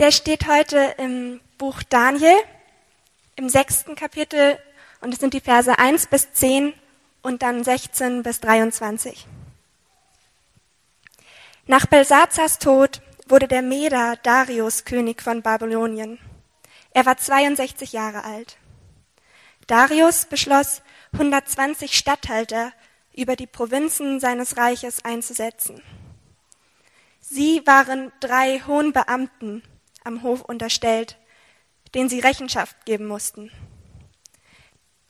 Der 0.00 0.12
steht 0.12 0.48
heute 0.48 0.94
im 0.96 1.42
Buch 1.58 1.82
Daniel, 1.82 2.34
im 3.36 3.50
sechsten 3.50 3.96
Kapitel, 3.96 4.58
und 5.02 5.12
es 5.12 5.20
sind 5.20 5.34
die 5.34 5.42
Verse 5.42 5.78
1 5.78 6.06
bis 6.06 6.32
10 6.32 6.72
und 7.20 7.42
dann 7.42 7.62
16 7.64 8.22
bis 8.22 8.40
23. 8.40 9.26
Nach 11.66 11.84
Belsazars 11.84 12.58
Tod 12.58 13.02
wurde 13.28 13.46
der 13.46 13.60
Meder 13.60 14.16
Darius 14.22 14.86
König 14.86 15.20
von 15.20 15.42
Babylonien. 15.42 16.18
Er 16.92 17.04
war 17.04 17.18
62 17.18 17.92
Jahre 17.92 18.24
alt. 18.24 18.56
Darius 19.66 20.24
beschloss, 20.24 20.80
120 21.12 21.94
Statthalter 21.94 22.72
über 23.14 23.36
die 23.36 23.46
Provinzen 23.46 24.18
seines 24.18 24.56
Reiches 24.56 25.04
einzusetzen. 25.04 25.82
Sie 27.20 27.60
waren 27.66 28.12
drei 28.20 28.62
hohen 28.66 28.94
Beamten 28.94 29.62
am 30.04 30.22
Hof 30.22 30.42
unterstellt, 30.42 31.18
denen 31.94 32.08
sie 32.08 32.20
Rechenschaft 32.20 32.84
geben 32.84 33.06
mussten. 33.06 33.50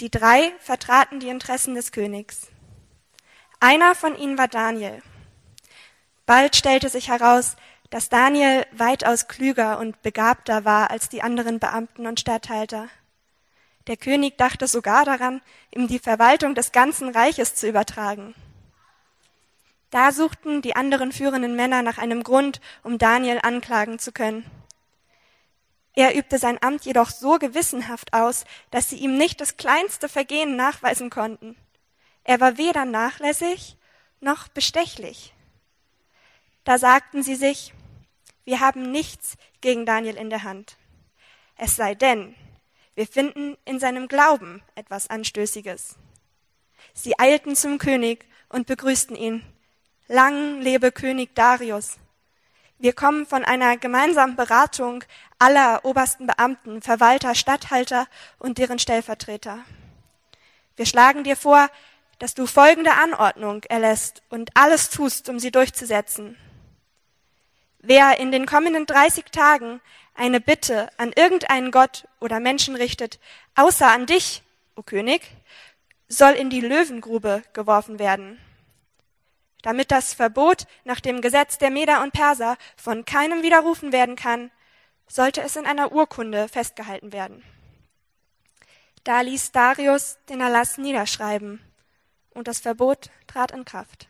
Die 0.00 0.10
drei 0.10 0.52
vertraten 0.60 1.20
die 1.20 1.28
Interessen 1.28 1.74
des 1.74 1.92
Königs. 1.92 2.48
Einer 3.60 3.94
von 3.94 4.16
ihnen 4.16 4.38
war 4.38 4.48
Daniel. 4.48 5.02
Bald 6.24 6.56
stellte 6.56 6.88
sich 6.88 7.08
heraus, 7.08 7.56
dass 7.90 8.08
Daniel 8.08 8.64
weitaus 8.72 9.28
klüger 9.28 9.78
und 9.78 10.00
begabter 10.02 10.64
war 10.64 10.90
als 10.90 11.08
die 11.08 11.22
anderen 11.22 11.58
Beamten 11.58 12.06
und 12.06 12.20
Statthalter. 12.20 12.88
Der 13.88 13.96
König 13.96 14.38
dachte 14.38 14.66
sogar 14.68 15.04
daran, 15.04 15.42
ihm 15.74 15.88
die 15.88 15.98
Verwaltung 15.98 16.54
des 16.54 16.72
ganzen 16.72 17.08
Reiches 17.10 17.54
zu 17.56 17.68
übertragen. 17.68 18.34
Da 19.90 20.12
suchten 20.12 20.62
die 20.62 20.76
anderen 20.76 21.10
führenden 21.10 21.56
Männer 21.56 21.82
nach 21.82 21.98
einem 21.98 22.22
Grund, 22.22 22.60
um 22.84 22.98
Daniel 22.98 23.40
anklagen 23.42 23.98
zu 23.98 24.12
können. 24.12 24.48
Er 26.00 26.16
übte 26.16 26.38
sein 26.38 26.56
Amt 26.62 26.86
jedoch 26.86 27.10
so 27.10 27.38
gewissenhaft 27.38 28.14
aus, 28.14 28.46
dass 28.70 28.88
sie 28.88 28.96
ihm 28.96 29.18
nicht 29.18 29.38
das 29.38 29.58
kleinste 29.58 30.08
Vergehen 30.08 30.56
nachweisen 30.56 31.10
konnten. 31.10 31.56
Er 32.24 32.40
war 32.40 32.56
weder 32.56 32.86
nachlässig 32.86 33.76
noch 34.18 34.48
bestechlich. 34.48 35.34
Da 36.64 36.78
sagten 36.78 37.22
sie 37.22 37.34
sich, 37.34 37.74
wir 38.46 38.60
haben 38.60 38.90
nichts 38.90 39.36
gegen 39.60 39.84
Daniel 39.84 40.16
in 40.16 40.30
der 40.30 40.42
Hand. 40.42 40.78
Es 41.58 41.76
sei 41.76 41.94
denn, 41.94 42.34
wir 42.94 43.06
finden 43.06 43.58
in 43.66 43.78
seinem 43.78 44.08
Glauben 44.08 44.62
etwas 44.76 45.10
Anstößiges. 45.10 45.96
Sie 46.94 47.18
eilten 47.18 47.54
zum 47.56 47.76
König 47.76 48.24
und 48.48 48.66
begrüßten 48.66 49.16
ihn. 49.16 49.44
Lang 50.08 50.62
lebe 50.62 50.92
König 50.92 51.34
Darius. 51.34 51.98
Wir 52.82 52.94
kommen 52.94 53.26
von 53.26 53.44
einer 53.44 53.76
gemeinsamen 53.76 54.36
Beratung 54.36 55.04
aller 55.38 55.84
obersten 55.84 56.26
Beamten, 56.26 56.80
Verwalter, 56.80 57.34
Statthalter 57.34 58.06
und 58.38 58.56
deren 58.56 58.78
Stellvertreter. 58.78 59.58
Wir 60.76 60.86
schlagen 60.86 61.22
dir 61.22 61.36
vor, 61.36 61.68
dass 62.18 62.32
du 62.32 62.46
folgende 62.46 62.92
Anordnung 62.92 63.64
erlässt 63.64 64.22
und 64.30 64.52
alles 64.54 64.88
tust, 64.88 65.28
um 65.28 65.38
sie 65.38 65.50
durchzusetzen. 65.50 66.38
Wer 67.80 68.18
in 68.18 68.32
den 68.32 68.46
kommenden 68.46 68.86
30 68.86 69.26
Tagen 69.26 69.82
eine 70.14 70.40
Bitte 70.40 70.88
an 70.96 71.12
irgendeinen 71.14 71.72
Gott 71.72 72.08
oder 72.18 72.40
Menschen 72.40 72.76
richtet, 72.76 73.18
außer 73.56 73.90
an 73.90 74.06
dich, 74.06 74.42
o 74.74 74.82
König, 74.82 75.20
soll 76.08 76.32
in 76.32 76.48
die 76.48 76.62
Löwengrube 76.62 77.42
geworfen 77.52 77.98
werden 77.98 78.40
damit 79.62 79.90
das 79.90 80.14
Verbot 80.14 80.66
nach 80.84 81.00
dem 81.00 81.20
Gesetz 81.20 81.58
der 81.58 81.70
Meder 81.70 82.02
und 82.02 82.12
Perser 82.12 82.56
von 82.76 83.04
keinem 83.04 83.42
widerrufen 83.42 83.92
werden 83.92 84.16
kann, 84.16 84.50
sollte 85.06 85.42
es 85.42 85.56
in 85.56 85.66
einer 85.66 85.92
Urkunde 85.92 86.48
festgehalten 86.48 87.12
werden. 87.12 87.42
Da 89.04 89.22
ließ 89.22 89.52
Darius 89.52 90.18
den 90.28 90.40
Erlass 90.40 90.78
niederschreiben 90.78 91.60
und 92.30 92.48
das 92.48 92.60
Verbot 92.60 93.10
trat 93.26 93.50
in 93.50 93.64
Kraft. 93.64 94.08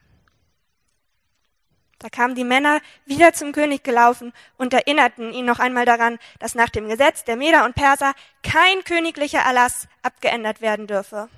Da 2.01 2.09
kamen 2.09 2.35
die 2.35 2.45
Männer 2.45 2.81
wieder 3.05 3.35
zum 3.35 3.53
König 3.53 3.85
gelaufen 3.85 4.33
und 4.57 4.73
erinnerten 4.73 5.33
ihn 5.33 5.45
noch 5.45 5.59
einmal 5.59 5.85
daran, 5.85 6.19
dass 6.39 6.55
nach 6.55 6.71
dem 6.71 6.89
Gesetz 6.89 7.25
der 7.25 7.37
Meder 7.37 7.67
und 7.67 7.75
Perser 7.75 8.15
kein 8.43 8.83
königlicher 8.85 9.41
Erlass 9.41 9.87
abgeändert 10.03 10.63
werden 10.63 10.87
dürfe. 10.87 11.29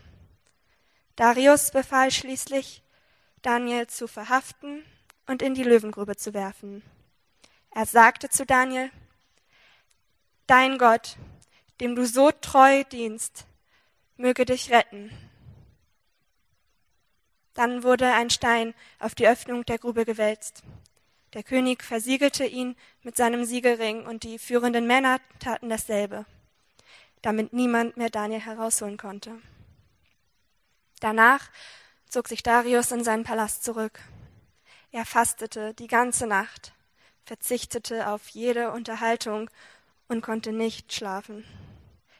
Darius 1.16 1.72
befahl 1.72 2.12
schließlich, 2.12 2.82
Daniel 3.42 3.88
zu 3.88 4.06
verhaften 4.06 4.84
und 5.26 5.42
in 5.42 5.54
die 5.54 5.64
Löwengrube 5.64 6.16
zu 6.16 6.32
werfen. 6.32 6.82
Er 7.70 7.86
sagte 7.86 8.28
zu 8.28 8.46
Daniel, 8.46 8.90
Dein 10.46 10.78
Gott, 10.78 11.16
dem 11.80 11.94
du 11.94 12.06
so 12.06 12.30
treu 12.30 12.84
dienst, 12.84 13.46
möge 14.16 14.44
dich 14.44 14.70
retten. 14.70 15.10
Dann 17.54 17.82
wurde 17.82 18.12
ein 18.12 18.30
Stein 18.30 18.74
auf 18.98 19.14
die 19.14 19.26
Öffnung 19.26 19.64
der 19.64 19.78
Grube 19.78 20.04
gewälzt. 20.04 20.62
Der 21.34 21.42
König 21.42 21.82
versiegelte 21.82 22.44
ihn 22.44 22.76
mit 23.02 23.16
seinem 23.16 23.44
Siegelring 23.44 24.06
und 24.06 24.22
die 24.22 24.38
führenden 24.38 24.86
Männer 24.86 25.18
taten 25.38 25.68
dasselbe, 25.68 26.26
damit 27.22 27.52
niemand 27.52 27.96
mehr 27.96 28.10
Daniel 28.10 28.40
herausholen 28.40 28.98
konnte. 28.98 29.40
Danach 31.00 31.50
zog 32.12 32.28
sich 32.28 32.42
Darius 32.42 32.92
in 32.92 33.02
seinen 33.02 33.24
Palast 33.24 33.64
zurück. 33.64 33.98
Er 34.90 35.06
fastete 35.06 35.72
die 35.72 35.86
ganze 35.86 36.26
Nacht, 36.26 36.74
verzichtete 37.24 38.06
auf 38.08 38.28
jede 38.28 38.70
Unterhaltung 38.70 39.48
und 40.08 40.20
konnte 40.20 40.52
nicht 40.52 40.92
schlafen. 40.92 41.44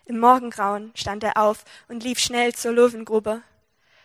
Im 0.06 0.18
Morgengrauen 0.18 0.92
stand 0.94 1.22
er 1.24 1.36
auf 1.36 1.64
und 1.88 2.02
lief 2.02 2.18
schnell 2.18 2.54
zur 2.54 2.72
Löwengrube. 2.72 3.42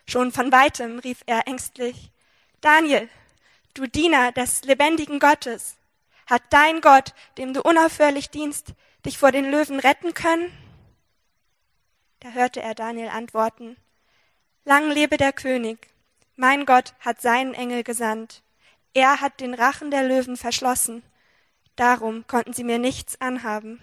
Schon 0.05 0.33
von 0.33 0.51
weitem 0.51 0.99
rief 0.99 1.21
er 1.25 1.47
ängstlich 1.47 2.11
Daniel, 2.59 3.07
du 3.73 3.87
Diener 3.87 4.33
des 4.33 4.63
lebendigen 4.63 5.19
Gottes, 5.19 5.77
hat 6.25 6.41
dein 6.49 6.81
Gott, 6.81 7.13
dem 7.37 7.53
du 7.53 7.61
unaufhörlich 7.61 8.29
dienst, 8.29 8.73
dich 9.05 9.17
vor 9.17 9.31
den 9.31 9.49
Löwen 9.49 9.79
retten 9.79 10.13
können? 10.13 10.51
Da 12.19 12.31
hörte 12.31 12.61
er 12.61 12.75
Daniel 12.75 13.07
antworten 13.07 13.77
Lang 14.67 14.91
lebe 14.91 15.15
der 15.15 15.31
König. 15.31 15.87
Mein 16.35 16.65
Gott 16.65 16.93
hat 16.99 17.21
seinen 17.21 17.53
Engel 17.53 17.83
gesandt. 17.83 18.43
Er 18.93 19.21
hat 19.21 19.39
den 19.39 19.53
Rachen 19.53 19.91
der 19.91 20.03
Löwen 20.03 20.35
verschlossen. 20.35 21.03
Darum 21.77 22.27
konnten 22.27 22.51
sie 22.51 22.65
mir 22.65 22.77
nichts 22.77 23.21
anhaben. 23.21 23.79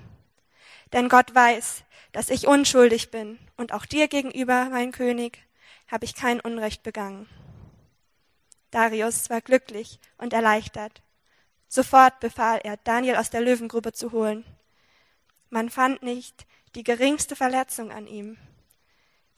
Denn 0.93 1.09
Gott 1.09 1.34
weiß, 1.34 1.84
dass 2.12 2.28
ich 2.28 2.47
unschuldig 2.47 3.11
bin, 3.11 3.39
und 3.56 3.73
auch 3.73 3.87
dir 3.87 4.09
gegenüber, 4.09 4.69
mein 4.71 4.93
König, 4.93 5.39
habe 5.91 6.05
ich 6.05 6.15
kein 6.15 6.39
Unrecht 6.39 6.83
begangen. 6.83 7.31
Darius 8.71 9.31
war 9.31 9.41
glücklich 9.41 9.99
und 10.19 10.34
erleichtert. 10.34 11.00
Sofort 11.67 12.21
befahl 12.21 12.61
er, 12.62 12.77
Daniel 12.77 13.17
aus 13.17 13.31
der 13.31 13.41
Löwengrube 13.41 13.94
zu 13.94 14.12
holen. 14.12 14.44
Man 15.49 15.71
fand 15.71 16.03
nicht 16.03 16.44
die 16.75 16.84
geringste 16.84 17.37
Verletzung 17.37 17.91
an 17.91 18.06
ihm 18.06 18.37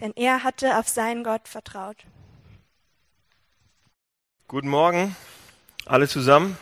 denn 0.00 0.12
er 0.14 0.44
hatte 0.44 0.78
auf 0.78 0.88
seinen 0.88 1.24
Gott 1.24 1.48
vertraut. 1.48 1.96
Guten 4.48 4.68
Morgen, 4.68 5.16
alle 5.86 6.08
zusammen. 6.08 6.56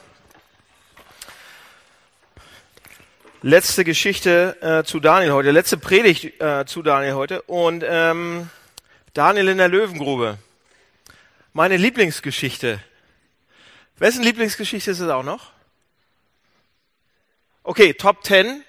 Letzte 3.43 3.84
Geschichte 3.84 4.56
äh, 4.62 4.84
zu 4.84 5.00
Daniel 5.00 5.33
heute, 5.33 5.50
letzte 5.50 5.77
Predigt 5.77 6.41
äh, 6.41 6.65
zu 6.65 6.83
Daniel 6.83 7.15
heute 7.15 7.43
und 7.43 7.84
ähm, 7.87 8.49
Daniel 9.12 9.49
in 9.49 9.59
der 9.59 9.69
Löwengrube. 9.69 10.39
Meine 11.53 11.77
Lieblingsgeschichte. 11.77 12.81
Wessen 13.99 14.25
Lieblingsgeschichte 14.25 14.91
ist 14.91 15.00
es 15.00 15.11
auch 15.11 15.23
noch? 15.23 15.53
Okay, 17.62 17.93
Top 17.94 18.25
10. 18.25 18.65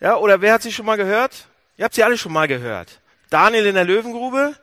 Ja, 0.00 0.16
oder 0.16 0.40
wer 0.40 0.54
hat 0.54 0.62
sie 0.62 0.72
schon 0.72 0.86
mal 0.86 0.96
gehört? 0.96 1.46
Ihr 1.76 1.84
habt 1.84 1.94
sie 1.94 2.02
alle 2.02 2.18
schon 2.18 2.32
mal 2.32 2.48
gehört. 2.48 2.99
Daniel 3.30 3.66
in 3.66 3.76
der 3.76 3.84
Löwengrube, 3.84 4.56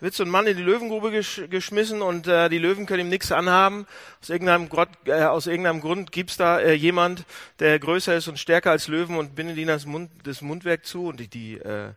wird 0.00 0.14
so 0.14 0.24
ein 0.24 0.30
Mann 0.30 0.46
in 0.46 0.56
die 0.56 0.62
Löwengrube 0.62 1.10
gesch 1.10 1.42
geschmissen 1.48 2.02
und 2.02 2.26
äh, 2.26 2.48
die 2.48 2.58
Löwen 2.58 2.86
können 2.86 3.06
ihm 3.06 3.08
nichts 3.08 3.32
anhaben. 3.32 3.86
Aus 4.20 4.30
irgendeinem, 4.30 4.68
Grund, 4.68 4.90
äh, 5.06 5.22
aus 5.24 5.46
irgendeinem 5.46 5.80
Grund 5.80 6.10
gibt's 6.10 6.36
da 6.36 6.58
äh, 6.58 6.72
jemand, 6.72 7.24
der 7.58 7.78
größer 7.78 8.16
ist 8.16 8.28
und 8.28 8.38
stärker 8.38 8.70
als 8.70 8.88
Löwen 8.88 9.16
und 9.16 9.34
bindet 9.34 9.58
ihnen 9.58 9.68
das, 9.68 9.86
Mund, 9.86 10.10
das 10.24 10.40
Mundwerk 10.40 10.86
zu 10.86 11.08
und 11.08 11.20
die, 11.20 11.28
die, 11.28 11.58
äh, 11.58 11.92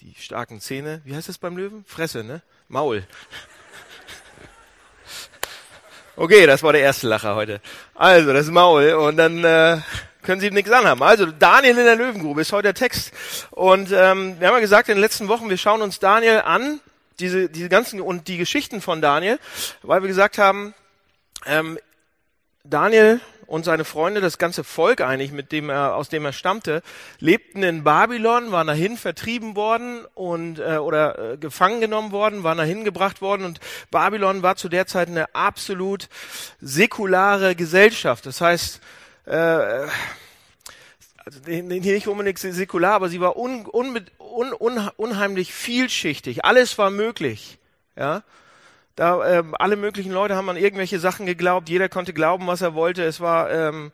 die 0.00 0.14
starken 0.18 0.60
Zähne. 0.60 1.00
Wie 1.04 1.14
heißt 1.14 1.28
das 1.28 1.38
beim 1.38 1.56
Löwen? 1.56 1.84
Fresse, 1.86 2.22
ne? 2.22 2.42
Maul. 2.68 3.06
Okay, 6.20 6.48
das 6.48 6.64
war 6.64 6.72
der 6.72 6.82
erste 6.82 7.06
Lacher 7.06 7.36
heute. 7.36 7.60
Also, 7.94 8.32
das 8.32 8.48
Maul 8.48 8.94
und 8.94 9.16
dann 9.18 9.44
äh, 9.44 9.78
können 10.28 10.42
sie 10.42 10.48
ihm 10.48 10.52
nichts 10.52 10.70
anhaben. 10.70 11.02
Also 11.02 11.24
Daniel 11.24 11.78
in 11.78 11.86
der 11.86 11.96
Löwengrube 11.96 12.42
ist 12.42 12.52
heute 12.52 12.64
der 12.64 12.74
Text. 12.74 13.14
Und 13.50 13.90
ähm, 13.92 14.38
wir 14.38 14.48
haben 14.48 14.54
ja 14.56 14.60
gesagt 14.60 14.90
in 14.90 14.96
den 14.96 15.00
letzten 15.00 15.26
Wochen, 15.28 15.48
wir 15.48 15.56
schauen 15.56 15.80
uns 15.80 16.00
Daniel 16.00 16.42
an, 16.44 16.80
diese, 17.18 17.48
diese 17.48 17.70
ganzen 17.70 17.98
und 18.02 18.28
die 18.28 18.36
Geschichten 18.36 18.82
von 18.82 19.00
Daniel, 19.00 19.38
weil 19.80 20.02
wir 20.02 20.08
gesagt 20.08 20.36
haben, 20.36 20.74
ähm, 21.46 21.78
Daniel 22.62 23.22
und 23.46 23.64
seine 23.64 23.86
Freunde, 23.86 24.20
das 24.20 24.36
ganze 24.36 24.64
Volk 24.64 25.00
eigentlich, 25.00 25.32
mit 25.32 25.50
dem 25.50 25.70
er, 25.70 25.94
aus 25.94 26.10
dem 26.10 26.26
er 26.26 26.34
stammte, 26.34 26.82
lebten 27.20 27.62
in 27.62 27.82
Babylon, 27.82 28.52
waren 28.52 28.66
dahin 28.66 28.98
vertrieben 28.98 29.56
worden 29.56 30.04
und 30.12 30.58
äh, 30.58 30.76
oder 30.76 31.32
äh, 31.32 31.36
gefangen 31.38 31.80
genommen 31.80 32.12
worden, 32.12 32.42
waren 32.42 32.58
dahin 32.58 32.84
gebracht 32.84 33.22
worden 33.22 33.46
und 33.46 33.60
Babylon 33.90 34.42
war 34.42 34.56
zu 34.56 34.68
der 34.68 34.86
Zeit 34.86 35.08
eine 35.08 35.34
absolut 35.34 36.10
säkulare 36.60 37.56
Gesellschaft. 37.56 38.26
Das 38.26 38.42
heißt, 38.42 38.82
äh, 39.28 39.88
also 41.24 41.40
nicht 41.46 42.08
unbedingt 42.08 42.38
säkular, 42.38 42.94
aber 42.94 43.08
sie 43.08 43.20
war 43.20 43.36
un, 43.36 43.66
un, 43.66 44.00
un, 44.18 44.52
un, 44.52 44.90
unheimlich 44.96 45.52
vielschichtig. 45.52 46.44
Alles 46.44 46.78
war 46.78 46.90
möglich. 46.90 47.58
Ja, 47.96 48.22
da 48.96 49.38
ähm, 49.38 49.54
alle 49.58 49.76
möglichen 49.76 50.12
Leute 50.12 50.36
haben 50.36 50.48
an 50.48 50.56
irgendwelche 50.56 50.98
Sachen 50.98 51.26
geglaubt. 51.26 51.68
Jeder 51.68 51.88
konnte 51.88 52.14
glauben, 52.14 52.46
was 52.46 52.62
er 52.62 52.74
wollte. 52.74 53.04
Es 53.04 53.20
war 53.20 53.50
ähm, 53.50 53.92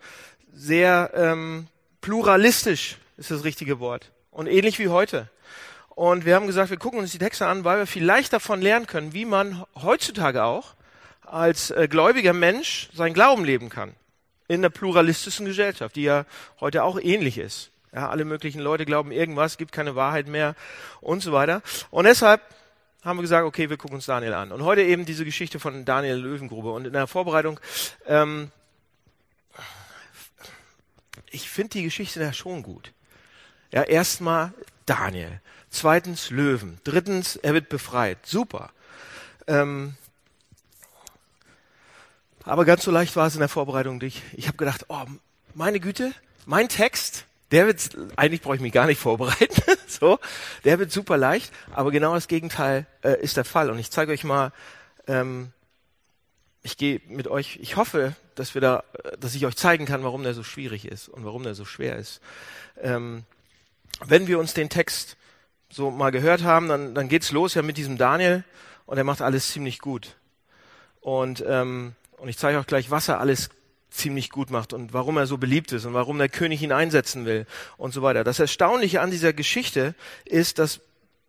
sehr 0.52 1.10
ähm, 1.14 1.66
pluralistisch, 2.00 2.98
ist 3.16 3.30
das 3.30 3.44
richtige 3.44 3.80
Wort. 3.80 4.12
Und 4.30 4.46
ähnlich 4.46 4.78
wie 4.78 4.88
heute. 4.88 5.28
Und 5.88 6.24
wir 6.24 6.34
haben 6.34 6.46
gesagt, 6.46 6.70
wir 6.70 6.76
gucken 6.76 7.00
uns 7.00 7.12
die 7.12 7.18
Texte 7.18 7.46
an, 7.46 7.64
weil 7.64 7.78
wir 7.78 7.86
vielleicht 7.86 8.32
davon 8.32 8.60
lernen 8.62 8.86
können, 8.86 9.12
wie 9.12 9.24
man 9.24 9.64
heutzutage 9.80 10.44
auch 10.44 10.74
als 11.22 11.70
äh, 11.70 11.88
gläubiger 11.88 12.32
Mensch 12.32 12.90
sein 12.94 13.14
Glauben 13.14 13.44
leben 13.44 13.68
kann 13.68 13.94
in 14.48 14.60
einer 14.60 14.70
pluralistischen 14.70 15.46
Gesellschaft, 15.46 15.96
die 15.96 16.02
ja 16.02 16.26
heute 16.60 16.84
auch 16.84 16.98
ähnlich 17.00 17.38
ist. 17.38 17.70
Ja, 17.92 18.08
alle 18.08 18.24
möglichen 18.24 18.60
Leute 18.60 18.84
glauben 18.84 19.12
irgendwas, 19.12 19.56
gibt 19.56 19.72
keine 19.72 19.94
Wahrheit 19.94 20.26
mehr 20.26 20.56
und 21.00 21.22
so 21.22 21.32
weiter. 21.32 21.62
Und 21.90 22.04
deshalb 22.04 22.42
haben 23.04 23.18
wir 23.18 23.22
gesagt, 23.22 23.46
okay, 23.46 23.70
wir 23.70 23.76
gucken 23.76 23.96
uns 23.96 24.06
Daniel 24.06 24.34
an. 24.34 24.50
Und 24.50 24.64
heute 24.64 24.82
eben 24.82 25.04
diese 25.04 25.24
Geschichte 25.24 25.60
von 25.60 25.84
Daniel 25.84 26.16
Löwengrube. 26.16 26.72
Und 26.72 26.86
in 26.86 26.92
der 26.92 27.06
Vorbereitung, 27.06 27.60
ähm, 28.06 28.50
ich 31.30 31.50
finde 31.50 31.70
die 31.70 31.84
Geschichte 31.84 32.18
da 32.18 32.32
schon 32.32 32.62
gut. 32.62 32.92
Ja, 33.70 33.82
erstmal 33.82 34.52
Daniel, 34.86 35.40
zweitens 35.70 36.30
Löwen, 36.30 36.78
drittens 36.84 37.36
er 37.36 37.54
wird 37.54 37.68
befreit. 37.68 38.18
Super. 38.24 38.70
Ähm, 39.46 39.94
aber 42.44 42.64
ganz 42.64 42.84
so 42.84 42.90
leicht 42.90 43.16
war 43.16 43.26
es 43.26 43.34
in 43.34 43.40
der 43.40 43.48
Vorbereitung 43.48 43.98
nicht. 43.98 44.22
Ich 44.34 44.46
habe 44.46 44.56
gedacht, 44.56 44.86
oh, 44.88 45.04
meine 45.54 45.80
Güte, 45.80 46.12
mein 46.46 46.68
Text, 46.68 47.24
der 47.50 47.66
wird, 47.66 47.96
eigentlich 48.16 48.42
brauche 48.42 48.56
ich 48.56 48.60
mich 48.60 48.72
gar 48.72 48.86
nicht 48.86 49.00
vorbereiten, 49.00 49.62
so, 49.86 50.18
der 50.64 50.78
wird 50.78 50.92
super 50.92 51.16
leicht, 51.16 51.52
aber 51.72 51.90
genau 51.90 52.14
das 52.14 52.28
Gegenteil 52.28 52.86
äh, 53.02 53.20
ist 53.22 53.36
der 53.36 53.44
Fall. 53.44 53.70
Und 53.70 53.78
ich 53.78 53.90
zeige 53.90 54.12
euch 54.12 54.24
mal, 54.24 54.52
ähm, 55.06 55.52
ich 56.62 56.76
gehe 56.76 57.00
mit 57.08 57.28
euch, 57.28 57.58
ich 57.62 57.76
hoffe, 57.76 58.14
dass 58.34 58.54
wir 58.54 58.60
da, 58.60 58.84
dass 59.20 59.34
ich 59.34 59.46
euch 59.46 59.56
zeigen 59.56 59.86
kann, 59.86 60.02
warum 60.02 60.22
der 60.22 60.34
so 60.34 60.42
schwierig 60.42 60.86
ist 60.86 61.08
und 61.08 61.24
warum 61.24 61.42
der 61.42 61.54
so 61.54 61.64
schwer 61.64 61.96
ist. 61.96 62.20
Ähm, 62.80 63.24
wenn 64.04 64.26
wir 64.26 64.38
uns 64.38 64.54
den 64.54 64.70
Text 64.70 65.16
so 65.70 65.90
mal 65.90 66.10
gehört 66.10 66.42
haben, 66.42 66.68
dann, 66.68 66.94
dann 66.94 67.08
geht's 67.08 67.32
los 67.32 67.54
ja 67.54 67.62
mit 67.62 67.76
diesem 67.76 67.98
Daniel 67.98 68.44
und 68.86 68.98
er 68.98 69.04
macht 69.04 69.22
alles 69.22 69.50
ziemlich 69.50 69.78
gut. 69.78 70.16
Und 71.00 71.44
ähm, 71.46 71.94
und 72.24 72.30
ich 72.30 72.38
zeige 72.38 72.58
auch 72.58 72.66
gleich, 72.66 72.90
was 72.90 73.08
er 73.08 73.20
alles 73.20 73.50
ziemlich 73.90 74.30
gut 74.30 74.48
macht 74.48 74.72
und 74.72 74.94
warum 74.94 75.18
er 75.18 75.26
so 75.26 75.36
beliebt 75.36 75.72
ist 75.72 75.84
und 75.84 75.92
warum 75.92 76.16
der 76.16 76.30
König 76.30 76.62
ihn 76.62 76.72
einsetzen 76.72 77.26
will 77.26 77.44
und 77.76 77.92
so 77.92 78.00
weiter. 78.00 78.24
Das 78.24 78.38
Erstaunliche 78.38 79.02
an 79.02 79.10
dieser 79.10 79.34
Geschichte 79.34 79.94
ist, 80.24 80.58
dass 80.58 80.80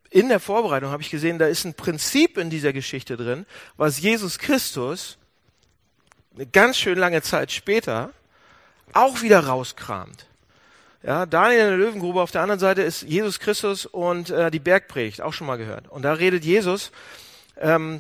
in 0.10 0.30
der 0.30 0.40
Vorbereitung 0.40 0.92
habe 0.92 1.04
ich 1.04 1.10
gesehen, 1.10 1.38
da 1.38 1.48
ist 1.48 1.66
ein 1.66 1.74
Prinzip 1.74 2.38
in 2.38 2.50
dieser 2.50 2.72
Geschichte 2.72 3.18
drin, 3.18 3.46
was 3.76 4.00
Jesus 4.00 4.40
Christus 4.40 5.18
eine 6.34 6.46
ganz 6.46 6.78
schön 6.78 6.98
lange 6.98 7.22
Zeit 7.22 7.52
später 7.52 8.12
auch 8.94 9.22
wieder 9.22 9.42
rauskramt. 9.48 10.28
Ja, 11.04 11.26
Daniel 11.26 11.60
in 11.60 11.68
der 11.68 11.78
Löwengrube 11.78 12.22
auf 12.22 12.32
der 12.32 12.42
anderen 12.42 12.60
Seite 12.60 12.84
ist 12.84 13.02
Jesus 13.02 13.42
Christus 13.42 13.86
und 13.86 14.30
äh, 14.30 14.50
die 14.50 14.60
Bergpredigt, 14.60 15.20
auch 15.20 15.34
schon 15.34 15.46
mal 15.46 15.58
gehört. 15.58 15.90
Und 15.90 16.04
da 16.04 16.14
redet 16.14 16.46
Jesus 16.46 16.94
ähm, 17.58 18.00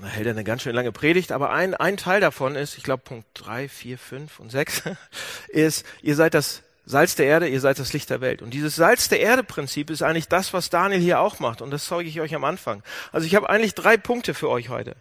da 0.00 0.08
hält 0.08 0.26
er 0.26 0.32
eine 0.32 0.44
ganz 0.44 0.62
schön 0.62 0.74
lange 0.74 0.92
Predigt, 0.92 1.32
aber 1.32 1.50
ein, 1.50 1.74
ein 1.74 1.96
Teil 1.96 2.20
davon 2.20 2.56
ist, 2.56 2.76
ich 2.76 2.84
glaube 2.84 3.02
Punkt 3.04 3.26
drei, 3.34 3.68
vier, 3.68 3.98
fünf 3.98 4.38
und 4.40 4.50
sechs, 4.50 4.82
ist, 5.48 5.84
ihr 6.02 6.16
seid 6.16 6.34
das 6.34 6.62
Salz 6.86 7.14
der 7.14 7.26
Erde, 7.26 7.48
ihr 7.48 7.60
seid 7.60 7.78
das 7.78 7.92
Licht 7.92 8.10
der 8.10 8.20
Welt. 8.20 8.42
Und 8.42 8.50
dieses 8.50 8.76
Salz 8.76 9.08
der 9.08 9.20
Erde 9.20 9.42
Prinzip 9.42 9.90
ist 9.90 10.02
eigentlich 10.02 10.28
das, 10.28 10.52
was 10.52 10.68
Daniel 10.68 11.00
hier 11.00 11.20
auch 11.20 11.38
macht. 11.38 11.62
Und 11.62 11.70
das 11.70 11.86
zeige 11.86 12.08
ich 12.08 12.20
euch 12.20 12.34
am 12.34 12.44
Anfang. 12.44 12.82
Also 13.10 13.26
ich 13.26 13.34
habe 13.34 13.48
eigentlich 13.48 13.74
drei 13.74 13.96
Punkte 13.96 14.34
für 14.34 14.50
euch 14.50 14.68
heute. 14.68 14.94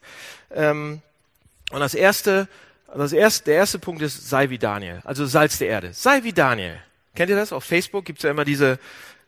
Ähm, 0.51 1.01
und 1.71 1.79
das 1.81 1.93
erste, 1.93 2.47
das 2.95 3.11
erste, 3.11 3.45
der 3.45 3.55
erste 3.55 3.79
Punkt 3.79 4.01
ist, 4.01 4.29
sei 4.29 4.49
wie 4.49 4.59
Daniel. 4.59 5.01
Also 5.03 5.25
Salz 5.25 5.57
der 5.57 5.67
Erde. 5.67 5.93
Sei 5.93 6.23
wie 6.23 6.31
Daniel. 6.31 6.79
Kennt 7.15 7.29
ihr 7.29 7.35
das? 7.35 7.51
Auf 7.51 7.65
Facebook 7.65 8.05
gibt's 8.05 8.23
ja 8.23 8.31
immer 8.31 8.45
diese, 8.45 8.79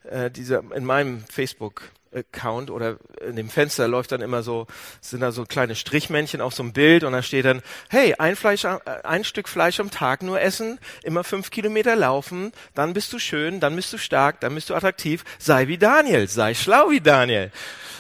äh, 0.10 0.32
diese, 0.32 0.64
in 0.74 0.86
meinem 0.86 1.26
Facebook 1.26 1.84
Account 2.16 2.72
oder 2.72 2.98
in 3.28 3.36
dem 3.36 3.50
Fenster 3.50 3.88
läuft 3.88 4.12
dann 4.12 4.22
immer 4.22 4.44
so, 4.44 4.68
sind 5.02 5.22
da 5.22 5.32
so 5.32 5.46
kleine 5.46 5.76
Strichmännchen 5.76 6.42
auf 6.42 6.54
so 6.54 6.64
einem 6.64 6.74
Bild 6.74 7.04
und 7.04 7.14
da 7.14 7.22
steht 7.22 7.46
dann, 7.46 7.62
hey, 7.90 8.16
ein 8.18 8.36
Fleisch, 8.36 8.64
äh, 8.64 8.80
ein 9.04 9.24
Stück 9.24 9.50
Fleisch 9.50 9.80
am 9.80 9.92
Tag 9.92 10.24
nur 10.24 10.42
essen, 10.42 10.80
immer 11.04 11.24
fünf 11.24 11.52
Kilometer 11.52 11.96
laufen, 11.96 12.52
dann 12.74 12.94
bist 12.94 13.12
du 13.14 13.20
schön, 13.20 13.60
dann 13.60 13.76
bist 13.76 13.92
du 13.94 13.98
stark, 13.98 14.40
dann 14.40 14.56
bist 14.56 14.70
du 14.70 14.76
attraktiv, 14.76 15.24
sei 15.38 15.68
wie 15.68 15.78
Daniel, 15.78 16.28
sei 16.28 16.54
schlau 16.54 16.90
wie 16.90 17.02
Daniel. 17.02 17.52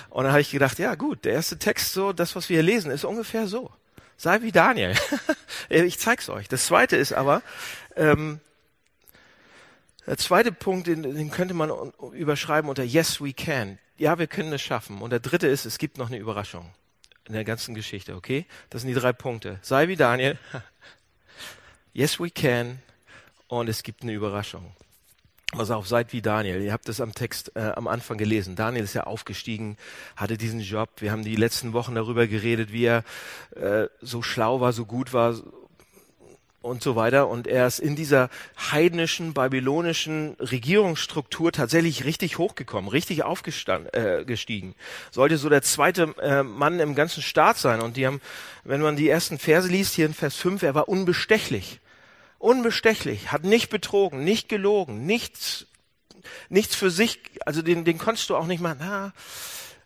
Und 0.09 0.23
dann 0.23 0.31
habe 0.31 0.41
ich 0.41 0.51
gedacht, 0.51 0.79
ja 0.79 0.95
gut, 0.95 1.25
der 1.25 1.33
erste 1.33 1.57
Text, 1.59 1.91
so 1.93 2.13
das, 2.13 2.35
was 2.35 2.47
wir 2.49 2.55
hier 2.55 2.63
lesen, 2.63 2.89
ist 2.91 3.03
ungefähr 3.03 3.47
so. 3.47 3.69
Sei 4.17 4.41
wie 4.41 4.53
Daniel. 4.53 4.93
ich 5.69 5.99
zeig's 5.99 6.29
euch. 6.29 6.47
Das 6.47 6.67
zweite 6.67 6.95
ist 6.95 7.11
aber, 7.11 7.41
ähm, 7.97 8.39
der 10.07 10.17
zweite 10.17 10.53
Punkt, 10.53 10.87
den, 10.87 11.03
den 11.03 11.31
könnte 11.31 11.53
man 11.53 11.71
überschreiben 12.13 12.69
unter 12.69 12.83
Yes, 12.83 13.19
we 13.19 13.33
can 13.33 13.79
ja, 13.97 14.19
wir 14.19 14.27
können 14.27 14.53
es 14.53 14.61
schaffen. 14.61 15.01
Und 15.01 15.11
der 15.11 15.19
dritte 15.19 15.47
ist, 15.47 15.65
es 15.65 15.77
gibt 15.77 15.97
noch 15.97 16.07
eine 16.07 16.17
Überraschung 16.17 16.71
in 17.27 17.33
der 17.33 17.43
ganzen 17.43 17.73
Geschichte, 17.73 18.15
okay? 18.15 18.45
Das 18.69 18.81
sind 18.81 18.89
die 18.89 18.99
drei 18.99 19.13
Punkte. 19.13 19.59
Sei 19.61 19.87
wie 19.87 19.95
Daniel. 19.95 20.37
yes, 21.93 22.19
we 22.19 22.29
can. 22.29 22.79
Und 23.47 23.67
es 23.67 23.83
gibt 23.83 24.03
eine 24.03 24.13
Überraschung. 24.13 24.75
Pass 25.51 25.71
auf, 25.71 25.87
seid 25.87 26.11
wie 26.11 26.21
Daniel. 26.21 26.61
Ihr 26.61 26.73
habt 26.73 26.87
das 26.89 26.99
am 26.99 27.13
Text 27.13 27.55
äh, 27.55 27.71
am 27.75 27.87
Anfang 27.87 28.17
gelesen. 28.17 28.55
Daniel 28.55 28.83
ist 28.83 28.93
ja 28.93 29.05
aufgestiegen, 29.05 29.77
hatte 30.15 30.37
diesen 30.37 30.59
Job. 30.59 30.89
Wir 30.97 31.11
haben 31.11 31.23
die 31.23 31.35
letzten 31.35 31.73
Wochen 31.73 31.95
darüber 31.95 32.27
geredet, 32.27 32.73
wie 32.73 32.85
er 32.85 33.03
äh, 33.55 33.87
so 34.01 34.21
schlau 34.21 34.59
war, 34.59 34.73
so 34.73 34.85
gut 34.85 35.13
war, 35.13 35.35
und 36.65 36.83
so 36.83 36.95
weiter. 36.95 37.27
Und 37.27 37.47
er 37.47 37.67
ist 37.67 37.79
in 37.79 37.95
dieser 37.95 38.29
heidnischen, 38.71 39.33
babylonischen 39.33 40.35
Regierungsstruktur 40.39 41.51
tatsächlich 41.51 42.03
richtig 42.03 42.37
hochgekommen, 42.37 42.89
richtig 42.89 43.23
aufgestiegen. 43.23 43.85
Äh, 43.93 44.73
Sollte 45.11 45.37
so 45.37 45.49
der 45.49 45.61
zweite 45.61 46.15
äh, 46.21 46.43
Mann 46.43 46.79
im 46.79 46.95
ganzen 46.95 47.21
Staat 47.23 47.57
sein. 47.57 47.81
Und 47.81 47.97
die 47.97 48.05
haben, 48.05 48.21
wenn 48.63 48.81
man 48.81 48.95
die 48.95 49.09
ersten 49.09 49.37
Verse 49.37 49.67
liest, 49.67 49.93
hier 49.93 50.07
in 50.07 50.13
Vers 50.13 50.35
5, 50.35 50.63
er 50.63 50.75
war 50.75 50.89
unbestechlich. 50.89 51.79
Unbestechlich, 52.39 53.31
hat 53.31 53.43
nicht 53.43 53.69
betrogen, 53.69 54.23
nicht 54.23 54.49
gelogen, 54.49 55.05
nichts, 55.05 55.67
nichts 56.49 56.75
für 56.75 56.91
sich, 56.91 57.19
also 57.45 57.61
den, 57.61 57.85
den 57.85 57.97
konntest 57.97 58.29
du 58.29 58.35
auch 58.35 58.45
nicht 58.45 58.61
mal, 58.61 58.75
na, 58.77 59.13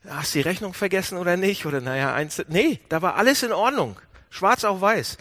hast 0.08 0.34
die 0.34 0.42
Rechnung 0.42 0.74
vergessen 0.74 1.18
oder 1.18 1.38
nicht? 1.38 1.66
Oder 1.66 1.82
naja, 1.82 2.14
eins, 2.14 2.44
nee, 2.48 2.80
da 2.90 3.02
war 3.02 3.16
alles 3.16 3.44
in 3.44 3.52
Ordnung. 3.52 4.00
Schwarz 4.30 4.64
auf 4.64 4.82
weiß. 4.82 5.18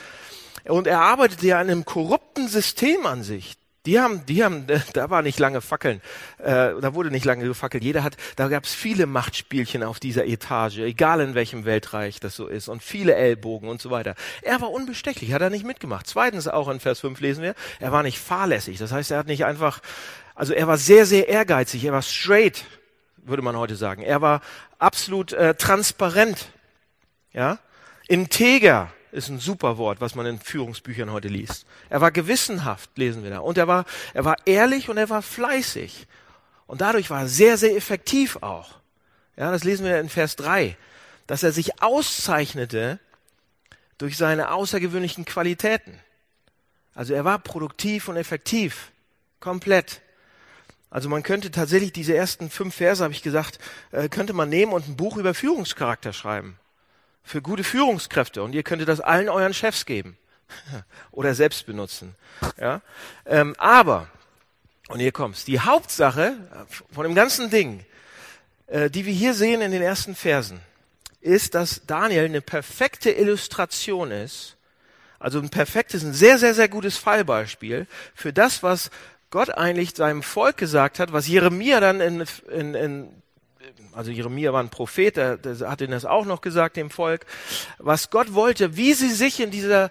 Und 0.69 0.87
er 0.87 1.01
arbeitete 1.01 1.47
ja 1.47 1.61
in 1.61 1.71
einem 1.71 1.85
korrupten 1.85 2.49
System 2.49 3.07
an 3.07 3.23
sich. 3.23 3.57
Die 3.87 3.99
haben, 3.99 4.27
die 4.27 4.45
haben, 4.45 4.67
da 4.93 5.09
war 5.09 5.23
nicht 5.23 5.39
lange 5.39 5.63
Fackeln, 5.63 6.03
äh, 6.39 6.73
da 6.79 6.95
wurde 6.95 7.11
nicht 7.11 7.25
lange 7.25 7.45
gefackelt. 7.45 7.83
Jeder 7.83 8.03
hat, 8.03 8.19
da 8.37 8.49
gab 8.49 8.65
es 8.65 8.75
viele 8.75 9.07
Machtspielchen 9.07 9.83
auf 9.83 9.99
dieser 9.99 10.27
Etage, 10.27 10.81
egal 10.81 11.21
in 11.21 11.35
welchem 11.35 11.65
Weltreich 11.65 12.21
das 12.21 12.37
so 12.37 12.47
ist, 12.47 12.69
und 12.69 12.83
viele 12.83 13.15
Ellbogen 13.15 13.69
und 13.69 13.81
so 13.81 13.91
weiter. 13.91 14.15
Er 14.43 14.61
war 14.61 14.71
unbestechlich, 14.71 15.33
hat 15.33 15.41
er 15.41 15.49
nicht 15.49 15.65
mitgemacht. 15.65 16.07
Zweitens 16.07 16.49
auch 16.49 16.69
in 16.69 16.81
Vers 16.81 17.01
5 17.01 17.19
lesen 17.21 17.43
wir, 17.43 17.55
er 17.81 17.91
war 17.91 18.03
nicht 18.03 18.19
fahrlässig. 18.19 18.77
Das 18.77 18.93
heißt, 18.93 19.11
er 19.11 19.19
hat 19.19 19.27
nicht 19.27 19.47
einfach, 19.47 19.81
also 20.35 20.53
er 20.53 20.67
war 20.67 20.77
sehr, 20.77 21.07
sehr 21.07 21.29
ehrgeizig, 21.29 21.83
er 21.85 21.93
war 21.93 22.03
straight, 22.03 22.67
würde 23.17 23.43
man 23.43 23.57
heute 23.57 23.77
sagen. 23.77 24.03
Er 24.03 24.21
war 24.21 24.43
absolut 24.79 25.33
äh, 25.33 25.55
transparent, 25.55 26.51
ja, 27.33 27.59
integer 28.07 28.91
ist 29.13 29.29
ein 29.29 29.39
super 29.39 29.79
Wort, 29.79 30.01
was 30.01 30.15
man 30.15 30.27
in 30.27 30.39
Führungsbüchern 30.39 31.13
heute 31.13 31.29
liest. 31.29 31.67
Er 31.89 32.01
war 32.01 32.11
gewissenhaft, 32.11 32.91
lesen 32.97 33.23
wir 33.23 33.31
da. 33.31 33.39
Und 33.41 33.59
er 33.59 33.69
war, 33.69 33.85
er 34.15 34.25
war 34.25 34.37
ehrlich 34.45 34.89
und 34.89 34.97
er 34.97 35.09
war 35.09 35.23
fleißig. 35.23 36.07
Und 36.67 36.81
dadurch 36.81 37.11
war 37.11 37.23
er 37.23 37.29
sehr, 37.29 37.57
sehr 37.57 37.77
effektiv 37.77 38.37
auch. 38.43 38.81
Ja, 39.37 39.51
das 39.51 39.65
lesen 39.65 39.85
wir 39.85 39.99
in 40.01 40.09
Vers 40.09 40.37
3. 40.37 40.77
Dass 41.27 41.43
er 41.43 41.53
sich 41.53 41.83
auszeichnete 41.83 42.99
durch 43.99 44.17
seine 44.17 44.53
außergewöhnlichen 44.53 45.25
Qualitäten. 45.25 45.99
Also 46.95 47.15
er 47.15 47.25
war 47.25 47.39
produktiv 47.39 48.09
und 48.09 48.17
effektiv. 48.17 48.93
Komplett. 49.41 50.01
Also 50.91 51.09
man 51.09 51.23
könnte 51.23 51.51
tatsächlich 51.51 51.93
diese 51.93 52.15
ersten 52.15 52.51
fünf 52.51 52.75
Verse, 52.75 53.03
habe 53.03 53.13
ich 53.13 53.23
gesagt, 53.23 53.59
äh, 53.93 54.09
könnte 54.09 54.33
man 54.33 54.49
nehmen 54.49 54.73
und 54.73 54.89
ein 54.89 54.97
Buch 54.97 55.17
über 55.17 55.35
Führungscharakter 55.35 56.13
schreiben 56.13 56.59
für 57.29 57.43
gute 57.43 57.63
Führungskräfte 57.63 58.43
und 58.43 58.55
ihr 58.55 58.63
könntet 58.63 58.89
das 58.89 59.01
allen 59.01 59.29
euren 59.29 59.55
Chefs 59.55 59.87
geben. 59.87 60.17
oder 61.11 61.35
selbst 61.35 61.67
benutzen. 61.67 62.15
Ja? 62.59 62.81
Ähm, 63.27 63.55
aber, 63.59 64.09
und 64.89 65.01
hier 65.01 65.13
kommt's, 65.13 65.45
die 65.45 65.61
Hauptsache 65.61 66.37
von 66.91 67.05
dem 67.05 67.15
ganzen 67.15 67.51
Ding, 67.51 67.85
äh, 68.67 68.91
die 68.91 69.05
wir 69.05 69.13
hier 69.13 69.35
sehen 69.35 69.61
in 69.61 69.73
den 69.73 69.83
ersten 69.83 70.15
Versen, 70.15 70.61
ist, 71.21 71.55
dass 71.55 71.83
Daniel 71.87 72.25
eine 72.25 72.41
perfekte 72.41 73.11
Illustration 73.11 74.11
ist, 74.11 74.57
also 75.19 75.41
ein 75.41 75.51
perfektes, 75.51 76.05
ein 76.05 76.15
sehr, 76.15 76.39
sehr, 76.39 76.55
sehr 76.55 76.69
gutes 76.69 76.97
Fallbeispiel 76.97 77.87
für 78.15 78.33
das, 78.33 78.63
was 78.63 78.91
Gott 79.31 79.51
eigentlich 79.51 79.95
seinem 79.97 80.23
Volk 80.23 80.57
gesagt 80.57 81.01
hat, 81.01 81.13
was 81.13 81.27
Jeremia 81.27 81.81
dann 81.81 82.01
in, 82.01 82.25
in, 82.51 82.75
in 82.75 83.23
also 83.93 84.11
Jeremia 84.11 84.53
war 84.53 84.63
ein 84.63 84.69
Prophet, 84.69 85.17
der, 85.17 85.37
der 85.37 85.71
hat 85.71 85.81
ihnen 85.81 85.93
das 85.93 86.05
auch 86.05 86.25
noch 86.25 86.41
gesagt, 86.41 86.77
dem 86.77 86.91
Volk, 86.91 87.27
was 87.79 88.11
Gott 88.11 88.35
wollte, 88.35 88.77
wie 88.77 88.95
sie 88.95 89.11
sich 89.11 89.41
in 89.41 89.51
dieser 89.51 89.91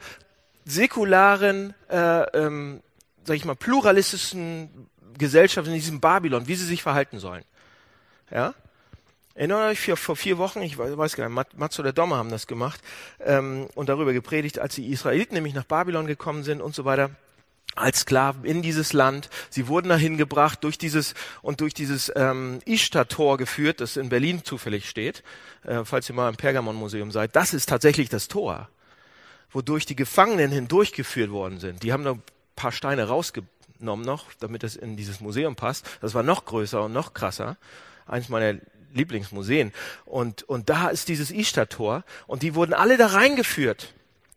säkularen, 0.65 1.73
äh, 1.89 2.21
ähm, 2.37 2.81
sag 3.23 3.35
ich 3.35 3.45
mal, 3.45 3.55
pluralistischen 3.55 4.89
Gesellschaft, 5.17 5.67
in 5.67 5.73
diesem 5.73 5.99
Babylon, 5.99 6.47
wie 6.47 6.55
sie 6.55 6.65
sich 6.65 6.83
verhalten 6.83 7.19
sollen. 7.19 7.43
Ja? 8.31 8.53
Erinnert 9.33 9.71
euch, 9.71 9.99
vor 9.99 10.15
vier 10.15 10.37
Wochen, 10.37 10.61
ich 10.61 10.77
weiß 10.77 11.15
gar 11.15 11.29
nicht, 11.29 11.57
Mats 11.57 11.79
oder 11.79 11.93
Dommer 11.93 12.17
haben 12.17 12.31
das 12.31 12.47
gemacht 12.47 12.81
ähm, 13.23 13.67
und 13.75 13.87
darüber 13.87 14.11
gepredigt, 14.11 14.59
als 14.59 14.75
die 14.75 14.91
Israeliten 14.91 15.35
nämlich 15.35 15.53
nach 15.53 15.63
Babylon 15.63 16.07
gekommen 16.07 16.43
sind 16.43 16.61
und 16.61 16.73
so 16.73 16.85
weiter 16.85 17.11
als 17.77 18.01
Sklaven 18.01 18.43
in 18.45 18.61
dieses 18.61 18.93
Land. 18.93 19.29
Sie 19.49 19.67
wurden 19.67 19.89
dahin 19.89 20.17
gebracht 20.17 20.63
durch 20.63 20.77
dieses 20.77 21.13
und 21.41 21.61
durch 21.61 21.73
dieses 21.73 22.11
ähm, 22.15 22.59
Ishtar-Tor 22.65 23.37
geführt, 23.37 23.81
das 23.81 23.97
in 23.97 24.09
Berlin 24.09 24.43
zufällig 24.43 24.89
steht, 24.89 25.23
äh, 25.63 25.83
falls 25.83 26.09
ihr 26.09 26.15
mal 26.15 26.29
im 26.29 26.35
Pergamon-Museum 26.35 27.11
seid. 27.11 27.35
Das 27.35 27.53
ist 27.53 27.69
tatsächlich 27.69 28.09
das 28.09 28.27
Tor, 28.27 28.69
wodurch 29.51 29.85
die 29.85 29.95
Gefangenen 29.95 30.51
hindurchgeführt 30.51 31.31
worden 31.31 31.59
sind. 31.59 31.83
Die 31.83 31.93
haben 31.93 32.03
da 32.03 32.11
ein 32.11 32.23
paar 32.55 32.71
Steine 32.71 33.07
rausgenommen 33.07 34.05
noch, 34.05 34.25
damit 34.39 34.63
das 34.63 34.75
in 34.75 34.97
dieses 34.97 35.19
Museum 35.19 35.55
passt. 35.55 35.85
Das 36.01 36.13
war 36.13 36.23
noch 36.23 36.45
größer 36.45 36.83
und 36.83 36.93
noch 36.93 37.13
krasser. 37.13 37.57
Eins 38.05 38.29
meiner 38.29 38.59
Lieblingsmuseen. 38.93 39.73
Und, 40.05 40.43
und 40.43 40.69
da 40.69 40.89
ist 40.89 41.09
dieses 41.09 41.31
Ishtar-Tor 41.31 42.03
und 42.25 42.41
die 42.41 42.55
wurden 42.55 42.73
alle 42.73 42.97
da 42.97 43.07
reingeführt, 43.07 43.93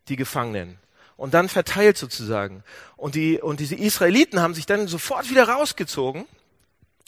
die 0.09 0.17
Gefangenen 0.17 0.79
und 1.21 1.35
dann 1.35 1.51
verteilt 1.51 1.99
sozusagen. 1.99 2.65
Und 2.97 3.15
die, 3.15 3.43
und 3.43 3.61
diese 3.61 3.75
Israeliten 3.75 4.41
haben 4.41 4.55
sich 4.55 4.65
dann 4.65 4.89
sofort 4.89 5.29
wieder 5.29 5.47
rausgezogen 5.51 6.25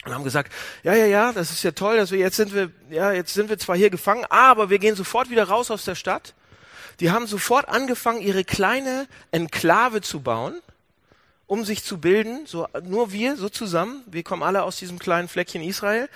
und 0.05 0.13
haben 0.13 0.23
gesagt, 0.23 0.53
ja, 0.83 0.93
ja, 0.93 1.07
ja, 1.07 1.33
das 1.33 1.49
ist 1.49 1.63
ja 1.63 1.71
toll, 1.71 1.97
dass 1.97 2.11
wir 2.11 2.19
jetzt 2.19 2.35
sind 2.35 2.53
wir, 2.53 2.69
ja, 2.91 3.11
jetzt 3.11 3.33
sind 3.33 3.49
wir 3.49 3.57
zwar 3.57 3.75
hier 3.75 3.89
gefangen, 3.89 4.23
aber 4.29 4.69
wir 4.69 4.77
gehen 4.77 4.95
sofort 4.95 5.31
wieder 5.31 5.45
raus 5.45 5.71
aus 5.71 5.83
der 5.83 5.95
Stadt. 5.95 6.35
Die 6.99 7.09
haben 7.09 7.25
sofort 7.25 7.67
angefangen, 7.67 8.21
ihre 8.21 8.43
kleine 8.43 9.07
Enklave 9.31 10.01
zu 10.01 10.19
bauen, 10.19 10.61
um 11.47 11.65
sich 11.65 11.83
zu 11.83 11.97
bilden, 11.97 12.45
so, 12.45 12.67
nur 12.83 13.11
wir, 13.11 13.35
so 13.35 13.49
zusammen. 13.49 14.03
Wir 14.05 14.21
kommen 14.21 14.43
alle 14.43 14.61
aus 14.61 14.77
diesem 14.77 14.99
kleinen 14.99 15.27
Fleckchen 15.27 15.63
Israel. 15.63 16.07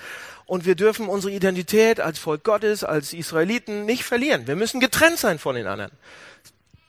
Und 0.46 0.66
wir 0.66 0.76
dürfen 0.76 1.08
unsere 1.08 1.32
Identität 1.32 1.98
als 1.98 2.20
Volk 2.20 2.44
Gottes, 2.44 2.84
als 2.84 3.12
Israeliten 3.12 3.86
nicht 3.86 4.04
verlieren. 4.04 4.46
Wir 4.46 4.54
müssen 4.54 4.78
getrennt 4.78 5.18
sein 5.18 5.40
von 5.40 5.56
den 5.56 5.66
anderen. 5.66 5.90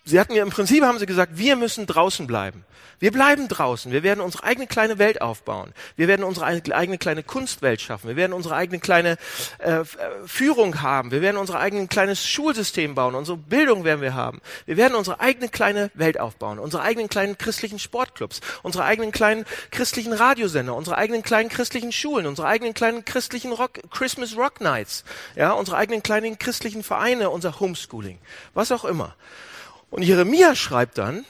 Sie 0.09 0.19
hatten 0.19 0.33
ja 0.33 0.41
im 0.41 0.49
Prinzip 0.49 0.83
haben 0.83 0.97
sie 0.97 1.05
gesagt, 1.05 1.37
wir 1.37 1.55
müssen 1.55 1.85
draußen 1.85 2.25
bleiben. 2.25 2.65
Wir 2.97 3.11
bleiben 3.11 3.47
draußen. 3.47 3.91
Wir 3.91 4.01
werden 4.01 4.21
unsere 4.21 4.43
eigene 4.43 4.65
kleine 4.65 4.97
Welt 4.97 5.21
aufbauen. 5.21 5.71
Wir 5.95 6.07
werden 6.07 6.23
unsere 6.23 6.47
eigene 6.47 6.97
kleine 6.97 7.21
Kunstwelt 7.21 7.79
schaffen. 7.79 8.09
Wir 8.09 8.15
werden 8.15 8.33
unsere 8.33 8.55
eigene 8.55 8.79
kleine 8.79 9.17
äh, 9.59 9.83
Führung 10.25 10.81
haben. 10.81 11.11
Wir 11.11 11.21
werden 11.21 11.37
unser 11.37 11.59
eigenes 11.59 11.89
kleines 11.89 12.27
Schulsystem 12.27 12.95
bauen. 12.95 13.13
Unsere 13.13 13.37
Bildung 13.37 13.83
werden 13.83 14.01
wir 14.01 14.15
haben. 14.15 14.41
Wir 14.65 14.77
werden 14.77 14.95
unsere 14.95 15.19
eigene 15.19 15.47
kleine 15.47 15.91
Welt 15.93 16.19
aufbauen. 16.19 16.57
Unsere 16.57 16.81
eigenen 16.81 17.07
kleinen 17.07 17.37
christlichen 17.37 17.77
Sportclubs. 17.77 18.41
Unsere 18.63 18.83
eigenen 18.85 19.11
kleinen 19.11 19.45
christlichen 19.69 20.11
Radiosender. 20.11 20.75
Unsere 20.75 20.97
eigenen 20.97 21.21
kleinen 21.21 21.49
christlichen 21.49 21.91
Schulen. 21.91 22.25
Unsere 22.25 22.47
eigenen 22.47 22.73
kleinen 22.73 23.05
christlichen 23.05 23.53
Rock, 23.53 23.79
Christmas 23.91 24.35
Rock 24.35 24.59
Nights. 24.59 25.05
Ja, 25.35 25.51
unsere 25.51 25.77
eigenen 25.77 26.01
kleinen 26.01 26.39
christlichen 26.39 26.81
Vereine. 26.81 27.29
Unser 27.29 27.59
Homeschooling. 27.59 28.17
Was 28.55 28.71
auch 28.71 28.85
immer. 28.85 29.15
Und 29.89 30.03
Jeremia 30.03 30.55
schreibt 30.55 30.97
dann 30.97 31.25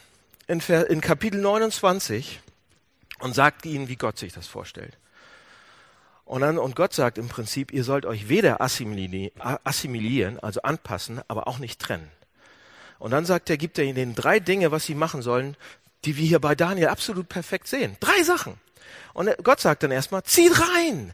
in, 0.47 1.01
Kapitel 1.01 1.39
29 1.39 2.41
und 3.19 3.35
sagt 3.35 3.65
ihnen, 3.65 3.87
wie 3.87 3.95
Gott 3.95 4.17
sich 4.17 4.33
das 4.33 4.47
vorstellt. 4.47 4.97
Und, 6.25 6.41
dann, 6.41 6.57
und 6.57 6.75
Gott 6.75 6.93
sagt 6.93 7.17
im 7.17 7.27
Prinzip, 7.27 7.71
ihr 7.71 7.83
sollt 7.83 8.05
euch 8.05 8.29
weder 8.29 8.61
assimilieren, 8.61 10.39
also 10.39 10.61
anpassen, 10.61 11.21
aber 11.27 11.47
auch 11.47 11.57
nicht 11.57 11.79
trennen. 11.79 12.09
Und 12.99 13.11
dann 13.11 13.25
sagt 13.25 13.49
er, 13.49 13.57
gibt 13.57 13.77
er 13.79 13.85
ihnen 13.85 14.13
drei 14.13 14.39
Dinge, 14.39 14.71
was 14.71 14.85
sie 14.85 14.95
machen 14.95 15.21
sollen, 15.21 15.55
die 16.05 16.17
wir 16.17 16.27
hier 16.27 16.39
bei 16.39 16.55
Daniel 16.55 16.89
absolut 16.89 17.29
perfekt 17.29 17.67
sehen. 17.67 17.97
Drei 17.99 18.23
Sachen. 18.23 18.59
Und 19.13 19.29
Gott 19.43 19.59
sagt 19.59 19.83
dann 19.83 19.91
erstmal, 19.91 20.23
zieht 20.23 20.53
rein, 20.59 21.13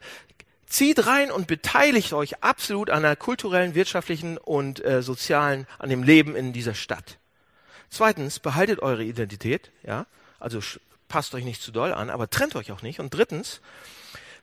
zieht 0.66 1.06
rein 1.06 1.32
und 1.32 1.48
beteiligt 1.48 2.14
euch 2.14 2.44
absolut 2.44 2.90
an 2.90 3.04
der 3.04 3.16
kulturellen, 3.16 3.76
wirtschaftlichen 3.76 4.38
und 4.38 4.84
äh, 4.84 5.02
sozialen, 5.02 5.68
an 5.80 5.90
dem 5.90 6.04
Leben 6.04 6.36
in 6.36 6.54
dieser 6.54 6.76
Stadt. 6.76 7.20
Zweitens, 7.96 8.40
behaltet 8.40 8.82
eure 8.82 9.06
Identität, 9.06 9.72
ja, 9.82 10.06
also 10.38 10.60
passt 11.08 11.34
euch 11.34 11.46
nicht 11.46 11.62
zu 11.62 11.72
doll 11.72 11.94
an, 11.94 12.10
aber 12.10 12.30
trennt 12.30 12.58
euch 12.58 12.74
auch 12.74 12.82
nicht. 12.82 13.00
Und 13.00 13.14
drittens, 13.14 13.62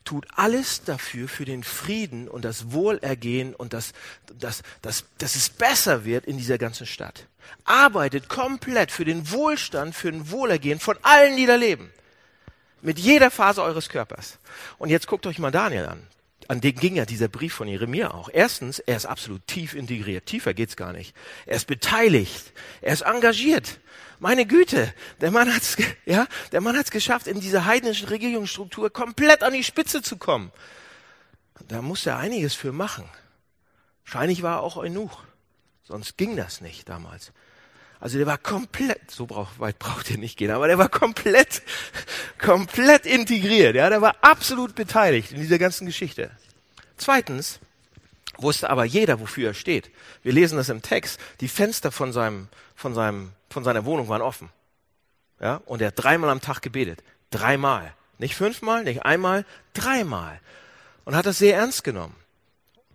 tut 0.06 0.26
alles 0.34 0.84
dafür 0.84 1.28
für 1.28 1.44
den 1.44 1.62
Frieden 1.62 2.28
und 2.28 2.46
das 2.46 2.72
Wohlergehen 2.72 3.54
und 3.54 3.74
das, 3.74 3.92
das, 4.38 4.62
das, 4.80 5.04
dass 5.18 5.36
es 5.36 5.50
besser 5.50 6.06
wird 6.06 6.24
in 6.24 6.38
dieser 6.38 6.56
ganzen 6.56 6.86
Stadt. 6.86 7.26
Arbeitet 7.64 8.30
komplett 8.30 8.90
für 8.90 9.04
den 9.04 9.30
Wohlstand, 9.30 9.94
für 9.94 10.10
den 10.10 10.30
Wohlergehen 10.30 10.80
von 10.80 10.96
allen, 11.02 11.36
die 11.36 11.44
da 11.44 11.56
leben. 11.56 11.92
Mit 12.80 12.98
jeder 12.98 13.30
Phase 13.30 13.62
eures 13.62 13.90
Körpers. 13.90 14.38
Und 14.78 14.88
jetzt 14.88 15.06
guckt 15.06 15.26
euch 15.26 15.38
mal 15.38 15.50
Daniel 15.50 15.84
an 15.84 16.06
an 16.50 16.60
den 16.60 16.74
ging 16.74 16.96
ja 16.96 17.04
dieser 17.04 17.28
Brief 17.28 17.54
von 17.54 17.68
Jeremia 17.68 18.12
auch. 18.12 18.28
Erstens, 18.32 18.78
er 18.78 18.96
ist 18.96 19.06
absolut 19.06 19.46
tief 19.46 19.74
integriert. 19.74 20.26
Tiefer 20.26 20.54
geht's 20.54 20.76
gar 20.76 20.92
nicht. 20.92 21.14
Er 21.46 21.56
ist 21.56 21.66
beteiligt. 21.66 22.52
Er 22.80 22.92
ist 22.92 23.02
engagiert. 23.02 23.80
Meine 24.18 24.46
Güte, 24.46 24.94
der 25.20 25.30
Mann 25.30 25.52
hat's, 25.52 25.76
ja, 26.06 26.26
der 26.52 26.60
Mann 26.60 26.76
hat's 26.76 26.90
geschafft, 26.90 27.26
in 27.26 27.40
dieser 27.40 27.64
heidnischen 27.64 28.08
Regierungsstruktur 28.08 28.90
komplett 28.90 29.42
an 29.42 29.52
die 29.52 29.64
Spitze 29.64 30.00
zu 30.02 30.16
kommen. 30.16 30.52
Da 31.68 31.82
muss 31.82 32.06
er 32.06 32.18
einiges 32.18 32.54
für 32.54 32.72
machen. 32.72 33.04
Wahrscheinlich 34.04 34.42
war 34.42 34.58
er 34.58 34.62
auch 34.62 34.76
Eunuch. 34.76 35.22
Sonst 35.84 36.16
ging 36.16 36.36
das 36.36 36.60
nicht 36.60 36.88
damals. 36.88 37.32
Also 38.02 38.18
der 38.18 38.26
war 38.26 38.36
komplett, 38.36 39.12
so 39.12 39.28
weit 39.58 39.78
braucht 39.78 40.10
er 40.10 40.18
nicht 40.18 40.36
gehen, 40.36 40.50
aber 40.50 40.66
der 40.66 40.76
war 40.76 40.88
komplett, 40.88 41.62
komplett 42.36 43.06
integriert. 43.06 43.76
Ja, 43.76 43.88
der 43.90 44.02
war 44.02 44.16
absolut 44.22 44.74
beteiligt 44.74 45.30
in 45.30 45.40
dieser 45.40 45.60
ganzen 45.60 45.86
Geschichte. 45.86 46.32
Zweitens 46.96 47.60
wusste 48.38 48.70
aber 48.70 48.84
jeder, 48.84 49.20
wofür 49.20 49.50
er 49.50 49.54
steht. 49.54 49.92
Wir 50.24 50.32
lesen 50.32 50.56
das 50.56 50.68
im 50.68 50.82
Text. 50.82 51.20
Die 51.38 51.46
Fenster 51.46 51.92
von 51.92 52.12
seinem, 52.12 52.48
von 52.74 52.92
seinem, 52.92 53.30
von 53.48 53.62
seiner 53.62 53.84
Wohnung 53.84 54.08
waren 54.08 54.20
offen. 54.20 54.48
Ja, 55.40 55.62
und 55.66 55.80
er 55.80 55.88
hat 55.88 56.02
dreimal 56.02 56.30
am 56.30 56.40
Tag 56.40 56.60
gebetet. 56.60 57.04
Dreimal. 57.30 57.94
Nicht 58.18 58.34
fünfmal, 58.34 58.82
nicht 58.82 59.04
einmal, 59.04 59.46
dreimal. 59.74 60.40
Und 61.04 61.14
hat 61.14 61.26
das 61.26 61.38
sehr 61.38 61.54
ernst 61.54 61.84
genommen. 61.84 62.16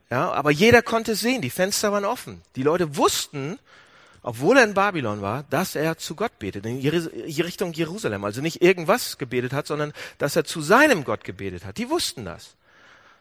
Ja, 0.09 0.33
aber 0.33 0.51
jeder 0.51 0.81
konnte 0.81 1.15
sehen, 1.15 1.41
die 1.41 1.49
Fenster 1.49 1.93
waren 1.93 2.03
offen. 2.03 2.41
Die 2.57 2.63
Leute 2.63 2.97
wussten, 2.97 3.57
obwohl 4.27 4.57
er 4.57 4.65
in 4.65 4.73
Babylon 4.73 5.21
war, 5.21 5.45
dass 5.49 5.73
er 5.73 5.97
zu 5.97 6.13
Gott 6.13 6.37
betet, 6.37 6.65
in 6.65 6.81
Richtung 6.81 7.71
Jerusalem. 7.71 8.25
Also 8.25 8.41
nicht 8.41 8.61
irgendwas 8.61 9.17
gebetet 9.17 9.53
hat, 9.53 9.67
sondern 9.67 9.93
dass 10.17 10.35
er 10.35 10.43
zu 10.43 10.61
seinem 10.61 11.05
Gott 11.05 11.23
gebetet 11.23 11.63
hat. 11.63 11.77
Die 11.77 11.89
wussten 11.89 12.25
das. 12.25 12.57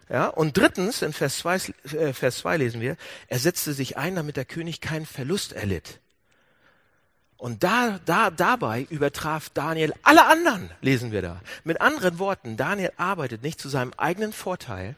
Ja, 0.08 0.26
und 0.26 0.56
drittens, 0.56 1.02
in 1.02 1.12
Vers 1.12 1.38
2, 1.38 1.54
äh, 1.92 2.12
Vers 2.12 2.38
2 2.38 2.56
lesen 2.56 2.80
wir, 2.80 2.96
er 3.28 3.38
setzte 3.38 3.72
sich 3.72 3.96
ein, 3.96 4.16
damit 4.16 4.36
der 4.36 4.46
König 4.46 4.80
keinen 4.80 5.06
Verlust 5.06 5.52
erlitt. 5.52 6.00
Und 7.36 7.62
da, 7.62 8.00
da, 8.04 8.32
dabei 8.32 8.88
übertraf 8.90 9.48
Daniel 9.50 9.94
alle 10.02 10.26
anderen, 10.26 10.72
lesen 10.80 11.12
wir 11.12 11.22
da. 11.22 11.40
Mit 11.62 11.80
anderen 11.80 12.18
Worten, 12.18 12.56
Daniel 12.56 12.90
arbeitet 12.96 13.44
nicht 13.44 13.60
zu 13.60 13.68
seinem 13.68 13.92
eigenen 13.96 14.32
Vorteil, 14.32 14.96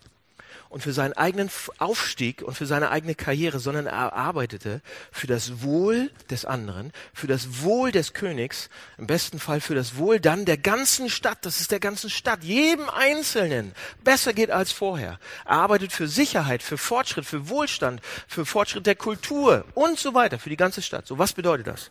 und 0.68 0.82
für 0.82 0.92
seinen 0.92 1.14
eigenen 1.14 1.50
Aufstieg 1.78 2.42
und 2.42 2.54
für 2.54 2.66
seine 2.66 2.90
eigene 2.90 3.14
Karriere, 3.14 3.58
sondern 3.58 3.86
er 3.86 4.12
arbeitete 4.12 4.80
für 5.10 5.26
das 5.26 5.62
Wohl 5.62 6.10
des 6.30 6.44
anderen, 6.44 6.92
für 7.14 7.26
das 7.26 7.62
Wohl 7.62 7.90
des 7.90 8.12
Königs, 8.12 8.68
im 8.98 9.06
besten 9.06 9.38
Fall 9.38 9.60
für 9.60 9.74
das 9.74 9.96
Wohl 9.96 10.20
dann 10.20 10.44
der 10.44 10.58
ganzen 10.58 11.08
Stadt, 11.08 11.38
das 11.42 11.60
ist 11.60 11.70
der 11.70 11.80
ganzen 11.80 12.10
Stadt, 12.10 12.44
jedem 12.44 12.88
Einzelnen 12.90 13.72
besser 14.04 14.32
geht 14.32 14.50
als 14.50 14.72
vorher. 14.72 15.18
Er 15.44 15.52
arbeitet 15.52 15.92
für 15.92 16.08
Sicherheit, 16.08 16.62
für 16.62 16.78
Fortschritt, 16.78 17.24
für 17.24 17.48
Wohlstand, 17.48 18.00
für 18.26 18.44
Fortschritt 18.44 18.86
der 18.86 18.96
Kultur 18.96 19.64
und 19.74 19.98
so 19.98 20.14
weiter, 20.14 20.38
für 20.38 20.50
die 20.50 20.56
ganze 20.56 20.82
Stadt. 20.82 21.06
So, 21.06 21.18
was 21.18 21.32
bedeutet 21.32 21.66
das? 21.66 21.90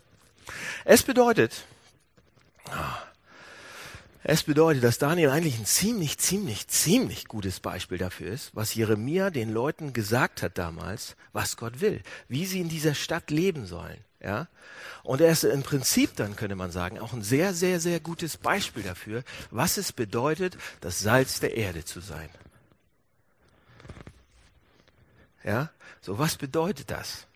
Es 0.85 1.03
bedeutet, 1.03 1.65
es 4.29 4.43
bedeutet, 4.43 4.83
dass 4.83 4.97
Daniel 4.97 5.29
eigentlich 5.29 5.57
ein 5.57 5.65
ziemlich, 5.65 6.17
ziemlich, 6.17 6.67
ziemlich 6.67 7.29
gutes 7.29 7.61
Beispiel 7.61 7.97
dafür 7.97 8.29
ist, 8.29 8.53
was 8.53 8.75
Jeremia 8.75 9.29
den 9.29 9.53
Leuten 9.53 9.93
gesagt 9.93 10.41
hat 10.41 10.57
damals, 10.57 11.15
was 11.31 11.55
Gott 11.55 11.79
will, 11.79 12.01
wie 12.27 12.45
sie 12.45 12.59
in 12.59 12.67
dieser 12.67 12.93
Stadt 12.93 13.31
leben 13.31 13.65
sollen. 13.65 14.03
Ja? 14.21 14.49
Und 15.03 15.21
er 15.21 15.31
ist 15.31 15.45
im 15.45 15.63
Prinzip 15.63 16.17
dann, 16.17 16.35
könnte 16.35 16.57
man 16.57 16.71
sagen, 16.71 16.99
auch 16.99 17.13
ein 17.13 17.21
sehr, 17.21 17.53
sehr, 17.53 17.79
sehr 17.79 18.01
gutes 18.01 18.35
Beispiel 18.35 18.83
dafür, 18.83 19.23
was 19.49 19.77
es 19.77 19.93
bedeutet, 19.93 20.57
das 20.81 20.99
Salz 20.99 21.39
der 21.39 21.55
Erde 21.55 21.85
zu 21.85 22.01
sein. 22.01 22.29
Ja? 25.41 25.71
So, 26.01 26.19
was 26.19 26.35
bedeutet 26.35 26.91
das? 26.91 27.27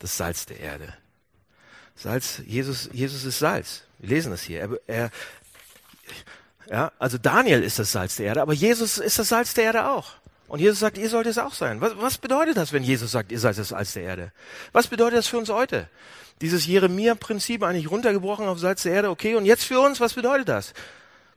Das 0.00 0.16
Salz 0.16 0.44
der 0.44 0.58
Erde. 0.58 0.92
Salz, 1.94 2.42
Jesus, 2.44 2.90
Jesus 2.92 3.24
ist 3.24 3.38
Salz. 3.38 3.84
Wir 4.00 4.08
lesen 4.08 4.32
das 4.32 4.42
hier. 4.42 4.60
Er, 4.60 4.80
er, 4.88 5.10
ja, 6.70 6.92
also 6.98 7.18
Daniel 7.18 7.62
ist 7.62 7.78
das 7.78 7.92
Salz 7.92 8.16
der 8.16 8.26
Erde, 8.26 8.42
aber 8.42 8.52
Jesus 8.52 8.98
ist 8.98 9.18
das 9.18 9.28
Salz 9.28 9.54
der 9.54 9.64
Erde 9.64 9.88
auch. 9.88 10.12
Und 10.48 10.60
Jesus 10.60 10.78
sagt, 10.78 10.96
ihr 10.98 11.08
sollt 11.08 11.26
es 11.26 11.38
auch 11.38 11.54
sein. 11.54 11.80
Was, 11.80 11.92
was 11.96 12.18
bedeutet 12.18 12.56
das, 12.56 12.72
wenn 12.72 12.84
Jesus 12.84 13.12
sagt, 13.12 13.32
ihr 13.32 13.40
seid 13.40 13.58
das 13.58 13.68
Salz 13.68 13.94
der 13.94 14.04
Erde? 14.04 14.32
Was 14.72 14.86
bedeutet 14.86 15.18
das 15.18 15.26
für 15.26 15.38
uns 15.38 15.48
heute? 15.48 15.88
Dieses 16.40 16.66
Jeremia-Prinzip 16.66 17.62
eigentlich 17.62 17.90
runtergebrochen 17.90 18.46
auf 18.46 18.58
Salz 18.58 18.82
der 18.82 18.92
Erde, 18.92 19.10
okay, 19.10 19.34
und 19.34 19.44
jetzt 19.44 19.64
für 19.64 19.80
uns, 19.80 20.00
was 20.00 20.14
bedeutet 20.14 20.48
das? 20.48 20.72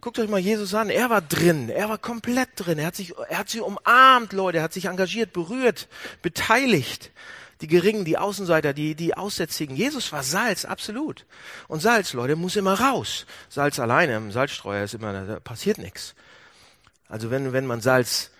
Guckt 0.01 0.17
euch 0.19 0.29
mal 0.29 0.39
Jesus 0.39 0.73
an. 0.73 0.89
Er 0.89 1.09
war 1.09 1.21
drin. 1.21 1.69
Er 1.69 1.89
war 1.89 1.97
komplett 1.97 2.49
drin. 2.55 2.79
Er 2.79 2.87
hat 2.87 2.95
sich, 2.95 3.13
er 3.29 3.39
hat 3.39 3.49
sie 3.49 3.59
umarmt, 3.59 4.31
Leute. 4.31 4.59
Er 4.59 4.63
hat 4.63 4.71
sich 4.71 4.85
engagiert, 4.85 5.33
berührt, 5.33 5.89
beteiligt. 6.21 7.11
Die 7.61 7.67
Geringen, 7.67 8.05
die 8.05 8.17
Außenseiter, 8.17 8.73
die, 8.73 8.95
die 8.95 9.15
Aussätzigen. 9.15 9.75
Jesus 9.75 10.11
war 10.11 10.23
Salz, 10.23 10.63
absolut. 10.63 11.25
Und 11.67 11.81
Salz, 11.81 12.13
Leute, 12.13 12.35
muss 12.35 12.55
immer 12.55 12.79
raus. 12.79 13.25
Salz 13.49 13.79
alleine 13.79 14.15
im 14.15 14.31
Salzstreuer 14.31 14.85
ist 14.85 14.93
immer, 14.93 15.25
da 15.25 15.39
passiert 15.39 15.77
nichts. 15.77 16.15
Also 17.09 17.31
wenn, 17.31 17.51
wenn 17.51 17.65
man 17.65 17.81
Salz 17.81 18.31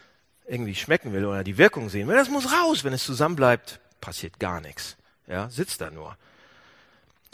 irgendwie 0.48 0.76
schmecken 0.76 1.12
will 1.12 1.26
oder 1.26 1.44
die 1.44 1.58
Wirkung 1.58 1.90
sehen 1.90 2.08
will, 2.08 2.16
das 2.16 2.30
muss 2.30 2.52
raus. 2.52 2.84
Wenn 2.84 2.94
es 2.94 3.04
zusammenbleibt, 3.04 3.80
passiert 4.00 4.40
gar 4.40 4.62
nichts. 4.62 4.96
Ja, 5.28 5.50
sitzt 5.50 5.82
da 5.82 5.92
nur. 5.92 6.18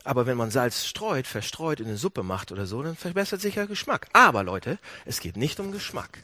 Aber 0.04 0.27
wenn 0.27 0.38
man 0.38 0.51
Salz 0.51 0.86
streut, 0.86 1.25
verstreut 1.25 1.80
in 1.80 1.88
eine 1.88 1.98
Suppe 1.98 2.24
macht 2.24 2.51
oder 2.51 2.68
so, 2.68 2.84
dann 2.84 2.96
verbessert 2.96 3.42
sich 3.42 3.56
der 3.56 3.68
Geschmack. 3.68 4.08
Aber 4.13 4.44
Leute, 4.44 4.77
es 5.06 5.20
geht 5.20 5.36
nicht 5.36 5.60
um 5.60 5.72
Geschmack. 5.72 6.20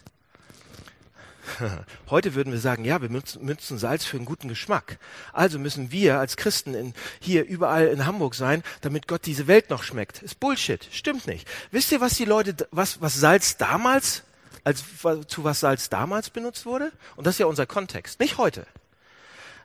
Heute 2.09 2.35
würden 2.35 2.53
wir 2.53 2.59
sagen, 2.59 2.85
ja, 2.85 3.01
wir 3.01 3.09
nutzen 3.09 3.77
Salz 3.77 4.05
für 4.05 4.17
einen 4.17 4.25
guten 4.25 4.47
Geschmack. 4.47 4.97
Also 5.33 5.59
müssen 5.59 5.91
wir 5.91 6.19
als 6.19 6.37
Christen 6.37 6.73
in, 6.73 6.93
hier 7.19 7.45
überall 7.45 7.87
in 7.87 8.05
Hamburg 8.05 8.35
sein, 8.35 8.63
damit 8.81 9.07
Gott 9.07 9.25
diese 9.25 9.47
Welt 9.47 9.69
noch 9.69 9.83
schmeckt. 9.83 10.21
Ist 10.21 10.39
Bullshit. 10.39 10.87
Stimmt 10.91 11.27
nicht. 11.27 11.47
Wisst 11.71 11.91
ihr, 11.91 12.01
was 12.01 12.15
die 12.15 12.25
Leute, 12.25 12.67
was, 12.71 13.01
was 13.01 13.19
Salz 13.19 13.57
damals, 13.57 14.23
als, 14.63 14.83
zu 15.27 15.43
was 15.43 15.59
Salz 15.59 15.89
damals 15.89 16.29
benutzt 16.29 16.65
wurde? 16.65 16.91
Und 17.15 17.27
das 17.27 17.35
ist 17.35 17.39
ja 17.39 17.45
unser 17.45 17.65
Kontext. 17.65 18.19
Nicht 18.19 18.37
heute. 18.37 18.65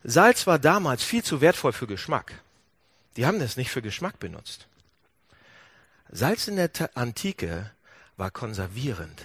Salz 0.04 0.46
war 0.46 0.58
damals 0.58 1.02
viel 1.02 1.22
zu 1.22 1.40
wertvoll 1.40 1.72
für 1.72 1.86
Geschmack. 1.86 2.32
Die 3.16 3.26
haben 3.26 3.40
das 3.40 3.56
nicht 3.56 3.70
für 3.70 3.82
Geschmack 3.82 4.18
benutzt. 4.18 4.66
Salz 6.10 6.48
in 6.48 6.56
der 6.56 6.70
Antike 6.94 7.70
war 8.16 8.30
konservierend. 8.30 9.22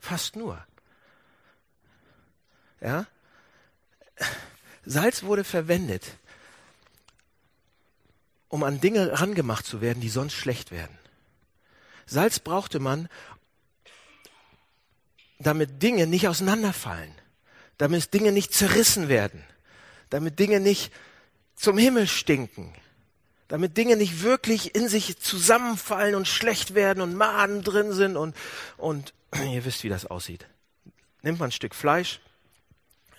Fast 0.00 0.36
nur. 0.36 0.64
Ja? 2.84 3.06
Salz 4.84 5.22
wurde 5.22 5.42
verwendet, 5.42 6.04
um 8.48 8.62
an 8.62 8.80
Dinge 8.80 9.18
rangemacht 9.18 9.66
zu 9.66 9.80
werden, 9.80 10.00
die 10.00 10.10
sonst 10.10 10.34
schlecht 10.34 10.70
werden. 10.70 10.96
Salz 12.06 12.38
brauchte 12.38 12.78
man, 12.78 13.08
damit 15.38 15.82
Dinge 15.82 16.06
nicht 16.06 16.28
auseinanderfallen, 16.28 17.12
damit 17.78 18.12
Dinge 18.12 18.30
nicht 18.30 18.52
zerrissen 18.52 19.08
werden, 19.08 19.42
damit 20.10 20.38
Dinge 20.38 20.60
nicht 20.60 20.92
zum 21.56 21.78
Himmel 21.78 22.06
stinken, 22.06 22.74
damit 23.48 23.76
Dinge 23.78 23.96
nicht 23.96 24.22
wirklich 24.22 24.74
in 24.74 24.88
sich 24.88 25.18
zusammenfallen 25.18 26.14
und 26.14 26.28
schlecht 26.28 26.74
werden 26.74 27.00
und 27.00 27.14
Maden 27.16 27.62
drin 27.62 27.92
sind 27.92 28.16
und, 28.16 28.36
und 28.76 29.14
ihr 29.50 29.64
wisst, 29.64 29.82
wie 29.82 29.88
das 29.88 30.04
aussieht. 30.04 30.46
Nimmt 31.22 31.38
man 31.38 31.48
ein 31.48 31.52
Stück 31.52 31.74
Fleisch, 31.74 32.20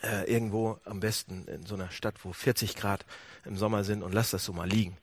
äh, 0.05 0.31
irgendwo 0.31 0.79
am 0.85 0.99
besten 0.99 1.45
in 1.47 1.65
so 1.65 1.75
einer 1.75 1.91
Stadt, 1.91 2.15
wo 2.23 2.31
40 2.31 2.75
Grad 2.75 3.05
im 3.43 3.57
Sommer 3.57 3.83
sind 3.83 4.03
und 4.03 4.13
lasst 4.13 4.33
das 4.33 4.45
so 4.45 4.53
mal 4.53 4.67
liegen. 4.67 4.97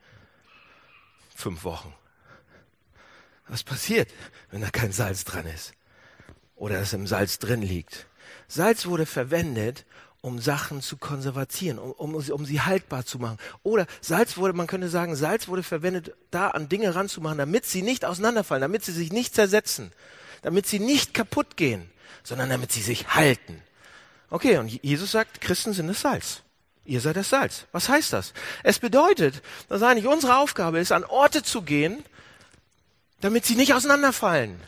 Fünf 1.34 1.64
Wochen. 1.64 1.92
Was 3.48 3.64
passiert, 3.64 4.08
wenn 4.50 4.60
da 4.60 4.70
kein 4.70 4.92
Salz 4.92 5.24
dran 5.24 5.46
ist? 5.46 5.74
Oder 6.56 6.80
es 6.80 6.92
im 6.92 7.06
Salz 7.06 7.38
drin 7.38 7.62
liegt? 7.62 8.06
Salz 8.48 8.86
wurde 8.86 9.06
verwendet, 9.06 9.84
um 10.20 10.38
Sachen 10.38 10.80
zu 10.80 10.96
konservieren, 10.96 11.78
um, 11.78 12.14
um, 12.14 12.14
um 12.14 12.46
sie 12.46 12.60
haltbar 12.60 13.04
zu 13.04 13.18
machen. 13.18 13.38
Oder 13.64 13.86
Salz 14.00 14.36
wurde, 14.36 14.52
man 14.52 14.68
könnte 14.68 14.88
sagen, 14.88 15.16
Salz 15.16 15.48
wurde 15.48 15.64
verwendet, 15.64 16.14
da 16.30 16.48
an 16.48 16.68
Dinge 16.68 16.94
ranzumachen, 16.94 17.38
damit 17.38 17.66
sie 17.66 17.82
nicht 17.82 18.04
auseinanderfallen, 18.04 18.62
damit 18.62 18.84
sie 18.84 18.92
sich 18.92 19.12
nicht 19.12 19.34
zersetzen, 19.34 19.90
damit 20.42 20.66
sie 20.66 20.78
nicht 20.78 21.12
kaputt 21.12 21.56
gehen, 21.56 21.90
sondern 22.22 22.50
damit 22.50 22.70
sie 22.70 22.82
sich 22.82 23.08
halten. 23.08 23.60
Okay, 24.32 24.56
und 24.56 24.82
Jesus 24.82 25.12
sagt, 25.12 25.42
Christen 25.42 25.74
sind 25.74 25.88
das 25.88 26.00
Salz. 26.00 26.40
Ihr 26.86 27.02
seid 27.02 27.16
das 27.16 27.28
Salz. 27.28 27.66
Was 27.70 27.90
heißt 27.90 28.14
das? 28.14 28.32
Es 28.62 28.78
bedeutet, 28.78 29.42
dass 29.68 29.82
eigentlich 29.82 30.06
unsere 30.06 30.38
Aufgabe 30.38 30.78
ist, 30.78 30.90
an 30.90 31.04
Orte 31.04 31.42
zu 31.42 31.60
gehen, 31.60 32.02
damit 33.20 33.44
sie 33.44 33.56
nicht 33.56 33.74
auseinanderfallen 33.74 34.58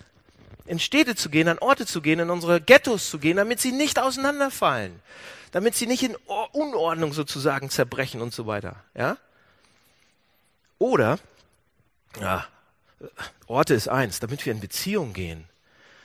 in 0.66 0.79
Städte 0.79 1.14
zu 1.14 1.31
gehen, 1.31 1.48
an 1.48 1.59
Orte 1.61 1.87
zu 1.87 2.03
gehen, 2.03 2.20
in 2.20 2.29
unsere 2.29 2.61
Ghettos 2.61 3.09
zu 3.09 3.18
gehen, 3.18 3.38
damit 3.38 3.59
sie 3.59 3.72
nicht 3.72 3.98
auseinanderfallen, 3.98 5.00
damit 5.50 5.74
sie 5.74 5.87
nicht 5.87 6.03
in 6.03 6.14
Unordnung 6.53 7.14
sozusagen 7.14 7.70
zerbrechen 7.70 8.20
und 8.20 8.35
so 8.35 8.46
weiter. 8.46 8.77
Ja? 8.94 9.16
Oder, 10.79 11.18
ja, 12.20 12.46
Orte 13.46 13.72
ist 13.72 13.88
eins, 13.88 14.20
damit 14.20 14.44
wir 14.44 14.53
in 14.53 14.61
Beziehung 14.61 15.14
gehen, 15.14 15.44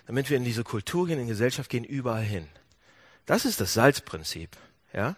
damit 0.08 0.30
wir 0.30 0.38
in 0.38 0.45
diese 0.45 0.63
Kultur 0.63 1.08
gehen, 1.08 1.19
in 1.19 1.28
Gesellschaft 1.28 1.69
gehen, 1.69 1.84
überall 1.84 2.24
hin. 2.24 2.48
Das 3.30 3.46
ist 3.46 3.62
das 3.62 3.76
Salzprinzip. 3.76 4.58
Ja? 4.92 5.15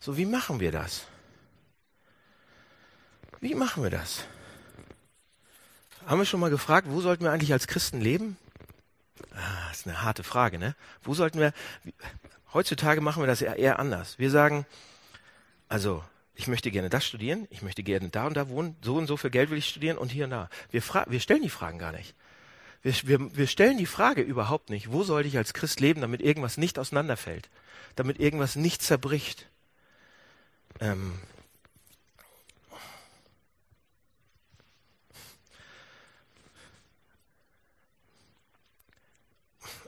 So, 0.00 0.16
wie 0.16 0.24
machen 0.24 0.60
wir 0.60 0.72
das? 0.72 1.04
Wie 3.38 3.54
machen 3.54 3.82
wir 3.82 3.90
das? 3.90 4.24
Haben 6.06 6.20
wir 6.20 6.24
schon 6.24 6.40
mal 6.40 6.48
gefragt, 6.48 6.86
wo 6.88 7.02
sollten 7.02 7.24
wir 7.24 7.30
eigentlich 7.30 7.52
als 7.52 7.66
Christen 7.66 8.00
leben? 8.00 8.38
Ah, 9.34 9.68
das 9.68 9.80
ist 9.80 9.86
eine 9.86 10.00
harte 10.00 10.22
Frage, 10.22 10.58
ne? 10.58 10.74
Wo 11.02 11.12
sollten 11.12 11.38
wir, 11.38 11.52
heutzutage 12.54 13.02
machen 13.02 13.22
wir 13.22 13.26
das 13.26 13.42
eher 13.42 13.78
anders. 13.78 14.18
Wir 14.18 14.30
sagen, 14.30 14.64
also, 15.68 16.02
ich 16.34 16.48
möchte 16.48 16.70
gerne 16.70 16.88
das 16.88 17.04
studieren, 17.04 17.46
ich 17.50 17.60
möchte 17.60 17.82
gerne 17.82 18.08
da 18.08 18.26
und 18.26 18.38
da 18.38 18.48
wohnen, 18.48 18.74
so 18.80 18.96
und 18.96 19.06
so 19.06 19.18
viel 19.18 19.28
Geld 19.28 19.50
will 19.50 19.58
ich 19.58 19.68
studieren 19.68 19.98
und 19.98 20.08
hier 20.08 20.24
und 20.24 20.30
da. 20.30 20.48
Wir, 20.70 20.82
wir 21.08 21.20
stellen 21.20 21.42
die 21.42 21.50
Fragen 21.50 21.78
gar 21.78 21.92
nicht. 21.92 22.14
Wir, 22.82 22.94
wir, 23.04 23.36
wir 23.36 23.46
stellen 23.46 23.78
die 23.78 23.86
Frage 23.86 24.22
überhaupt 24.22 24.68
nicht, 24.68 24.90
wo 24.90 25.04
sollte 25.04 25.28
ich 25.28 25.36
als 25.36 25.54
Christ 25.54 25.78
leben, 25.80 26.00
damit 26.00 26.20
irgendwas 26.20 26.56
nicht 26.56 26.78
auseinanderfällt, 26.78 27.48
damit 27.94 28.18
irgendwas 28.18 28.56
nicht 28.56 28.82
zerbricht. 28.82 29.46
Ähm, 30.80 31.14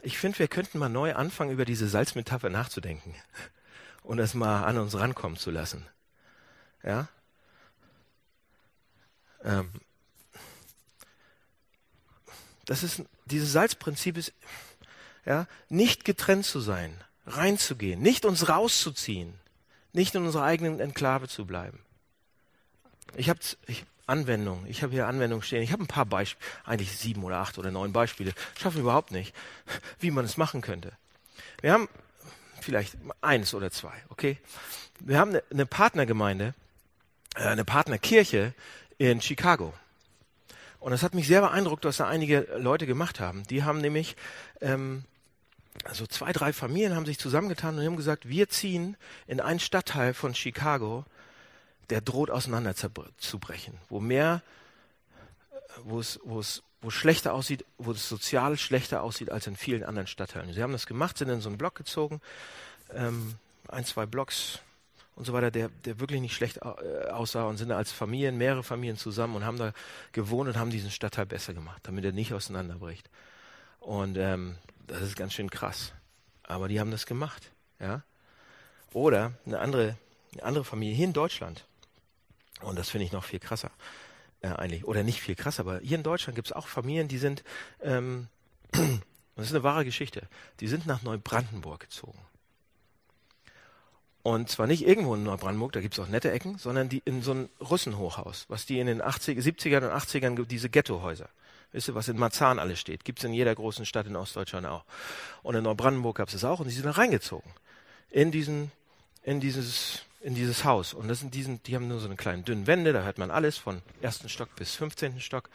ich 0.01 0.17
finde, 0.17 0.39
wir 0.39 0.47
könnten 0.47 0.79
mal 0.79 0.87
neu 0.87 1.15
anfangen, 1.15 1.51
über 1.51 1.65
diese 1.65 1.89
Salzmetapher 1.89 2.49
nachzudenken 2.49 3.13
und 4.03 4.17
das 4.17 4.33
mal 4.35 4.63
an 4.63 4.77
uns 4.77 4.97
rankommen 4.97 5.37
zu 5.37 5.51
lassen. 5.51 5.85
Ja? 6.81 7.09
Ähm, 9.43 9.69
das 12.65 12.83
ist, 12.83 13.03
dieses 13.25 13.51
Salzprinzip 13.51 14.17
ist, 14.17 14.33
ja, 15.25 15.47
nicht 15.69 16.05
getrennt 16.05 16.45
zu 16.45 16.59
sein, 16.59 17.03
reinzugehen, 17.25 18.01
nicht 18.01 18.25
uns 18.25 18.47
rauszuziehen, 18.47 19.33
nicht 19.93 20.13
in 20.15 20.25
unserer 20.25 20.43
eigenen 20.43 20.79
Enklave 20.79 21.27
zu 21.27 21.45
bleiben. 21.45 21.79
Ich 23.15 23.29
habe 23.29 23.39
Anwendung. 24.07 24.65
Ich 24.67 24.83
habe 24.83 24.93
hier 24.93 25.07
Anwendung 25.07 25.41
stehen. 25.41 25.63
Ich 25.63 25.71
habe 25.71 25.83
ein 25.83 25.87
paar 25.87 26.05
Beispiele, 26.05 26.45
eigentlich 26.63 26.95
sieben 26.97 27.23
oder 27.23 27.37
acht 27.37 27.57
oder 27.57 27.71
neun 27.71 27.91
Beispiele. 27.91 28.33
Schaffen 28.59 28.81
überhaupt 28.81 29.11
nicht, 29.11 29.33
wie 29.99 30.11
man 30.11 30.25
es 30.25 30.37
machen 30.37 30.61
könnte. 30.61 30.91
Wir 31.61 31.73
haben 31.73 31.89
vielleicht 32.61 32.97
eins 33.21 33.53
oder 33.53 33.71
zwei, 33.71 33.93
okay? 34.09 34.37
Wir 34.99 35.19
haben 35.19 35.37
eine 35.51 35.65
Partnergemeinde, 35.65 36.53
äh, 37.35 37.39
eine 37.39 37.65
Partnerkirche 37.65 38.53
in 38.97 39.21
Chicago. 39.21 39.73
Und 40.85 40.91
das 40.91 41.01
hat 41.01 41.15
mich 41.15 41.25
sehr 41.25 41.41
beeindruckt, 41.41 41.83
was 41.83 41.97
da 41.97 42.07
einige 42.07 42.41
Leute 42.59 42.85
gemacht 42.85 43.19
haben. 43.19 43.41
Die 43.47 43.63
haben 43.63 43.81
nämlich, 43.81 44.15
ähm, 44.61 45.03
also 45.83 46.05
zwei, 46.05 46.31
drei 46.31 46.53
Familien 46.53 46.95
haben 46.95 47.07
sich 47.07 47.17
zusammengetan 47.17 47.75
und 47.75 47.83
haben 47.83 47.95
gesagt, 47.95 48.29
wir 48.29 48.49
ziehen 48.49 48.95
in 49.25 49.41
einen 49.41 49.59
Stadtteil 49.59 50.13
von 50.13 50.35
Chicago, 50.35 51.03
der 51.89 52.01
droht 52.01 52.29
auseinanderzubrechen, 52.29 53.79
wo 53.89 53.99
mehr, 53.99 54.43
wo 55.85 55.99
es, 55.99 56.19
wo 56.23 56.39
es, 56.39 56.61
wo 56.83 56.89
es 56.89 56.93
schlechter 56.93 57.33
aussieht, 57.33 57.65
wo 57.79 57.89
es 57.89 58.07
sozial 58.07 58.55
schlechter 58.55 59.01
aussieht 59.01 59.31
als 59.31 59.47
in 59.47 59.55
vielen 59.55 59.83
anderen 59.83 60.05
Stadtteilen. 60.05 60.53
Sie 60.53 60.61
haben 60.61 60.71
das 60.71 60.85
gemacht, 60.85 61.17
sind 61.17 61.29
in 61.29 61.41
so 61.41 61.49
einen 61.49 61.57
Block 61.57 61.73
gezogen, 61.73 62.21
ähm, 62.93 63.33
ein, 63.69 63.85
zwei 63.85 64.05
Blocks 64.05 64.59
und 65.15 65.25
so 65.25 65.33
weiter, 65.33 65.49
der, 65.49 65.69
der 65.69 65.99
wirklich 65.99 66.21
nicht 66.21 66.35
schlecht 66.35 66.57
äh, 66.57 67.09
aussah 67.09 67.45
und 67.45 67.57
sind 67.57 67.69
da 67.69 67.77
als 67.77 67.91
Familien, 67.91 68.37
mehrere 68.37 68.63
Familien 68.63 68.97
zusammen 68.97 69.35
und 69.35 69.45
haben 69.45 69.57
da 69.57 69.73
gewohnt 70.11 70.49
und 70.49 70.57
haben 70.57 70.69
diesen 70.69 70.91
Stadtteil 70.91 71.25
besser 71.25 71.53
gemacht, 71.53 71.81
damit 71.83 72.03
er 72.03 72.11
nicht 72.11 72.33
auseinanderbricht. 72.33 73.09
Und 73.79 74.17
ähm, 74.17 74.57
das 74.87 75.01
ist 75.01 75.15
ganz 75.15 75.33
schön 75.33 75.49
krass. 75.49 75.93
Aber 76.43 76.67
die 76.67 76.79
haben 76.79 76.91
das 76.91 77.05
gemacht. 77.05 77.51
Ja? 77.79 78.03
Oder 78.93 79.33
eine 79.45 79.59
andere, 79.59 79.97
eine 80.33 80.43
andere 80.43 80.65
Familie 80.65 80.95
hier 80.95 81.05
in 81.05 81.13
Deutschland. 81.13 81.65
Und 82.61 82.77
das 82.77 82.89
finde 82.89 83.05
ich 83.05 83.11
noch 83.11 83.23
viel 83.23 83.39
krasser. 83.39 83.71
Äh, 84.41 84.49
eigentlich. 84.49 84.85
Oder 84.85 85.03
nicht 85.03 85.21
viel 85.21 85.35
krasser, 85.35 85.61
aber 85.61 85.79
hier 85.79 85.97
in 85.97 86.03
Deutschland 86.03 86.35
gibt 86.35 86.49
es 86.49 86.53
auch 86.53 86.67
Familien, 86.67 87.07
die 87.07 87.17
sind, 87.17 87.43
ähm, 87.81 88.27
das 88.71 89.45
ist 89.47 89.53
eine 89.53 89.63
wahre 89.63 89.85
Geschichte, 89.85 90.27
die 90.59 90.67
sind 90.67 90.85
nach 90.85 91.03
Neubrandenburg 91.03 91.79
gezogen. 91.79 92.19
Und 94.25 94.49
zwar 94.49 94.65
nicht 94.65 94.87
irgendwo 94.87 95.13
in 95.13 95.21
Neubrandenburg, 95.21 95.71
da 95.73 95.81
gibt 95.81 95.93
es 95.93 95.99
auch 95.99 96.07
nette 96.07 96.31
Ecken, 96.31 96.57
sondern 96.57 96.89
die 96.89 96.99
in 97.05 97.21
so 97.21 97.31
ein 97.35 97.49
Russenhochhaus, 97.61 98.45
was 98.47 98.65
die 98.65 98.79
in 98.79 98.87
den 98.87 98.99
80, 98.99 99.37
70ern 99.37 99.85
und 99.85 99.91
80ern, 99.91 100.47
diese 100.47 100.67
Ghettohäuser. 100.67 101.29
Wisst 101.71 101.89
ihr, 101.89 101.93
was 101.93 102.07
in 102.07 102.17
Marzahn 102.17 102.57
alles 102.57 102.79
steht? 102.79 103.05
Gibt 103.05 103.19
es 103.19 103.25
in 103.25 103.33
jeder 103.33 103.53
großen 103.53 103.85
Stadt 103.85 104.07
in 104.07 104.15
Ostdeutschland 104.15 104.65
auch. 104.65 104.83
Und 105.43 105.53
in 105.53 105.63
Neubrandenburg 105.63 106.17
gab 106.17 106.29
es 106.29 106.33
es 106.33 106.43
auch 106.43 106.59
und 106.59 106.65
die 106.65 106.73
sind 106.73 106.87
da 106.87 106.91
reingezogen. 106.91 107.51
In 108.09 108.31
diesen, 108.31 108.71
in 109.21 109.41
dieses, 109.41 110.01
in 110.21 110.33
dieses 110.33 110.65
Haus. 110.65 110.95
Und 110.95 111.07
das 111.07 111.19
sind 111.19 111.35
diesen, 111.35 111.61
die 111.61 111.75
haben 111.75 111.87
nur 111.87 111.99
so 111.99 112.07
eine 112.07 112.15
kleine 112.15 112.41
dünnen 112.41 112.65
Wände, 112.65 112.93
da 112.93 113.03
hört 113.03 113.19
man 113.19 113.29
alles 113.29 113.59
von 113.59 113.83
ersten 114.01 114.27
Stock 114.27 114.49
bis 114.55 114.73
15. 114.73 115.19
Stock. 115.19 115.51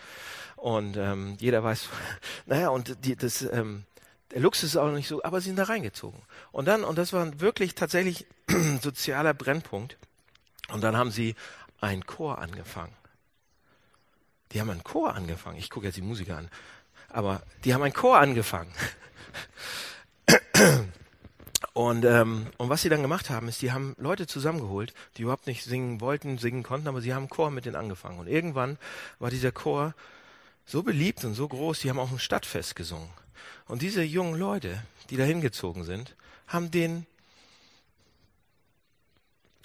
Und 0.55 0.97
ähm, 0.97 1.37
jeder 1.41 1.65
weiß, 1.65 1.89
naja, 2.47 2.69
und 2.69 3.05
die, 3.05 3.17
das, 3.17 3.43
ähm, 3.43 3.83
der 4.33 4.41
Luxus 4.41 4.71
ist 4.71 4.77
auch 4.77 4.91
nicht 4.91 5.09
so, 5.09 5.23
aber 5.23 5.41
sie 5.41 5.49
sind 5.49 5.57
da 5.57 5.65
reingezogen. 5.65 6.23
Und 6.53 6.67
dann, 6.67 6.85
und 6.85 6.97
das 6.97 7.13
war 7.13 7.41
wirklich 7.41 7.75
tatsächlich 7.75 8.27
sozialer 8.83 9.35
Brennpunkt. 9.35 9.99
Und 10.69 10.83
dann 10.83 10.97
haben 10.97 11.11
sie 11.11 11.35
einen 11.81 12.07
Chor 12.07 12.39
angefangen. 12.39 12.95
Die 14.53 14.61
haben 14.61 14.71
einen 14.71 14.85
Chor 14.85 15.15
angefangen. 15.15 15.59
Ich 15.59 15.71
gucke 15.71 15.87
jetzt 15.87 15.97
die 15.97 16.03
Musiker 16.03 16.37
an. 16.39 16.49
Aber 17.09 17.43
die 17.65 17.75
haben 17.75 17.83
einen 17.83 17.95
Chor 17.95 18.19
angefangen. 18.19 18.73
Und, 21.73 22.05
ähm, 22.05 22.49
und 22.57 22.69
was 22.69 22.83
sie 22.83 22.89
dann 22.89 23.03
gemacht 23.03 23.31
haben, 23.31 23.49
ist, 23.49 23.63
die 23.63 23.71
haben 23.71 23.95
Leute 23.99 24.27
zusammengeholt, 24.27 24.93
die 25.17 25.23
überhaupt 25.23 25.47
nicht 25.47 25.63
singen 25.63 26.01
wollten, 26.01 26.37
singen 26.37 26.63
konnten, 26.65 26.89
aber 26.89 27.01
sie 27.01 27.15
haben 27.15 27.23
einen 27.23 27.31
Chor 27.31 27.51
mit 27.51 27.65
denen 27.65 27.77
angefangen. 27.77 28.19
Und 28.19 28.27
irgendwann 28.27 28.77
war 29.19 29.31
dieser 29.31 29.53
Chor 29.53 29.95
so 30.67 30.83
beliebt 30.83 31.25
und 31.25 31.35
so 31.35 31.47
groß, 31.47 31.81
die 31.81 31.89
haben 31.89 31.99
auch 31.99 32.11
ein 32.11 32.19
Stadtfest 32.19 32.75
gesungen. 32.75 33.09
Und 33.67 33.83
diese 33.83 34.03
jungen 34.03 34.39
Leute, 34.39 34.83
die 35.11 35.17
da 35.17 35.25
hingezogen 35.25 35.85
sind, 35.85 36.17
haben 36.47 36.71
den 36.71 37.07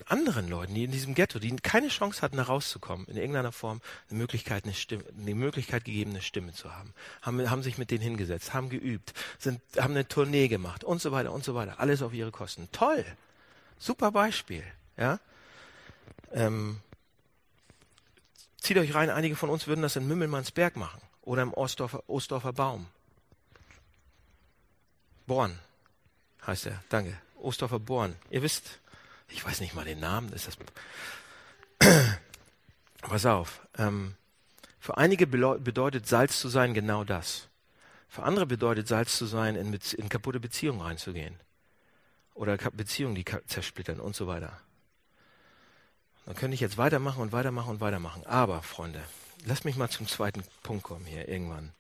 anderen 0.08 0.50
Leuten, 0.50 0.74
die 0.76 0.84
in 0.84 0.92
diesem 0.92 1.16
Ghetto, 1.16 1.40
die 1.40 1.56
keine 1.56 1.88
Chance 1.88 2.22
hatten, 2.22 2.38
da 2.38 2.44
rauszukommen, 2.44 3.08
in 3.08 3.18
irgendeiner 3.18 3.52
Form 3.52 3.82
eine 4.10 4.20
Möglichkeit, 4.20 4.66
eine, 4.66 4.74
Stimme, 4.74 5.04
eine 5.18 5.36
Möglichkeit 5.36 5.86
gegeben, 5.86 6.12
eine 6.12 6.22
Stimme 6.22 6.54
zu 6.54 6.76
haben. 6.76 6.94
Haben, 7.22 7.50
haben 7.50 7.64
sich 7.64 7.78
mit 7.78 7.92
denen 7.92 8.04
hingesetzt, 8.04 8.54
haben 8.54 8.70
geübt, 8.70 9.14
sind, 9.40 9.62
haben 9.78 9.94
eine 9.94 10.08
Tournee 10.08 10.48
gemacht 10.48 10.84
und 10.84 11.02
so 11.02 11.12
weiter 11.12 11.32
und 11.32 11.44
so 11.44 11.56
weiter. 11.56 11.80
Alles 11.80 12.02
auf 12.02 12.14
ihre 12.14 12.32
Kosten. 12.32 12.68
Toll! 12.72 13.06
Super 13.80 14.12
Beispiel. 14.12 14.64
Ja? 14.98 15.20
Ähm, 16.32 16.80
zieht 18.60 18.78
euch 18.78 18.94
rein, 18.94 19.10
einige 19.10 19.36
von 19.36 19.50
uns 19.50 19.68
würden 19.68 19.82
das 19.82 19.96
in 19.96 20.08
Mümmelmannsberg 20.08 20.76
machen 20.76 21.02
oder 21.22 21.42
im 21.42 21.54
Ostdorfer, 21.54 22.04
Ostdorfer 22.08 22.54
Baum. 22.54 22.88
Born 25.28 25.60
heißt 26.46 26.68
er. 26.68 26.84
Danke. 26.90 27.18
Ostdorfer 27.36 27.80
Born. 27.80 28.16
Ihr 28.30 28.42
wisst, 28.42 28.80
ich 29.30 29.46
weiß 29.46 29.60
nicht 29.62 29.76
mal 29.76 29.86
den 29.86 30.00
Namen, 30.00 30.32
ist 30.34 30.48
das. 30.48 30.58
Pass 33.02 33.26
auf. 33.26 33.62
Ähm, 33.78 34.16
für 34.80 34.98
einige 34.98 35.28
bedeutet 35.28 36.08
Salz 36.08 36.40
zu 36.40 36.50
sein 36.50 36.74
genau 36.74 37.04
das. 37.04 37.48
Für 38.08 38.24
andere 38.24 38.46
bedeutet 38.46 38.88
Salz 38.88 39.18
zu 39.18 39.26
sein, 39.26 39.56
in, 39.56 39.74
in 39.74 40.10
kaputte 40.10 40.40
Beziehungen 40.40 40.82
reinzugehen. 40.82 41.40
Oder 42.34 42.58
Beziehungen, 42.58 43.16
die 43.16 43.26
zersplittern 43.48 44.00
und 44.00 44.16
so 44.16 44.28
weiter. 44.28 44.60
Dann 46.26 46.36
könnte 46.36 46.56
ich 46.56 46.62
jetzt 46.62 46.78
weitermachen 46.78 47.22
und 47.22 47.32
weitermachen 47.32 47.72
und 47.72 47.82
weitermachen. 47.82 48.26
Aber, 48.26 48.62
Freunde, 48.62 49.02
lasst 49.46 49.66
mich 49.66 49.76
mal 49.76 49.90
zum 49.90 50.08
zweiten 50.08 50.44
Punkt 50.64 50.84
kommen 50.84 51.06
hier 51.06 51.28
irgendwann. 51.28 51.72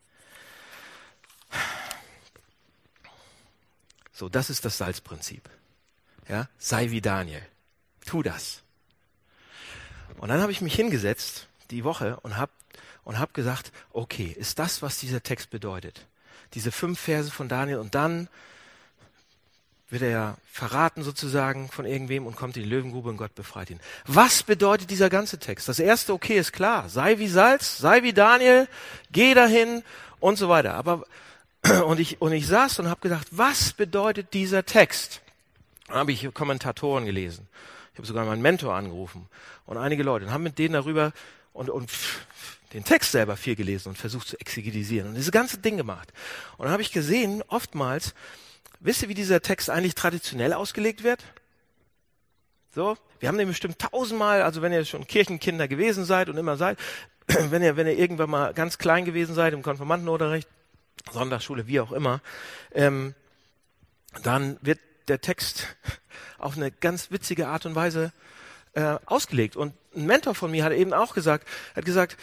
So, 4.16 4.30
das 4.30 4.50
ist 4.50 4.64
das 4.64 4.78
Salzprinzip. 4.78 5.50
Ja, 6.30 6.48
sei 6.58 6.90
wie 6.90 7.02
Daniel. 7.02 7.42
Tu 8.06 8.24
das. 8.24 8.64
Und 10.20 10.30
dann 10.30 10.42
habe 10.42 10.54
ich 10.54 10.62
mich 10.62 10.74
hingesetzt 10.74 11.48
die 11.70 11.84
Woche 11.84 12.18
und 12.22 12.38
habe 12.38 12.54
und 13.04 13.20
hab 13.20 13.34
gesagt, 13.34 13.74
okay, 13.92 14.34
ist 14.36 14.58
das, 14.58 14.82
was 14.82 15.00
dieser 15.00 15.22
Text 15.22 15.50
bedeutet? 15.50 16.08
Diese 16.54 16.72
fünf 16.72 16.98
Verse 16.98 17.30
von 17.30 17.50
Daniel 17.50 17.80
und 17.80 17.94
dann 17.94 18.30
wird 19.90 20.02
er 20.02 20.10
ja 20.10 20.38
verraten 20.50 21.04
sozusagen 21.04 21.70
von 21.70 21.86
irgendwem 21.86 22.26
und 22.26 22.38
kommt 22.38 22.56
in 22.56 22.64
die 22.64 22.70
Löwengrube 22.70 23.10
und 23.10 23.18
Gott 23.18 23.36
befreit 23.36 23.70
ihn. 23.70 23.82
Was 24.08 24.44
bedeutet 24.44 24.90
dieser 24.90 25.10
ganze 25.10 25.40
Text? 25.40 25.68
Das 25.68 25.78
erste, 25.78 26.14
okay, 26.14 26.40
ist 26.40 26.54
klar. 26.54 26.88
Sei 26.88 27.20
wie 27.20 27.28
Salz, 27.28 27.78
sei 27.78 28.02
wie 28.02 28.14
Daniel, 28.14 28.70
geh 29.12 29.34
dahin 29.34 29.84
und 30.22 30.38
so 30.38 30.48
weiter. 30.48 30.74
Aber 30.74 31.04
und 31.86 32.00
ich, 32.00 32.22
und 32.22 32.32
ich 32.32 32.48
saß 32.48 32.80
und 32.80 32.90
habe 32.90 33.02
gedacht, 33.02 33.28
was 33.32 33.74
bedeutet 33.74 34.34
dieser 34.34 34.66
Text? 34.66 35.22
Dann 35.88 35.98
habe 35.98 36.12
ich 36.12 36.28
Kommentatoren 36.34 37.06
gelesen. 37.06 37.48
Ich 37.94 37.98
habe 37.98 38.08
sogar 38.08 38.26
meinen 38.26 38.42
Mentor 38.42 38.74
angerufen 38.74 39.28
und 39.66 39.78
einige 39.78 40.04
Leute 40.04 40.26
und 40.26 40.32
haben 40.32 40.44
mit 40.44 40.60
denen 40.60 40.74
darüber 40.74 41.14
und, 41.54 41.70
und 41.70 41.90
den 42.74 42.84
Text 42.84 43.12
selber 43.12 43.38
viel 43.38 43.56
gelesen 43.56 43.90
und 43.90 43.98
versucht 43.98 44.28
zu 44.28 44.40
exegetisieren 44.40 45.08
und 45.08 45.16
dieses 45.16 45.32
ganze 45.32 45.60
Ding 45.60 45.78
gemacht. 45.78 46.12
Und 46.58 46.66
dann 46.66 46.74
habe 46.74 46.82
ich 46.82 46.92
gesehen, 46.92 47.42
oftmals, 47.48 48.14
wisst 48.82 49.04
ihr, 49.04 49.10
wie 49.10 49.14
dieser 49.14 49.42
Text 49.42 49.70
eigentlich 49.70 49.96
traditionell 49.96 50.52
ausgelegt 50.52 51.04
wird? 51.04 51.24
So, 52.74 52.98
wir 53.22 53.30
haben 53.30 53.38
den 53.38 53.48
bestimmt 53.48 53.80
tausendmal, 53.80 54.42
also 54.42 54.62
wenn 54.62 54.74
ihr 54.74 54.84
schon 54.84 55.08
Kirchenkinder 55.08 55.70
gewesen 55.70 56.04
seid 56.04 56.28
und 56.28 56.36
immer 56.36 56.58
seid, 56.58 56.78
wenn 57.28 57.64
ihr, 57.64 57.78
wenn 57.78 57.88
ihr 57.88 57.98
irgendwann 57.98 58.30
mal 58.30 58.54
ganz 58.54 58.78
klein 58.78 59.06
gewesen 59.06 59.34
seid 59.34 59.54
im 59.54 59.64
Konfirmandenunterricht, 59.64 60.50
Sonntagsschule, 61.12 61.68
wie 61.68 61.80
auch 61.80 61.92
immer, 61.92 62.22
ähm, 62.72 63.14
dann 64.24 64.58
wird 64.62 64.80
der 65.08 65.22
Text 65.22 65.68
auf 66.38 66.58
eine 66.58 66.72
ganz 66.72 67.12
witzige 67.12 67.48
Art 67.48 67.66
und 67.66 67.76
Weise 67.76 68.12
äh, 68.74 68.98
ausgelegt. 69.06 69.56
Und 69.56 69.74
ein 69.96 70.06
Mentor 70.06 70.36
von 70.36 70.52
mir 70.52 70.64
hat 70.64 70.74
eben 70.74 70.94
auch 70.94 71.14
gesagt, 71.14 71.48
hat 71.76 71.86
gesagt, 71.86 72.18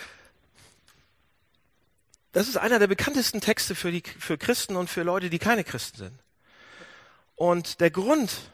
das 2.33 2.49
ist 2.49 2.57
einer 2.57 2.79
der 2.79 2.87
bekanntesten 2.87 3.41
Texte 3.41 3.75
für, 3.75 3.91
die, 3.91 4.03
für 4.19 4.39
Christen 4.39 4.77
und 4.77 4.89
für 4.89 5.03
Leute, 5.03 5.29
die 5.29 5.39
keine 5.39 5.65
Christen 5.65 5.99
sind. 5.99 6.19
Und 7.37 7.81
der 7.81 7.91
Grund, 7.91 8.51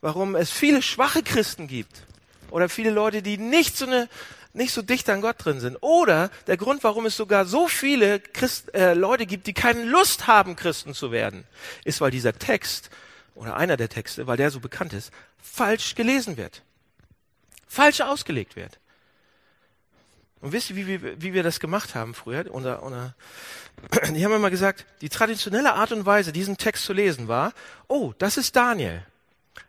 warum 0.00 0.34
es 0.34 0.50
viele 0.50 0.82
schwache 0.82 1.22
Christen 1.22 1.68
gibt 1.68 2.04
oder 2.50 2.68
viele 2.68 2.90
Leute, 2.90 3.22
die 3.22 3.36
nicht 3.36 3.76
so 3.76 3.86
eine 3.86 4.08
nicht 4.54 4.72
so 4.72 4.82
dicht 4.82 5.08
an 5.08 5.20
Gott 5.20 5.36
drin 5.38 5.60
sind. 5.60 5.76
Oder 5.80 6.30
der 6.46 6.56
Grund, 6.56 6.84
warum 6.84 7.06
es 7.06 7.16
sogar 7.16 7.46
so 7.46 7.68
viele 7.68 8.20
Christ, 8.20 8.74
äh, 8.74 8.94
Leute 8.94 9.26
gibt, 9.26 9.46
die 9.46 9.54
keine 9.54 9.84
Lust 9.84 10.26
haben, 10.26 10.56
Christen 10.56 10.94
zu 10.94 11.10
werden, 11.10 11.44
ist, 11.84 12.00
weil 12.00 12.10
dieser 12.10 12.38
Text 12.38 12.90
oder 13.34 13.56
einer 13.56 13.76
der 13.76 13.88
Texte, 13.88 14.26
weil 14.26 14.36
der 14.36 14.50
so 14.50 14.60
bekannt 14.60 14.92
ist, 14.92 15.10
falsch 15.42 15.94
gelesen 15.94 16.36
wird. 16.36 16.62
Falsch 17.66 18.00
ausgelegt 18.02 18.56
wird. 18.56 18.78
Und 20.40 20.52
wisst 20.52 20.70
ihr, 20.70 20.76
wie, 20.76 20.86
wie, 20.86 21.22
wie 21.22 21.32
wir 21.32 21.42
das 21.42 21.60
gemacht 21.60 21.94
haben 21.94 22.14
früher? 22.14 22.44
Unser, 22.50 22.82
unser, 22.82 23.14
die 24.14 24.24
haben 24.24 24.32
immer 24.32 24.50
gesagt, 24.50 24.84
die 25.00 25.08
traditionelle 25.08 25.74
Art 25.74 25.92
und 25.92 26.04
Weise, 26.04 26.32
diesen 26.32 26.58
Text 26.58 26.84
zu 26.84 26.92
lesen, 26.92 27.28
war, 27.28 27.52
oh, 27.88 28.12
das 28.18 28.36
ist 28.36 28.54
Daniel. 28.56 29.06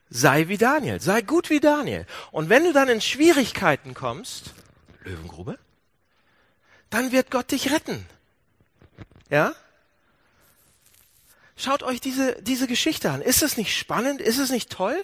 Sei 0.09 0.47
wie 0.47 0.57
Daniel, 0.57 0.99
sei 0.99 1.21
gut 1.21 1.49
wie 1.49 1.59
Daniel. 1.59 2.05
Und 2.31 2.49
wenn 2.49 2.65
du 2.65 2.73
dann 2.73 2.89
in 2.89 3.01
Schwierigkeiten 3.01 3.93
kommst, 3.93 4.53
Löwengrube, 5.03 5.57
dann 6.89 7.11
wird 7.11 7.31
Gott 7.31 7.51
dich 7.51 7.71
retten. 7.71 8.05
Ja? 9.29 9.55
Schaut 11.55 11.83
euch 11.83 12.01
diese, 12.01 12.41
diese 12.41 12.67
Geschichte 12.67 13.11
an. 13.11 13.21
Ist 13.21 13.43
es 13.43 13.57
nicht 13.57 13.77
spannend? 13.77 14.21
Ist 14.21 14.37
es 14.37 14.51
nicht 14.51 14.69
toll? 14.69 15.03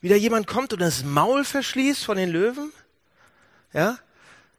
Wie 0.00 0.08
da 0.08 0.16
jemand 0.16 0.46
kommt 0.46 0.72
und 0.72 0.80
das 0.80 1.04
Maul 1.04 1.44
verschließt 1.44 2.04
von 2.04 2.16
den 2.16 2.30
Löwen? 2.30 2.72
Ja? 3.72 3.98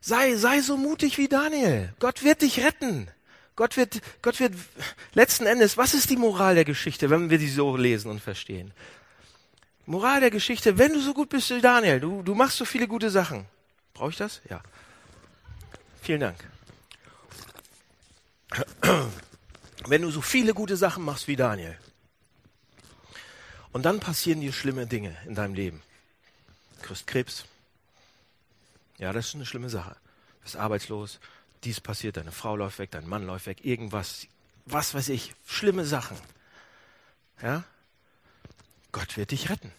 Sei, 0.02 0.36
sei 0.36 0.62
so 0.62 0.78
mutig 0.78 1.18
wie 1.18 1.28
Daniel. 1.28 1.94
Gott 2.00 2.24
wird 2.24 2.42
dich 2.42 2.64
retten. 2.64 3.10
Gott 3.56 3.78
wird, 3.78 4.02
Gott 4.22 4.40
wird, 4.40 4.54
letzten 5.14 5.46
Endes, 5.46 5.78
was 5.78 5.94
ist 5.94 6.10
die 6.10 6.18
Moral 6.18 6.56
der 6.56 6.66
Geschichte, 6.66 7.10
wenn 7.10 7.30
wir 7.30 7.38
die 7.38 7.48
so 7.48 7.78
lesen 7.78 8.12
und 8.12 8.22
verstehen? 8.22 8.74
Moral 9.86 10.20
der 10.20 10.32
Geschichte, 10.32 10.78
wenn 10.78 10.94
du 10.94 11.00
so 11.00 11.14
gut 11.14 11.30
bist 11.30 11.50
wie 11.52 11.62
Daniel, 11.62 12.00
du, 12.00 12.22
du 12.24 12.36
machst 12.36 12.58
so 12.58 12.66
viele 12.66 12.88
gute 12.88 13.10
Sachen. 13.10 13.46
Brauche 13.96 14.12
ich 14.12 14.18
das? 14.18 14.42
Ja. 14.48 14.62
Vielen 16.02 16.20
Dank. 16.20 16.38
Wenn 19.88 20.04
du 20.04 20.12
so 20.12 20.22
viele 20.22 20.54
gute 20.54 20.78
Sachen 20.78 21.04
machst 21.04 21.28
wie 21.28 21.36
Daniel 21.36 21.78
und 23.72 23.84
dann 23.84 24.00
passieren 24.00 24.42
dir 24.42 24.54
schlimme 24.54 24.86
Dinge 24.86 25.18
in 25.26 25.34
deinem 25.34 25.56
Leben. 25.56 25.82
kriegst 26.82 27.08
Krebs. 27.08 27.46
Ja, 28.98 29.14
das 29.14 29.30
ist 29.30 29.36
eine 29.36 29.46
schlimme 29.46 29.70
Sache. 29.70 29.92
Du 29.92 30.44
bist 30.44 30.56
arbeitslos, 30.58 31.20
dies 31.64 31.82
passiert, 31.82 32.18
deine 32.18 32.32
Frau 32.32 32.56
läuft 32.56 32.80
weg, 32.80 32.92
dein 32.92 33.08
Mann 33.08 33.26
läuft 33.26 33.48
weg, 33.48 33.66
irgendwas, 33.66 34.28
was 34.66 34.94
weiß 34.94 35.10
ich, 35.10 35.34
schlimme 35.48 35.86
Sachen. 35.86 36.18
Ja? 37.42 37.64
Gott 38.92 39.18
wird 39.18 39.32
dich 39.32 39.50
retten. 39.50 39.72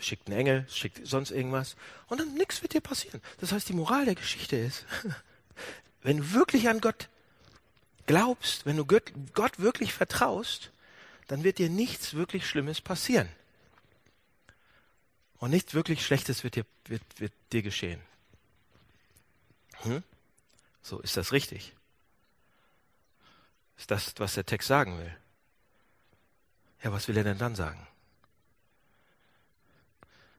Schickt 0.00 0.28
einen 0.28 0.38
Engel, 0.38 0.66
schickt 0.68 1.06
sonst 1.06 1.30
irgendwas 1.30 1.76
und 2.08 2.18
dann 2.18 2.34
nichts 2.34 2.62
wird 2.62 2.72
dir 2.72 2.80
passieren. 2.80 3.20
Das 3.38 3.52
heißt, 3.52 3.68
die 3.68 3.74
Moral 3.74 4.06
der 4.06 4.14
Geschichte 4.14 4.56
ist, 4.56 4.86
wenn 6.02 6.18
du 6.18 6.32
wirklich 6.32 6.68
an 6.68 6.80
Gott 6.80 7.08
glaubst, 8.06 8.66
wenn 8.66 8.76
du 8.76 8.84
Gott, 8.84 9.58
wirklich 9.58 9.92
vertraust, 9.92 10.70
dann 11.28 11.44
wird 11.44 11.58
dir 11.58 11.70
nichts 11.70 12.14
wirklich 12.14 12.46
Schlimmes 12.46 12.80
passieren. 12.80 13.28
Und 15.38 15.50
nichts 15.50 15.74
wirklich 15.74 16.04
Schlechtes 16.04 16.42
wird 16.42 16.56
dir, 16.56 16.66
wird, 16.86 17.02
wird 17.18 17.32
dir 17.52 17.62
geschehen. 17.62 18.00
Hm? 19.82 20.02
So, 20.82 21.00
ist 21.00 21.16
das 21.16 21.32
richtig? 21.32 21.72
Ist 23.78 23.90
das, 23.90 24.14
was 24.18 24.34
der 24.34 24.44
Text 24.44 24.68
sagen 24.68 24.98
will? 24.98 25.16
Ja, 26.82 26.92
was 26.92 27.08
will 27.08 27.16
er 27.16 27.24
denn 27.24 27.38
dann 27.38 27.54
sagen? 27.54 27.86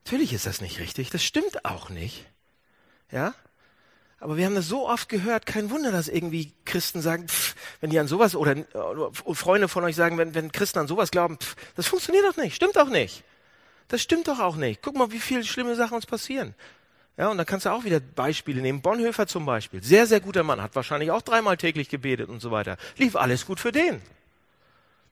Natürlich 0.04 0.32
ist 0.32 0.46
das 0.46 0.60
nicht 0.60 0.78
richtig, 0.80 1.10
das 1.10 1.22
stimmt 1.22 1.64
auch 1.64 1.88
nicht. 1.88 2.26
Ja? 3.10 3.34
Aber 4.18 4.36
wir 4.36 4.46
haben 4.46 4.54
das 4.54 4.68
so 4.68 4.88
oft 4.88 5.08
gehört, 5.08 5.46
kein 5.46 5.70
Wunder, 5.70 5.90
dass 5.90 6.08
irgendwie 6.08 6.52
Christen 6.64 7.02
sagen, 7.02 7.28
pff, 7.28 7.56
wenn 7.80 7.90
die 7.90 7.98
an 7.98 8.06
sowas 8.06 8.36
oder, 8.36 8.56
oder 8.74 9.10
Freunde 9.34 9.68
von 9.68 9.84
euch 9.84 9.96
sagen, 9.96 10.18
wenn, 10.18 10.34
wenn 10.34 10.52
Christen 10.52 10.78
an 10.78 10.86
sowas 10.86 11.10
glauben, 11.10 11.38
pff, 11.38 11.56
das 11.74 11.86
funktioniert 11.86 12.24
doch 12.24 12.36
nicht, 12.36 12.54
stimmt 12.54 12.76
doch 12.76 12.88
nicht. 12.88 13.24
Das 13.88 14.00
stimmt 14.00 14.28
doch 14.28 14.38
auch 14.38 14.56
nicht. 14.56 14.80
Guck 14.80 14.96
mal, 14.96 15.10
wie 15.12 15.18
viele 15.18 15.44
schlimme 15.44 15.74
Sachen 15.74 15.94
uns 15.94 16.06
passieren. 16.06 16.54
Ja, 17.16 17.28
und 17.28 17.36
dann 17.36 17.46
kannst 17.46 17.66
du 17.66 17.70
auch 17.70 17.84
wieder 17.84 18.00
Beispiele 18.00 18.62
nehmen. 18.62 18.80
Bonhoeffer 18.80 19.26
zum 19.26 19.44
Beispiel. 19.44 19.82
Sehr, 19.82 20.06
sehr 20.06 20.20
guter 20.20 20.44
Mann. 20.44 20.62
Hat 20.62 20.74
wahrscheinlich 20.74 21.10
auch 21.10 21.20
dreimal 21.20 21.56
täglich 21.56 21.88
gebetet 21.88 22.28
und 22.28 22.40
so 22.40 22.50
weiter. 22.50 22.78
Lief 22.96 23.16
alles 23.16 23.44
gut 23.44 23.60
für 23.60 23.72
den. 23.72 24.00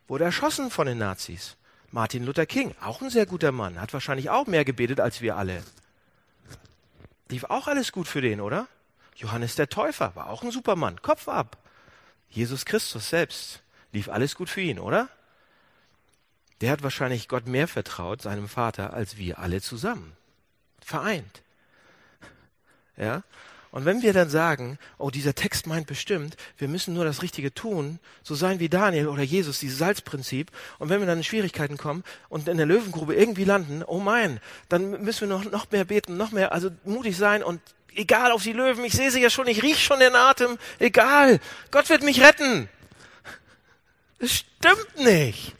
Wurde 0.09 0.25
erschossen 0.25 0.71
von 0.71 0.87
den 0.87 0.99
Nazis. 0.99 1.57
Martin 1.91 2.25
Luther 2.25 2.47
King. 2.47 2.75
Auch 2.81 3.03
ein 3.03 3.11
sehr 3.11 3.27
guter 3.27 3.53
Mann. 3.53 3.81
Hat 3.81 3.93
wahrscheinlich 3.93 4.31
auch 4.31 4.47
mehr 4.47 4.65
gebetet 4.65 5.01
als 5.01 5.21
wir 5.21 5.37
alle. 5.37 5.63
Lief 7.29 7.45
auch 7.45 7.67
alles 7.67 7.93
gut 7.93 8.09
für 8.09 8.21
den, 8.21 8.41
oder? 8.41 8.67
Johannes 9.17 9.55
der 9.55 9.69
Täufer 9.69 10.15
war 10.15 10.29
auch 10.29 10.43
ein 10.43 10.51
Supermann. 10.51 11.03
Kopf 11.03 11.29
ab. 11.29 11.59
Jesus 12.29 12.65
Christus 12.65 13.09
selbst. 13.11 13.63
Lief 13.93 14.09
alles 14.09 14.35
gut 14.35 14.49
für 14.49 14.61
ihn, 14.61 14.79
oder? 14.79 15.09
Der 16.61 16.71
hat 16.73 16.83
wahrscheinlich 16.83 17.29
Gott 17.29 17.47
mehr 17.47 17.69
vertraut, 17.69 18.23
seinem 18.23 18.49
Vater, 18.49 18.93
als 18.93 19.17
wir 19.17 19.39
alle 19.39 19.61
zusammen. 19.61 20.13
Vereint. 20.81 21.43
Ja? 22.97 23.23
Und 23.73 23.85
wenn 23.85 24.03
wir 24.03 24.13
dann 24.13 24.29
sagen, 24.29 24.79
oh, 24.99 25.11
dieser 25.11 25.35
Text 25.35 25.67
meint 25.67 25.87
bestimmt, 25.87 26.37
wir 26.59 26.67
müssen 26.67 26.93
nur 26.93 27.05
das 27.05 27.23
Richtige 27.23 27.55
tun, 27.55 28.01
so 28.23 28.35
sein 28.35 28.59
wie 28.59 28.69
Daniel 28.69 29.09
oder 29.09 29.23
Jesus, 29.23 29.61
dieses 29.61 29.79
Salzprinzip, 29.79 30.51
und 30.79 30.89
wenn 30.89 31.01
wir 31.01 31.07
dann 31.07 31.19
in 31.19 31.25
Schwierigkeiten 31.25 31.77
kommen 31.77 32.03
und 32.29 32.49
in 32.49 32.57
der 32.57 32.67
Löwengrube 32.67 33.15
irgendwie 33.15 33.45
landen, 33.45 33.85
oh 33.87 34.01
mein, 34.01 34.41
dann 34.69 35.03
müssen 35.03 35.29
wir 35.29 35.39
noch, 35.39 35.51
noch 35.51 35.71
mehr 35.71 35.85
beten, 35.85 36.17
noch 36.17 36.33
mehr, 36.33 36.53
also 36.53 36.71
mutig 36.85 37.17
sein 37.17 37.45
und 37.45 37.61
egal 37.95 38.33
auf 38.33 38.43
die 38.43 38.53
Löwen, 38.53 38.85
ich 38.85 38.95
sehe 38.95 39.11
sie 39.11 39.23
ja 39.23 39.31
schon, 39.31 39.47
ich 39.47 39.63
rieche 39.63 39.81
schon 39.81 40.01
den 40.01 40.17
Atem, 40.17 40.59
egal, 40.81 41.39
Gott 41.71 41.89
wird 41.91 42.03
mich 42.03 42.23
retten. 42.23 42.69
Das 44.19 44.33
stimmt 44.33 44.99
nicht. 44.99 45.55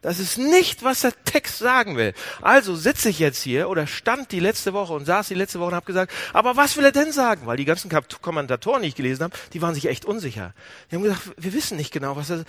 Das 0.00 0.18
ist 0.18 0.38
nicht, 0.38 0.82
was 0.82 1.00
der 1.00 1.12
Text 1.24 1.58
sagen 1.58 1.96
will. 1.96 2.14
Also 2.40 2.76
sitze 2.76 3.08
ich 3.08 3.18
jetzt 3.18 3.42
hier 3.42 3.68
oder 3.68 3.86
stand 3.86 4.32
die 4.32 4.40
letzte 4.40 4.72
Woche 4.72 4.92
und 4.92 5.04
saß 5.04 5.28
die 5.28 5.34
letzte 5.34 5.58
Woche 5.58 5.70
und 5.70 5.74
habe 5.74 5.86
gesagt, 5.86 6.12
aber 6.32 6.56
was 6.56 6.76
will 6.76 6.84
er 6.84 6.92
denn 6.92 7.12
sagen? 7.12 7.46
Weil 7.46 7.56
die 7.56 7.64
ganzen 7.64 7.90
Kommentatoren, 8.22 8.82
die 8.82 8.88
ich 8.88 8.94
gelesen 8.94 9.24
habe, 9.24 9.36
die 9.52 9.62
waren 9.62 9.74
sich 9.74 9.86
echt 9.86 10.04
unsicher. 10.04 10.54
Die 10.90 10.96
haben 10.96 11.02
gesagt, 11.02 11.32
wir 11.36 11.52
wissen 11.52 11.76
nicht 11.76 11.92
genau, 11.92 12.16
was 12.16 12.30
er... 12.30 12.44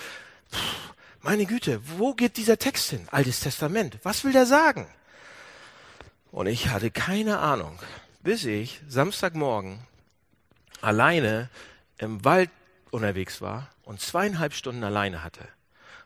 Puh, 0.52 0.58
meine 1.22 1.46
Güte, 1.46 1.82
wo 1.98 2.14
geht 2.14 2.38
dieser 2.38 2.58
Text 2.58 2.92
hin? 2.92 3.08
Altes 3.12 3.42
Testament. 3.42 4.00
Was 4.04 4.24
will 4.24 4.32
der 4.32 4.46
sagen? 4.46 4.88
Und 6.32 6.48
ich 6.48 6.70
hatte 6.70 6.92
keine 6.92 7.40
Ahnung, 7.40 7.80
bis 8.22 8.46
ich 8.46 8.82
Samstagmorgen 8.88 9.80
alleine 10.82 11.50
im 11.98 12.24
Wald 12.24 12.52
unterwegs 12.92 13.42
war 13.42 13.70
und 13.84 14.00
zweieinhalb 14.00 14.54
Stunden 14.54 14.84
alleine 14.84 15.24
hatte. 15.24 15.48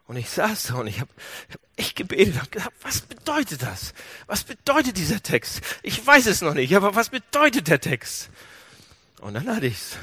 Und 0.06 0.18
ich 0.18 0.30
saß 0.30 0.64
da 0.64 0.76
und 0.76 0.88
ich 0.88 1.00
habe 1.00 1.12
hab 1.52 1.62
echt 1.78 1.96
gebetet 1.96 2.36
und 2.40 2.52
gedacht, 2.52 2.72
was 2.82 3.02
bedeutet 3.02 3.64
das? 3.64 3.94
Was 4.28 4.44
bedeutet 4.44 4.98
dieser 4.98 5.24
Text? 5.24 5.62
Ich 5.82 6.06
weiß 6.06 6.26
es 6.26 6.42
noch 6.42 6.54
nicht, 6.54 6.76
aber 6.76 6.96
was 6.96 7.10
bedeutet 7.10 7.68
der 7.68 7.80
Text? 7.80 8.30
Und 9.22 9.34
dann 9.36 9.48
hatte 9.48 9.68
ich's. 9.68 9.98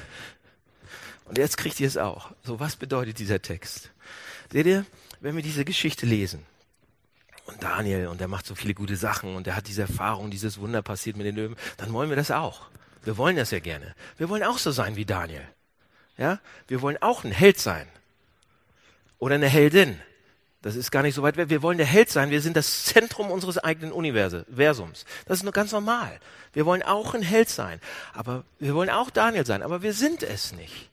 Und 1.26 1.38
jetzt 1.38 1.58
kriegt 1.58 1.78
ihr 1.80 1.86
es 1.86 1.96
auch. 1.96 2.32
So, 2.42 2.58
was 2.58 2.76
bedeutet 2.76 3.18
dieser 3.18 3.42
Text? 3.42 3.90
Seht 4.50 4.66
ihr, 4.66 4.86
wenn 5.20 5.36
wir 5.36 5.42
diese 5.42 5.64
Geschichte 5.64 6.06
lesen, 6.06 6.44
und 7.46 7.62
Daniel, 7.62 8.06
und 8.06 8.20
der 8.20 8.28
macht 8.28 8.46
so 8.46 8.54
viele 8.54 8.74
gute 8.74 8.96
Sachen, 8.96 9.34
und 9.36 9.46
der 9.46 9.56
hat 9.56 9.68
diese 9.68 9.82
Erfahrung, 9.82 10.30
dieses 10.30 10.58
Wunder 10.58 10.82
passiert 10.82 11.16
mit 11.16 11.26
den 11.26 11.36
Löwen, 11.36 11.56
dann 11.76 11.92
wollen 11.92 12.08
wir 12.08 12.16
das 12.16 12.30
auch. 12.30 12.68
Wir 13.02 13.16
wollen 13.16 13.36
das 13.36 13.50
ja 13.50 13.58
gerne. 13.58 13.94
Wir 14.16 14.28
wollen 14.28 14.42
auch 14.42 14.58
so 14.58 14.70
sein 14.70 14.96
wie 14.96 15.04
Daniel. 15.04 15.46
Ja? 16.16 16.40
Wir 16.68 16.80
wollen 16.80 17.00
auch 17.00 17.24
ein 17.24 17.32
Held 17.32 17.58
sein 17.58 17.88
oder 19.20 19.36
eine 19.36 19.48
Heldin. 19.48 20.00
Das 20.62 20.76
ist 20.76 20.90
gar 20.90 21.02
nicht 21.02 21.14
so 21.14 21.22
weit 21.22 21.36
weg. 21.36 21.48
Wir 21.48 21.62
wollen 21.62 21.78
der 21.78 21.86
Held 21.86 22.10
sein. 22.10 22.30
Wir 22.30 22.42
sind 22.42 22.56
das 22.56 22.84
Zentrum 22.84 23.30
unseres 23.30 23.56
eigenen 23.56 23.92
Universums. 23.92 25.06
Das 25.24 25.38
ist 25.38 25.42
nur 25.44 25.52
ganz 25.52 25.72
normal. 25.72 26.20
Wir 26.52 26.66
wollen 26.66 26.82
auch 26.82 27.14
ein 27.14 27.22
Held 27.22 27.48
sein. 27.48 27.80
Aber 28.12 28.44
wir 28.58 28.74
wollen 28.74 28.90
auch 28.90 29.08
Daniel 29.08 29.46
sein. 29.46 29.62
Aber 29.62 29.82
wir 29.82 29.94
sind 29.94 30.22
es 30.22 30.52
nicht. 30.52 30.90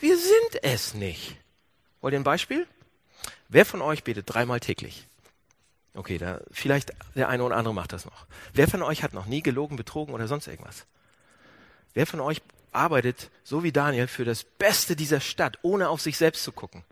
Wir 0.00 0.16
sind 0.16 0.62
es 0.62 0.94
nicht. 0.94 1.36
Wollt 2.00 2.14
ihr 2.14 2.20
ein 2.20 2.24
Beispiel? 2.24 2.66
Wer 3.48 3.66
von 3.66 3.82
euch 3.82 4.02
betet 4.02 4.32
dreimal 4.32 4.58
täglich? 4.58 5.06
Okay, 5.94 6.18
da, 6.18 6.40
vielleicht 6.50 6.92
der 7.14 7.28
eine 7.28 7.44
oder 7.44 7.56
andere 7.56 7.74
macht 7.74 7.92
das 7.92 8.04
noch. 8.04 8.26
Wer 8.52 8.66
von 8.66 8.82
euch 8.82 9.04
hat 9.04 9.14
noch 9.14 9.26
nie 9.26 9.42
gelogen, 9.42 9.76
betrogen 9.76 10.12
oder 10.12 10.26
sonst 10.26 10.48
irgendwas? 10.48 10.86
Wer 11.92 12.06
von 12.06 12.20
euch 12.20 12.42
arbeitet, 12.72 13.30
so 13.44 13.62
wie 13.62 13.70
Daniel, 13.70 14.08
für 14.08 14.24
das 14.24 14.42
Beste 14.42 14.96
dieser 14.96 15.20
Stadt, 15.20 15.58
ohne 15.62 15.88
auf 15.88 16.00
sich 16.00 16.16
selbst 16.16 16.42
zu 16.42 16.50
gucken? 16.50 16.82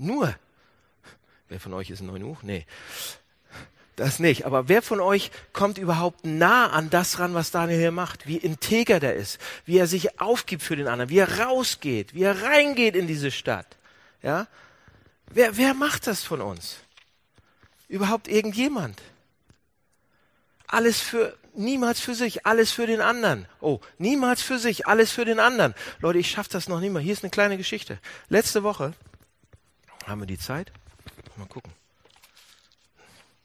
Nur. 0.00 0.34
Wer 1.50 1.60
von 1.60 1.74
euch 1.74 1.90
ist 1.90 2.00
ein 2.00 2.06
Neunuch? 2.06 2.42
Nee. 2.42 2.64
Das 3.96 4.18
nicht. 4.18 4.46
Aber 4.46 4.66
wer 4.66 4.80
von 4.80 4.98
euch 4.98 5.30
kommt 5.52 5.76
überhaupt 5.76 6.24
nah 6.24 6.70
an 6.70 6.88
das 6.88 7.18
ran, 7.18 7.34
was 7.34 7.50
Daniel 7.50 7.78
hier 7.78 7.90
macht? 7.90 8.26
Wie 8.26 8.38
integer 8.38 8.98
der 8.98 9.14
ist, 9.14 9.38
wie 9.66 9.76
er 9.76 9.86
sich 9.86 10.18
aufgibt 10.18 10.62
für 10.62 10.74
den 10.74 10.88
anderen, 10.88 11.10
wie 11.10 11.18
er 11.18 11.40
rausgeht, 11.40 12.14
wie 12.14 12.22
er 12.22 12.42
reingeht 12.42 12.96
in 12.96 13.06
diese 13.06 13.30
Stadt. 13.30 13.66
Ja? 14.22 14.46
Wer, 15.28 15.58
wer 15.58 15.74
macht 15.74 16.06
das 16.06 16.22
von 16.22 16.40
uns? 16.40 16.78
Überhaupt 17.88 18.26
irgendjemand? 18.26 19.02
Alles 20.66 21.00
für, 21.00 21.36
niemals 21.54 22.00
für 22.00 22.14
sich, 22.14 22.46
alles 22.46 22.70
für 22.70 22.86
den 22.86 23.02
anderen. 23.02 23.46
Oh, 23.60 23.80
niemals 23.98 24.40
für 24.40 24.58
sich, 24.58 24.86
alles 24.86 25.12
für 25.12 25.26
den 25.26 25.40
anderen. 25.40 25.74
Leute, 25.98 26.20
ich 26.20 26.30
schaffe 26.30 26.48
das 26.52 26.68
noch 26.68 26.80
nicht 26.80 26.92
mal. 26.92 27.02
Hier 27.02 27.12
ist 27.12 27.22
eine 27.22 27.30
kleine 27.30 27.58
Geschichte. 27.58 27.98
Letzte 28.30 28.62
Woche 28.62 28.94
haben 30.06 30.20
wir 30.20 30.26
die 30.26 30.38
Zeit? 30.38 30.72
Mal 31.36 31.46
gucken. 31.46 31.72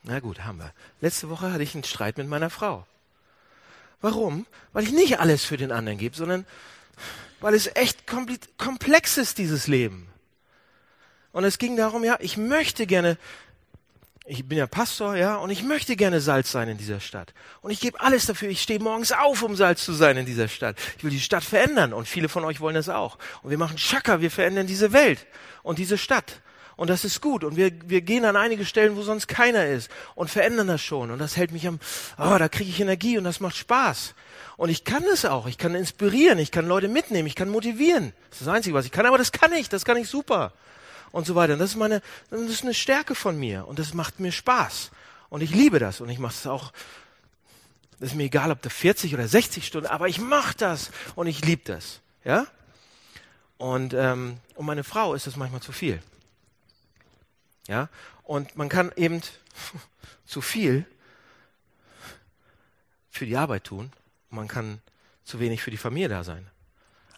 Na 0.04 0.20
gut, 0.20 0.44
haben 0.44 0.60
wir. 0.60 0.72
Letzte 1.02 1.30
Woche 1.30 1.52
hatte 1.52 1.64
ich 1.64 1.74
einen 1.74 1.84
Streit 1.84 2.18
mit 2.18 2.28
meiner 2.28 2.50
Frau. 2.50 2.86
Warum? 4.02 4.46
Weil 4.72 4.84
ich 4.84 4.92
nicht 4.92 5.20
alles 5.20 5.46
für 5.46 5.58
den 5.58 5.72
anderen 5.72 5.98
gebe, 5.98 6.16
sondern 6.16 6.46
weil 7.40 7.54
es 7.54 7.68
echt 7.76 8.06
komplex 8.06 9.18
ist, 9.18 9.38
dieses 9.38 9.68
Leben. 9.68 10.08
Und 11.32 11.44
es 11.44 11.58
ging 11.58 11.76
darum, 11.76 12.04
ja, 12.04 12.18
ich 12.20 12.38
möchte 12.38 12.88
gerne, 12.88 13.18
ich 14.28 14.48
bin 14.48 14.58
ja 14.58 14.66
Pastor, 14.66 15.16
ja, 15.16 15.36
und 15.36 15.52
ich 15.52 15.62
möchte 15.62 15.96
gerne 15.96 16.20
Salz 16.20 16.52
sein 16.52 16.68
in 16.68 16.78
dieser 16.78 17.00
Stadt. 17.00 17.34
Und 17.62 17.70
ich 17.70 17.80
gebe 17.80 18.00
alles 18.02 18.26
dafür. 18.26 18.50
Ich 18.50 18.62
stehe 18.62 18.80
morgens 18.80 19.12
auf, 19.12 19.44
um 19.44 19.56
Salz 19.56 19.86
zu 19.86 19.94
sein 19.94 20.18
in 20.18 20.26
dieser 20.26 20.48
Stadt. 20.48 20.78
Ich 20.98 21.04
will 21.04 21.12
die 21.12 21.20
Stadt 21.20 21.44
verändern 21.44 21.94
und 21.94 22.08
viele 22.08 22.28
von 22.28 22.44
euch 22.44 22.60
wollen 22.60 22.74
das 22.74 22.90
auch. 22.90 23.20
Und 23.44 23.52
wir 23.52 23.60
machen 23.60 23.78
Schakka, 23.78 24.22
wir 24.22 24.32
verändern 24.32 24.66
diese 24.66 24.94
Welt 24.94 25.28
und 25.62 25.78
diese 25.78 26.00
Stadt. 26.00 26.42
Und 26.76 26.90
das 26.90 27.06
ist 27.06 27.22
gut. 27.22 27.44
Und 27.44 27.56
wir, 27.56 27.72
wir 27.86 28.02
gehen 28.02 28.26
an 28.26 28.36
einige 28.36 28.66
Stellen, 28.66 28.96
wo 28.96 29.04
sonst 29.04 29.28
keiner 29.28 29.68
ist 29.68 29.92
und 30.16 30.30
verändern 30.30 30.68
das 30.68 30.82
schon. 30.82 31.12
Und 31.12 31.20
das 31.20 31.38
hält 31.38 31.52
mich 31.52 31.68
am, 31.68 31.80
oh, 32.18 32.36
da 32.38 32.50
kriege 32.50 32.70
ich 32.70 32.82
Energie 32.82 33.20
und 33.20 33.24
das 33.26 33.40
macht 33.40 33.56
Spaß. 33.56 34.16
Und 34.58 34.70
ich 34.70 34.84
kann 34.84 35.04
das 35.04 35.24
auch. 35.24 35.46
Ich 35.46 35.60
kann 35.60 35.76
inspirieren. 35.76 36.40
Ich 36.40 36.52
kann 36.52 36.68
Leute 36.68 36.88
mitnehmen. 36.88 37.28
Ich 37.28 37.36
kann 37.36 37.50
motivieren. 37.50 38.12
Das 38.32 38.40
ist 38.42 38.48
das 38.48 38.54
Einzige, 38.54 38.76
was 38.76 38.86
ich 38.86 38.92
kann. 38.92 39.06
Aber 39.06 39.20
das 39.20 39.32
kann 39.32 39.54
ich. 39.54 39.70
Das 39.70 39.86
kann 39.86 39.98
ich 39.98 40.10
super. 40.10 40.52
Und 41.16 41.26
so 41.26 41.36
weiter. 41.36 41.54
Und 41.54 41.60
das 41.60 41.72
ist 41.72 41.76
meine, 41.78 42.02
das 42.30 42.42
ist 42.42 42.64
eine 42.64 42.74
Stärke 42.74 43.16
von 43.16 43.40
mir. 43.40 43.68
Und 43.68 43.80
das 43.80 43.94
macht 43.94 44.20
mir 44.20 44.34
Spaß. 44.34 44.92
Und 45.30 45.42
ich 45.42 45.52
liebe 45.52 45.80
das. 45.80 46.02
Und 46.02 46.10
ich 46.10 46.20
mache 46.20 46.34
es 46.34 46.46
auch. 46.46 46.74
Das 48.00 48.10
ist 48.10 48.16
mir 48.16 48.24
egal, 48.24 48.52
ob 48.52 48.62
da 48.62 48.70
40 48.70 49.14
oder 49.14 49.26
60 49.26 49.66
Stunden, 49.66 49.88
aber 49.88 50.10
ich 50.10 50.20
mache 50.20 50.54
das 50.58 50.92
und 51.16 51.28
ich 51.28 51.46
liebe 51.46 51.62
das. 51.64 52.02
Ja? 52.26 52.46
Und, 53.58 53.94
ähm, 53.94 54.40
und 54.56 54.66
meine 54.66 54.84
Frau 54.84 55.14
ist 55.14 55.28
das 55.28 55.38
manchmal 55.38 55.62
zu 55.62 55.72
viel. 55.72 56.02
Ja? 57.68 57.88
Und 58.24 58.58
man 58.58 58.68
kann 58.68 58.92
eben 58.98 59.22
zu 60.26 60.42
viel 60.42 60.86
für 63.10 63.26
die 63.26 63.38
Arbeit 63.38 63.64
tun 63.64 63.94
man 64.30 64.48
kann 64.48 64.82
zu 65.24 65.40
wenig 65.40 65.64
für 65.64 65.72
die 65.72 65.78
Familie 65.78 66.10
da 66.10 66.24
sein. 66.24 66.46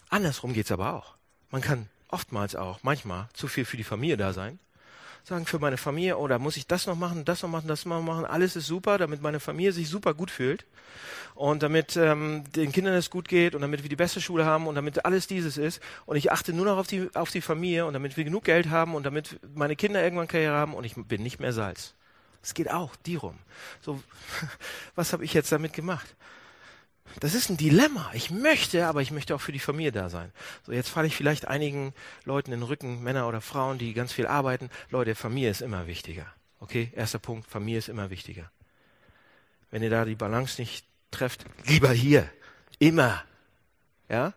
Andersrum 0.08 0.54
geht's 0.54 0.70
aber 0.70 0.94
auch. 0.94 1.16
Man 1.50 1.60
kann 1.60 1.88
oftmals 2.08 2.56
auch, 2.56 2.80
manchmal, 2.82 3.28
zu 3.32 3.48
viel 3.48 3.64
für 3.64 3.76
die 3.76 3.84
Familie 3.84 4.16
da 4.16 4.32
sein. 4.32 4.58
Sagen, 5.24 5.46
für 5.46 5.58
meine 5.58 5.76
Familie, 5.76 6.16
oder 6.16 6.36
oh, 6.36 6.38
muss 6.38 6.56
ich 6.56 6.66
das 6.66 6.86
noch 6.86 6.96
machen, 6.96 7.24
das 7.24 7.42
noch 7.42 7.50
machen, 7.50 7.68
das 7.68 7.84
noch 7.84 8.00
machen, 8.00 8.24
alles 8.24 8.56
ist 8.56 8.66
super, 8.66 8.96
damit 8.96 9.20
meine 9.20 9.40
Familie 9.40 9.72
sich 9.72 9.88
super 9.88 10.14
gut 10.14 10.30
fühlt 10.30 10.64
und 11.34 11.62
damit 11.62 11.96
ähm, 11.96 12.44
den 12.52 12.72
Kindern 12.72 12.94
es 12.94 13.10
gut 13.10 13.28
geht 13.28 13.54
und 13.54 13.60
damit 13.60 13.82
wir 13.82 13.90
die 13.90 13.96
beste 13.96 14.22
Schule 14.22 14.46
haben 14.46 14.66
und 14.66 14.74
damit 14.74 15.04
alles 15.04 15.26
dieses 15.26 15.58
ist 15.58 15.82
und 16.06 16.16
ich 16.16 16.32
achte 16.32 16.54
nur 16.54 16.64
noch 16.64 16.78
auf 16.78 16.86
die, 16.86 17.10
auf 17.14 17.30
die 17.30 17.42
Familie 17.42 17.84
und 17.84 17.92
damit 17.92 18.16
wir 18.16 18.24
genug 18.24 18.44
Geld 18.44 18.70
haben 18.70 18.94
und 18.94 19.04
damit 19.04 19.38
meine 19.54 19.76
Kinder 19.76 20.02
irgendwann 20.02 20.28
Karriere 20.28 20.54
haben 20.54 20.72
und 20.72 20.84
ich 20.84 20.94
bin 20.96 21.22
nicht 21.22 21.40
mehr 21.40 21.52
Salz. 21.52 21.94
Es 22.42 22.54
geht 22.54 22.70
auch 22.70 22.96
die 22.96 23.16
rum. 23.16 23.38
So, 23.82 24.02
was 24.94 25.12
habe 25.12 25.24
ich 25.24 25.34
jetzt 25.34 25.52
damit 25.52 25.74
gemacht? 25.74 26.14
Das 27.20 27.34
ist 27.34 27.50
ein 27.50 27.56
Dilemma. 27.56 28.10
Ich 28.14 28.30
möchte, 28.30 28.86
aber 28.86 29.02
ich 29.02 29.10
möchte 29.10 29.34
auch 29.34 29.40
für 29.40 29.52
die 29.52 29.58
Familie 29.58 29.92
da 29.92 30.08
sein. 30.08 30.32
So, 30.64 30.72
jetzt 30.72 30.88
falle 30.88 31.06
ich 31.06 31.16
vielleicht 31.16 31.48
einigen 31.48 31.94
Leuten 32.24 32.52
in 32.52 32.60
den 32.60 32.66
Rücken, 32.66 33.02
Männer 33.02 33.26
oder 33.28 33.40
Frauen, 33.40 33.78
die 33.78 33.94
ganz 33.94 34.12
viel 34.12 34.26
arbeiten. 34.26 34.70
Leute, 34.90 35.14
Familie 35.14 35.50
ist 35.50 35.62
immer 35.62 35.86
wichtiger. 35.86 36.26
Okay? 36.60 36.92
Erster 36.94 37.18
Punkt, 37.18 37.48
Familie 37.48 37.78
ist 37.78 37.88
immer 37.88 38.10
wichtiger. 38.10 38.50
Wenn 39.70 39.82
ihr 39.82 39.90
da 39.90 40.04
die 40.04 40.14
Balance 40.14 40.60
nicht 40.60 40.86
trefft, 41.10 41.44
lieber 41.66 41.90
hier. 41.90 42.28
Immer. 42.78 43.22
Ja? 44.08 44.32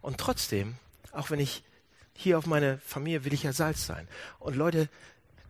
Und 0.00 0.18
trotzdem, 0.18 0.76
auch 1.12 1.30
wenn 1.30 1.40
ich 1.40 1.62
hier 2.14 2.38
auf 2.38 2.46
meine 2.46 2.78
Familie 2.78 3.24
will 3.24 3.32
ich 3.32 3.44
ja 3.44 3.52
Salz 3.52 3.86
sein. 3.86 4.08
Und 4.38 4.56
Leute, 4.56 4.88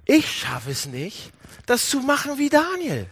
ich 0.04 0.30
schaffe 0.30 0.70
es 0.70 0.86
nicht, 0.86 1.32
das 1.66 1.88
zu 1.88 2.00
machen 2.00 2.38
wie 2.38 2.48
Daniel 2.48 3.08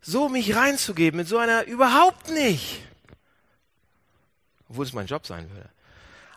so 0.00 0.28
mich 0.28 0.54
reinzugeben 0.54 1.18
mit 1.18 1.28
so 1.28 1.38
einer 1.38 1.66
überhaupt 1.66 2.30
nicht. 2.30 2.82
Obwohl 4.68 4.86
es 4.86 4.92
mein 4.92 5.06
Job 5.06 5.26
sein 5.26 5.50
würde. 5.50 5.68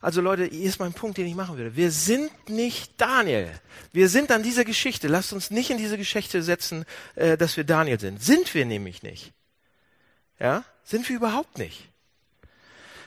Also 0.01 0.19
Leute, 0.19 0.43
hier 0.45 0.67
ist 0.67 0.79
mein 0.79 0.91
Punkt, 0.91 1.17
den 1.17 1.27
ich 1.27 1.35
machen 1.35 1.55
würde. 1.55 1.77
Wir 1.77 1.89
sind 1.89 2.49
nicht 2.49 2.99
Daniel. 2.99 3.49
Wir 3.93 4.09
sind 4.09 4.31
an 4.31 4.43
dieser 4.43 4.65
Geschichte. 4.65 5.07
Lasst 5.07 5.31
uns 5.31 5.49
nicht 5.49 5.69
in 5.69 5.77
diese 5.77 5.97
Geschichte 5.97 6.43
setzen, 6.43 6.83
äh, 7.15 7.37
dass 7.37 7.55
wir 7.55 7.63
Daniel 7.63 7.97
sind. 7.99 8.21
Sind 8.21 8.53
wir 8.53 8.65
nämlich 8.65 9.01
nicht. 9.01 9.31
Ja? 10.39 10.65
Sind 10.83 11.07
wir 11.07 11.15
überhaupt 11.15 11.57
nicht. 11.57 11.87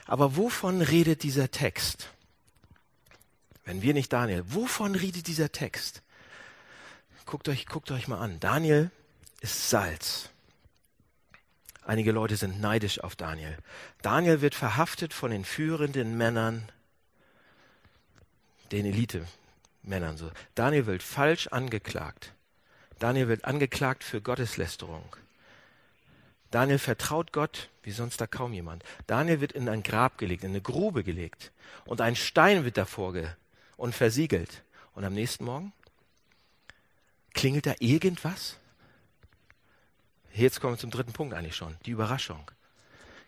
Aber 0.07 0.37
wovon 0.37 0.81
redet 0.81 1.23
dieser 1.23 1.51
Text? 1.51 2.09
Wenn 3.65 3.83
wir 3.83 3.93
nicht 3.93 4.13
Daniel, 4.13 4.45
wovon 4.47 4.95
redet 4.95 5.27
dieser 5.27 5.53
Text? 5.53 6.03
Guckt 7.27 7.49
euch, 7.49 7.67
guckt 7.67 7.91
euch 7.91 8.09
mal 8.09 8.21
an. 8.21 8.41
Daniel 8.41 8.91
ist 9.41 9.69
Salz. 9.69 10.31
Einige 11.87 12.11
Leute 12.11 12.37
sind 12.37 12.61
neidisch 12.61 13.01
auf 13.01 13.15
Daniel. 13.15 13.57
Daniel 14.03 14.41
wird 14.41 14.57
verhaftet 14.57 15.15
von 15.15 15.31
den 15.31 15.45
führenden 15.45 16.19
Männern, 16.19 16.69
den 18.73 18.85
Elite-Männern 18.85 20.17
so. 20.17 20.33
Daniel 20.57 20.87
wird 20.87 21.05
falsch 21.05 21.47
angeklagt. 21.47 22.33
Daniel 22.99 23.29
wird 23.29 23.45
angeklagt 23.45 24.03
für 24.03 24.21
Gotteslästerung. 24.21 25.15
Daniel 26.51 26.79
vertraut 26.79 27.33
Gott 27.33 27.69
wie 27.85 27.93
sonst 27.93 28.21
da 28.21 28.27
kaum 28.27 28.53
jemand. 28.53 28.83
Daniel 29.07 29.41
wird 29.41 29.53
in 29.53 29.69
ein 29.69 29.85
Grab 29.85 30.19
gelegt, 30.19 30.43
in 30.43 30.51
eine 30.51 30.61
Grube 30.61 31.05
gelegt. 31.05 31.53
Und 31.85 32.01
ein 32.01 32.17
Stein 32.17 32.65
wird 32.65 32.77
davor 32.77 33.13
ge 33.13 33.29
und 33.77 33.95
versiegelt. 33.95 34.65
Und 34.95 35.05
am 35.05 35.15
nächsten 35.15 35.45
Morgen 35.45 35.73
klingelt 37.33 37.67
da 37.67 37.75
irgendwas? 37.79 38.59
Jetzt 40.37 40.61
kommen 40.61 40.75
wir 40.75 40.79
zum 40.79 40.91
dritten 40.91 41.13
Punkt 41.13 41.35
eigentlich 41.35 41.57
schon, 41.57 41.77
die 41.87 41.93
Überraschung. 41.93 42.51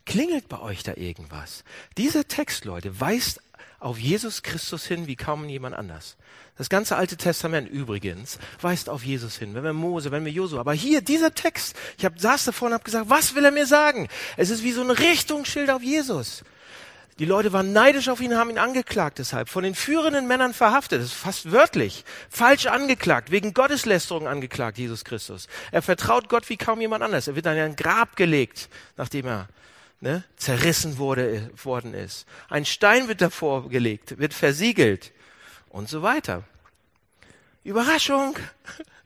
Klingelt 0.05 0.49
bei 0.49 0.61
euch 0.61 0.83
da 0.83 0.95
irgendwas? 0.95 1.65
Dieser 1.97 2.29
Text, 2.29 2.65
Leute, 2.65 3.01
weist 3.01 3.41
auf 3.81 3.99
Jesus 3.99 4.43
Christus 4.43 4.85
hin 4.87 5.07
wie 5.07 5.17
kaum 5.17 5.49
jemand 5.49 5.75
anders. 5.75 6.17
Das 6.57 6.69
ganze 6.69 6.97
Alte 6.97 7.17
Testament 7.17 7.69
übrigens 7.71 8.39
weist 8.61 8.89
auf 8.89 9.05
Jesus 9.05 9.37
hin. 9.37 9.55
Wenn 9.55 9.65
wir 9.65 9.73
Mose, 9.73 10.11
wenn 10.11 10.25
wir 10.25 10.33
Josua. 10.33 10.61
Aber 10.61 10.73
hier, 10.73 11.01
dieser 11.01 11.33
Text, 11.33 11.77
ich 11.97 12.05
hab, 12.05 12.19
saß 12.19 12.47
davor 12.47 12.69
und 12.69 12.75
habe 12.75 12.85
gesagt, 12.85 13.09
was 13.09 13.35
will 13.35 13.45
er 13.45 13.53
mir 13.53 13.67
sagen? 13.67 14.09
Es 14.37 14.51
ist 14.51 14.63
wie 14.65 14.73
so 14.73 14.83
ein 14.83 14.91
Richtungsschild 14.91 15.71
auf 15.71 15.83
Jesus. 15.83 16.43
Die 17.19 17.25
Leute 17.25 17.53
waren 17.53 17.73
neidisch 17.73 18.09
auf 18.09 18.21
ihn, 18.21 18.37
haben 18.37 18.51
ihn 18.51 18.59
angeklagt 18.59 19.19
deshalb, 19.19 19.49
von 19.49 19.65
den 19.65 19.75
führenden 19.75 20.29
Männern 20.29 20.55
verhaftet, 20.55 21.01
das 21.01 21.09
ist 21.09 21.15
fast 21.15 21.51
wörtlich, 21.51 22.05
falsch 22.31 22.67
angeklagt, 22.67 23.33
wegen 23.33 23.55
Gotteslästerung 23.55 24.29
angeklagt, 24.29 24.79
Jesus 24.79 25.05
Christus. 25.05 25.49
Er 25.73 25.83
vertraut 25.83 26.29
Gott 26.29 26.49
wie 26.49 26.57
kaum 26.57 26.81
jemand 26.81 27.03
anders. 27.03 27.27
Er 27.27 27.35
wird 27.35 27.47
in 27.47 27.53
ein 27.53 27.75
Grab 27.75 28.15
gelegt, 28.15 28.69
nachdem 28.97 29.27
er 29.27 29.49
ne, 30.01 30.23
zerrissen 30.37 30.99
wurde, 30.99 31.51
worden 31.63 31.93
ist. 31.93 32.25
Ein 32.49 32.65
Stein 32.65 33.09
wird 33.09 33.21
davor 33.21 33.69
gelegt, 33.69 34.19
wird 34.19 34.33
versiegelt 34.33 35.13
und 35.71 35.89
so 35.89 36.03
weiter. 36.03 36.45
Überraschung! 37.65 38.37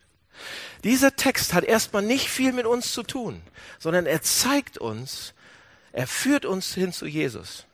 Dieser 0.85 1.17
Text 1.17 1.55
hat 1.55 1.65
erstmal 1.65 2.03
nicht 2.03 2.29
viel 2.29 2.53
mit 2.53 2.67
uns 2.67 2.93
zu 2.93 3.05
tun, 3.05 3.41
sondern 3.79 4.05
er 4.05 4.21
zeigt 4.21 4.77
uns, 4.77 5.33
er 5.93 6.07
führt 6.07 6.45
uns 6.45 6.75
hin 6.75 6.93
zu 6.93 7.07
Jesus. 7.07 7.67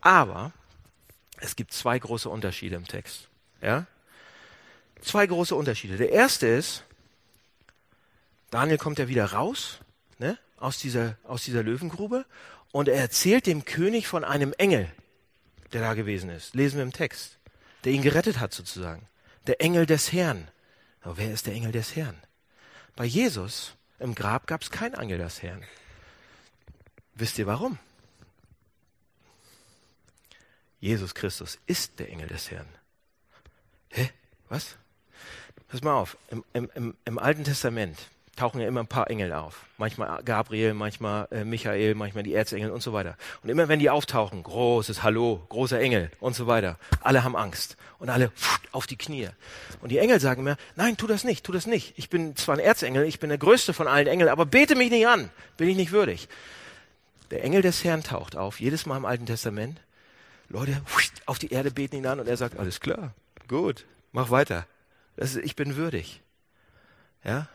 Aber 0.00 0.52
es 1.40 1.56
gibt 1.56 1.72
zwei 1.72 1.98
große 1.98 2.28
Unterschiede 2.28 2.76
im 2.76 2.86
Text. 2.86 3.28
Ja? 3.60 3.86
Zwei 5.00 5.26
große 5.26 5.54
Unterschiede. 5.54 5.96
Der 5.96 6.10
erste 6.10 6.46
ist, 6.46 6.84
Daniel 8.50 8.78
kommt 8.78 8.98
ja 8.98 9.08
wieder 9.08 9.26
raus 9.26 9.78
ne, 10.18 10.38
aus, 10.56 10.78
dieser, 10.78 11.16
aus 11.24 11.44
dieser 11.44 11.62
Löwengrube 11.62 12.24
und 12.72 12.88
er 12.88 13.00
erzählt 13.00 13.46
dem 13.46 13.64
König 13.64 14.06
von 14.06 14.24
einem 14.24 14.52
Engel, 14.58 14.90
der 15.72 15.82
da 15.82 15.94
gewesen 15.94 16.30
ist. 16.30 16.54
Lesen 16.54 16.76
wir 16.76 16.82
im 16.82 16.92
Text. 16.92 17.38
Der 17.84 17.92
ihn 17.92 18.02
gerettet 18.02 18.40
hat 18.40 18.52
sozusagen. 18.52 19.06
Der 19.46 19.60
Engel 19.60 19.86
des 19.86 20.12
Herrn. 20.12 20.48
Aber 21.02 21.16
wer 21.16 21.32
ist 21.32 21.46
der 21.46 21.54
Engel 21.54 21.72
des 21.72 21.94
Herrn? 21.94 22.18
Bei 22.96 23.04
Jesus 23.04 23.74
im 24.00 24.14
Grab 24.14 24.46
gab 24.46 24.62
es 24.62 24.70
keinen 24.70 24.94
Engel 24.94 25.18
des 25.18 25.42
Herrn. 25.42 25.62
Wisst 27.14 27.38
ihr 27.38 27.46
warum? 27.46 27.78
Jesus 30.80 31.14
Christus 31.14 31.58
ist 31.66 31.98
der 31.98 32.08
Engel 32.10 32.28
des 32.28 32.50
Herrn. 32.50 32.68
Hä? 33.90 34.10
Was? 34.48 34.76
Pass 35.68 35.82
mal 35.82 35.94
auf. 35.94 36.16
Im, 36.30 36.70
im, 36.74 36.94
im 37.04 37.18
Alten 37.18 37.44
Testament 37.44 37.98
tauchen 38.36 38.60
ja 38.60 38.68
immer 38.68 38.80
ein 38.80 38.86
paar 38.86 39.10
Engel 39.10 39.32
auf. 39.32 39.66
Manchmal 39.76 40.22
Gabriel, 40.22 40.72
manchmal 40.72 41.26
äh, 41.30 41.44
Michael, 41.44 41.94
manchmal 41.94 42.22
die 42.22 42.34
Erzengel 42.34 42.70
und 42.70 42.82
so 42.82 42.92
weiter. 42.92 43.16
Und 43.42 43.50
immer 43.50 43.68
wenn 43.68 43.80
die 43.80 43.90
auftauchen, 43.90 44.42
großes 44.42 45.02
Hallo, 45.02 45.44
großer 45.48 45.80
Engel 45.80 46.10
und 46.20 46.36
so 46.36 46.46
weiter. 46.46 46.78
Alle 47.02 47.24
haben 47.24 47.36
Angst 47.36 47.76
und 47.98 48.08
alle 48.08 48.30
pff, 48.30 48.60
auf 48.70 48.86
die 48.86 48.96
Knie. 48.96 49.28
Und 49.80 49.90
die 49.90 49.98
Engel 49.98 50.20
sagen 50.20 50.44
mir, 50.44 50.56
nein, 50.76 50.96
tu 50.96 51.06
das 51.06 51.24
nicht, 51.24 51.44
tu 51.44 51.52
das 51.52 51.66
nicht. 51.66 51.94
Ich 51.98 52.08
bin 52.08 52.36
zwar 52.36 52.56
ein 52.56 52.60
Erzengel, 52.60 53.04
ich 53.04 53.18
bin 53.18 53.28
der 53.28 53.38
größte 53.38 53.74
von 53.74 53.88
allen 53.88 54.06
Engeln, 54.06 54.30
aber 54.30 54.46
bete 54.46 54.76
mich 54.76 54.90
nicht 54.90 55.06
an, 55.06 55.30
bin 55.56 55.68
ich 55.68 55.76
nicht 55.76 55.90
würdig. 55.90 56.28
Der 57.30 57.42
Engel 57.44 57.60
des 57.60 57.84
Herrn 57.84 58.04
taucht 58.04 58.36
auf, 58.36 58.60
jedes 58.60 58.86
Mal 58.86 58.96
im 58.96 59.04
Alten 59.04 59.26
Testament 59.26 59.80
Leute 60.48 60.82
auf 61.26 61.38
die 61.38 61.52
Erde 61.52 61.70
beten 61.70 61.96
ihn 61.96 62.06
an 62.06 62.20
und 62.20 62.28
er 62.28 62.36
sagt, 62.36 62.58
alles 62.58 62.80
klar, 62.80 63.14
gut, 63.48 63.84
mach 64.12 64.30
weiter. 64.30 64.66
Ist, 65.16 65.36
ich 65.36 65.56
bin 65.56 65.76
würdig. 65.76 66.22
Ja? 67.24 67.48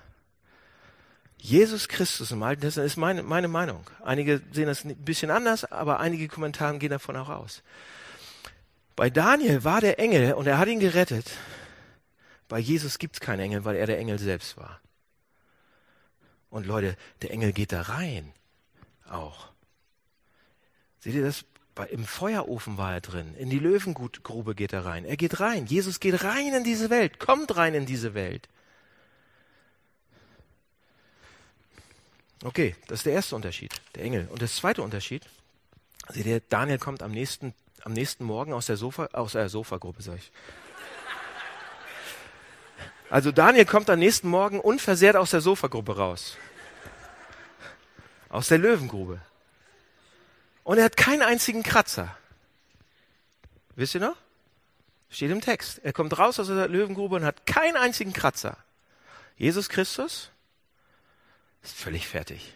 Jesus 1.38 1.88
Christus 1.88 2.32
im 2.32 2.44
Alten 2.44 2.62
Testament 2.62 2.90
ist 2.90 2.98
meine, 2.98 3.24
meine 3.24 3.48
Meinung. 3.48 3.86
Einige 4.04 4.42
sehen 4.52 4.68
das 4.68 4.86
ein 4.86 4.96
bisschen 4.96 5.32
anders, 5.32 5.66
aber 5.66 6.00
einige 6.00 6.28
Kommentare 6.28 6.78
gehen 6.78 6.92
davon 6.92 7.18
auch 7.18 7.30
aus. 7.30 7.64
Bei 8.96 9.10
Daniel 9.10 9.64
war 9.64 9.82
der 9.82 10.00
Engel 10.00 10.34
und 10.34 10.46
er 10.46 10.58
hat 10.58 10.68
ihn 10.68 10.80
gerettet. 10.80 11.32
Bei 12.48 12.60
Jesus 12.60 13.00
gibt 13.00 13.16
es 13.16 13.20
keinen 13.20 13.40
Engel, 13.40 13.66
weil 13.66 13.76
er 13.76 13.88
der 13.88 13.98
Engel 13.98 14.20
selbst 14.20 14.56
war. 14.58 14.80
Und 16.50 16.68
Leute, 16.68 16.96
der 17.24 17.32
Engel 17.32 17.52
geht 17.52 17.72
da 17.72 17.82
rein. 17.82 18.32
Auch. 19.10 19.50
Seht 21.00 21.16
ihr 21.16 21.24
das? 21.24 21.46
Im 21.90 22.06
Feuerofen 22.06 22.78
war 22.78 22.94
er 22.94 23.02
drin. 23.02 23.34
In 23.36 23.50
die 23.50 23.58
Löwengrube 23.58 24.54
geht 24.54 24.74
er 24.74 24.86
rein. 24.86 25.06
Er 25.06 25.18
geht 25.18 25.40
rein. 25.40 25.66
Jesus 25.66 26.00
geht 26.00 26.24
rein 26.24 26.54
in 26.54 26.64
diese 26.64 26.90
Welt. 26.92 27.20
Kommt 27.20 27.56
rein 27.56 27.74
in 27.74 27.88
diese 27.88 28.14
Welt. 28.14 28.48
Okay, 32.44 32.76
das 32.88 33.00
ist 33.00 33.06
der 33.06 33.14
erste 33.14 33.36
Unterschied, 33.36 33.74
der 33.96 34.04
Engel. 34.04 34.28
Und 34.30 34.42
das 34.42 34.58
zweite 34.58 34.82
Unterschied, 34.84 35.24
seht 36.10 36.26
ihr, 36.26 36.42
Daniel 36.42 36.78
kommt 36.78 37.02
am 37.02 37.12
nächsten, 37.12 37.54
am 37.84 37.94
nächsten 37.94 38.26
Morgen 38.26 38.54
aus 38.54 38.66
der 38.66 38.76
Sofa, 38.76 39.06
aus 39.14 39.32
der 39.32 39.48
Sofagruppe, 39.48 40.04
sag 40.04 40.18
ich. 40.18 40.32
Also 43.10 43.32
Daniel 43.32 43.66
kommt 43.66 43.90
am 43.90 44.00
nächsten 44.00 44.28
Morgen 44.28 44.60
unversehrt 44.60 45.16
aus 45.16 45.32
der 45.32 45.42
Sofagruppe 45.42 45.96
raus. 45.96 46.38
Aus 48.30 48.48
der 48.50 48.58
Löwengrube. 48.58 49.22
Und 50.64 50.78
er 50.78 50.86
hat 50.86 50.98
keinen 50.98 51.22
einzigen 51.22 51.64
Kratzer. 51.64 52.16
Wisst 53.76 53.96
ihr 53.96 54.02
noch? 54.02 54.16
Steht 55.10 55.32
im 55.32 55.42
Text. 55.42 55.80
Er 55.84 55.94
kommt 55.94 56.18
raus 56.18 56.40
aus 56.40 56.48
der 56.48 56.68
Löwengrube 56.68 57.18
und 57.18 57.26
hat 57.26 57.46
keinen 57.46 57.78
einzigen 57.78 58.14
Kratzer. 58.14 58.58
Jesus 59.38 59.70
Christus 59.70 60.32
ist 61.62 61.76
völlig 61.76 62.08
fertig. 62.08 62.54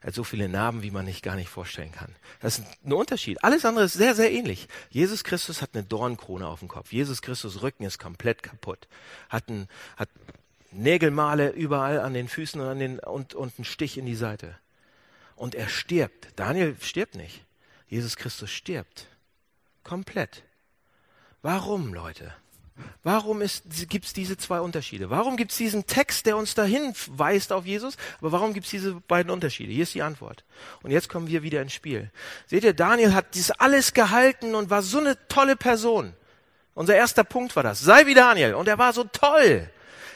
Er 0.00 0.08
hat 0.08 0.14
so 0.14 0.22
viele 0.22 0.48
Narben, 0.48 0.82
wie 0.82 0.92
man 0.92 1.04
nicht 1.04 1.24
gar 1.24 1.34
nicht 1.34 1.48
vorstellen 1.48 1.90
kann. 1.90 2.14
Das 2.40 2.58
ist 2.58 2.66
ein 2.84 2.92
Unterschied. 2.92 3.42
Alles 3.42 3.64
andere 3.64 3.86
ist 3.86 3.94
sehr, 3.94 4.14
sehr 4.14 4.30
ähnlich. 4.30 4.68
Jesus 4.90 5.24
Christus 5.24 5.60
hat 5.60 5.70
eine 5.74 5.82
Dornkrone 5.82 6.46
auf 6.46 6.60
dem 6.60 6.68
Kopf. 6.68 6.92
Jesus 6.92 7.20
Christus 7.20 7.62
Rücken 7.62 7.82
ist 7.82 7.98
komplett 7.98 8.44
kaputt. 8.44 8.86
Hat, 9.28 9.48
ein, 9.48 9.68
hat 9.96 10.08
Nägelmale 10.70 11.50
überall 11.50 11.98
an 11.98 12.14
den 12.14 12.28
Füßen 12.28 12.60
und, 12.60 12.68
an 12.68 12.78
den, 12.78 12.98
und, 13.00 13.34
und 13.34 13.58
einen 13.58 13.64
Stich 13.64 13.98
in 13.98 14.06
die 14.06 14.14
Seite. 14.14 14.56
Und 15.38 15.54
er 15.54 15.68
stirbt. 15.68 16.28
Daniel 16.36 16.76
stirbt 16.80 17.14
nicht. 17.14 17.44
Jesus 17.86 18.16
Christus 18.16 18.50
stirbt. 18.50 19.06
Komplett. 19.84 20.42
Warum, 21.42 21.94
Leute? 21.94 22.34
Warum 23.02 23.40
gibt 23.88 24.04
es 24.04 24.12
diese 24.12 24.36
zwei 24.36 24.60
Unterschiede? 24.60 25.10
Warum 25.10 25.36
gibt 25.36 25.52
es 25.52 25.56
diesen 25.56 25.86
Text, 25.86 26.26
der 26.26 26.36
uns 26.36 26.54
dahin 26.54 26.92
weist 27.06 27.52
auf 27.52 27.66
Jesus? 27.66 27.96
Aber 28.20 28.32
warum 28.32 28.52
gibt 28.52 28.66
es 28.66 28.70
diese 28.70 28.94
beiden 28.94 29.30
Unterschiede? 29.30 29.72
Hier 29.72 29.84
ist 29.84 29.94
die 29.94 30.02
Antwort. 30.02 30.44
Und 30.82 30.90
jetzt 30.90 31.08
kommen 31.08 31.28
wir 31.28 31.42
wieder 31.42 31.62
ins 31.62 31.72
Spiel. 31.72 32.10
Seht 32.46 32.64
ihr, 32.64 32.74
Daniel 32.74 33.14
hat 33.14 33.34
dies 33.34 33.50
alles 33.52 33.94
gehalten 33.94 34.54
und 34.54 34.70
war 34.70 34.82
so 34.82 34.98
eine 34.98 35.16
tolle 35.28 35.56
Person. 35.56 36.14
Unser 36.74 36.96
erster 36.96 37.24
Punkt 37.24 37.54
war 37.56 37.62
das. 37.62 37.80
Sei 37.80 38.06
wie 38.06 38.14
Daniel. 38.14 38.54
Und 38.54 38.68
er 38.68 38.78
war 38.78 38.92
so 38.92 39.04
toll. 39.04 39.70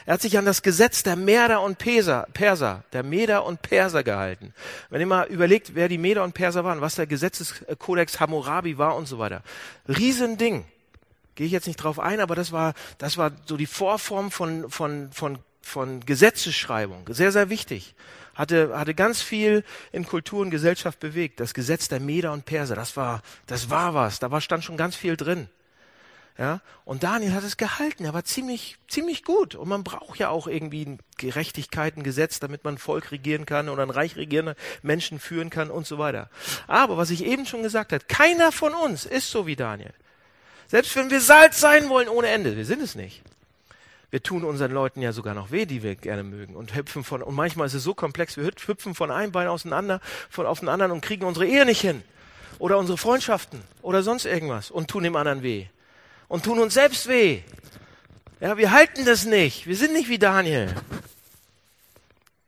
Er 0.05 0.15
hat 0.15 0.21
sich 0.21 0.37
an 0.37 0.45
das 0.45 0.61
Gesetz 0.61 1.03
der 1.03 1.15
Meder 1.15 1.61
und 1.61 1.77
Perser, 1.77 2.27
Perser, 2.33 2.83
der 2.91 3.03
Meder 3.03 3.45
und 3.45 3.61
Perser 3.61 4.03
gehalten. 4.03 4.53
Wenn 4.89 5.01
ihr 5.01 5.07
mal 5.07 5.27
überlegt, 5.27 5.75
wer 5.75 5.87
die 5.87 5.97
Meder 5.97 6.23
und 6.23 6.33
Perser 6.33 6.63
waren, 6.63 6.81
was 6.81 6.95
der 6.95 7.07
Gesetzeskodex 7.07 8.19
Hammurabi 8.19 8.77
war 8.77 8.95
und 8.95 9.07
so 9.07 9.19
weiter. 9.19 9.43
Riesending. 9.87 10.65
Gehe 11.35 11.47
ich 11.47 11.53
jetzt 11.53 11.67
nicht 11.67 11.77
drauf 11.77 11.99
ein, 11.99 12.19
aber 12.19 12.35
das 12.35 12.51
war, 12.51 12.73
das 12.97 13.17
war 13.17 13.31
so 13.45 13.57
die 13.57 13.65
Vorform 13.65 14.29
von, 14.29 14.69
von, 14.69 15.11
von, 15.11 15.39
von 15.61 16.05
Gesetzesschreibung. 16.05 17.05
Sehr, 17.09 17.31
sehr 17.31 17.49
wichtig. 17.49 17.95
Hatte, 18.35 18.77
hatte 18.77 18.93
ganz 18.93 19.21
viel 19.21 19.63
in 19.91 20.05
Kultur 20.05 20.41
und 20.41 20.49
Gesellschaft 20.49 20.99
bewegt. 20.99 21.39
Das 21.39 21.53
Gesetz 21.53 21.87
der 21.87 21.99
Meder 21.99 22.33
und 22.33 22.45
Perser, 22.45 22.75
das 22.75 22.97
war, 22.97 23.21
das 23.47 23.69
war 23.69 23.93
was. 23.93 24.19
Da 24.19 24.31
war, 24.31 24.41
stand 24.41 24.63
schon 24.63 24.77
ganz 24.77 24.95
viel 24.95 25.17
drin. 25.17 25.49
Ja, 26.37 26.61
und 26.83 27.03
Daniel 27.03 27.33
hat 27.33 27.43
es 27.43 27.57
gehalten. 27.57 28.05
Er 28.05 28.13
war 28.15 28.23
ziemlich, 28.23 28.77
ziemlich 28.87 29.23
gut. 29.23 29.53
Und 29.53 29.69
man 29.69 29.83
braucht 29.83 30.17
ja 30.17 30.29
auch 30.29 30.47
irgendwie 30.47 30.97
Gerechtigkeit, 31.17 31.95
ein 31.95 32.01
Gesetz, 32.01 32.39
damit 32.39 32.63
man 32.63 32.75
ein 32.75 32.79
Volk 32.79 33.11
regieren 33.11 33.45
kann 33.45 33.69
oder 33.69 33.83
ein 33.83 33.91
Reich 33.91 34.15
regierende 34.15 34.55
Menschen 34.81 35.19
führen 35.19 35.51
kann 35.51 35.69
und 35.69 35.85
so 35.85 35.99
weiter. 35.99 36.31
Aber 36.65 36.97
was 36.97 37.11
ich 37.11 37.23
eben 37.23 37.45
schon 37.45 37.61
gesagt 37.61 37.93
habe, 37.93 38.03
keiner 38.07 38.51
von 38.51 38.73
uns 38.73 39.05
ist 39.05 39.29
so 39.29 39.45
wie 39.45 39.55
Daniel. 39.55 39.93
Selbst 40.67 40.95
wenn 40.95 41.11
wir 41.11 41.21
Salz 41.21 41.59
sein 41.59 41.87
wollen 41.89 42.09
ohne 42.09 42.29
Ende, 42.29 42.57
wir 42.57 42.65
sind 42.65 42.81
es 42.81 42.95
nicht. 42.95 43.21
Wir 44.09 44.23
tun 44.23 44.43
unseren 44.43 44.71
Leuten 44.71 45.01
ja 45.01 45.11
sogar 45.11 45.35
noch 45.35 45.51
weh, 45.51 45.67
die 45.67 45.83
wir 45.83 45.95
gerne 45.95 46.23
mögen 46.23 46.55
und 46.55 46.75
hüpfen 46.75 47.03
von, 47.03 47.21
und 47.21 47.35
manchmal 47.35 47.67
ist 47.67 47.75
es 47.75 47.83
so 47.83 47.93
komplex, 47.93 48.37
wir 48.37 48.45
hüpfen 48.45 48.95
von 48.95 49.11
einem 49.11 49.31
Bein 49.31 49.47
auseinander, 49.47 50.01
von 50.31 50.47
auf 50.47 50.59
den 50.59 50.69
anderen 50.69 50.91
und 50.91 51.01
kriegen 51.01 51.25
unsere 51.25 51.45
Ehe 51.45 51.65
nicht 51.65 51.81
hin. 51.81 52.03
Oder 52.59 52.77
unsere 52.77 52.97
Freundschaften 52.97 53.61
oder 53.81 54.03
sonst 54.03 54.25
irgendwas 54.25 54.71
und 54.71 54.87
tun 54.87 55.03
dem 55.03 55.15
anderen 55.15 55.43
weh. 55.43 55.67
Und 56.33 56.45
tun 56.45 56.57
uns 56.57 56.73
selbst 56.73 57.07
weh. 57.07 57.43
Ja, 58.39 58.57
wir 58.57 58.71
halten 58.71 59.05
das 59.05 59.23
nicht. 59.23 59.67
Wir 59.67 59.75
sind 59.75 59.93
nicht 59.93 60.09
wie 60.09 60.17
Daniel. 60.17 60.73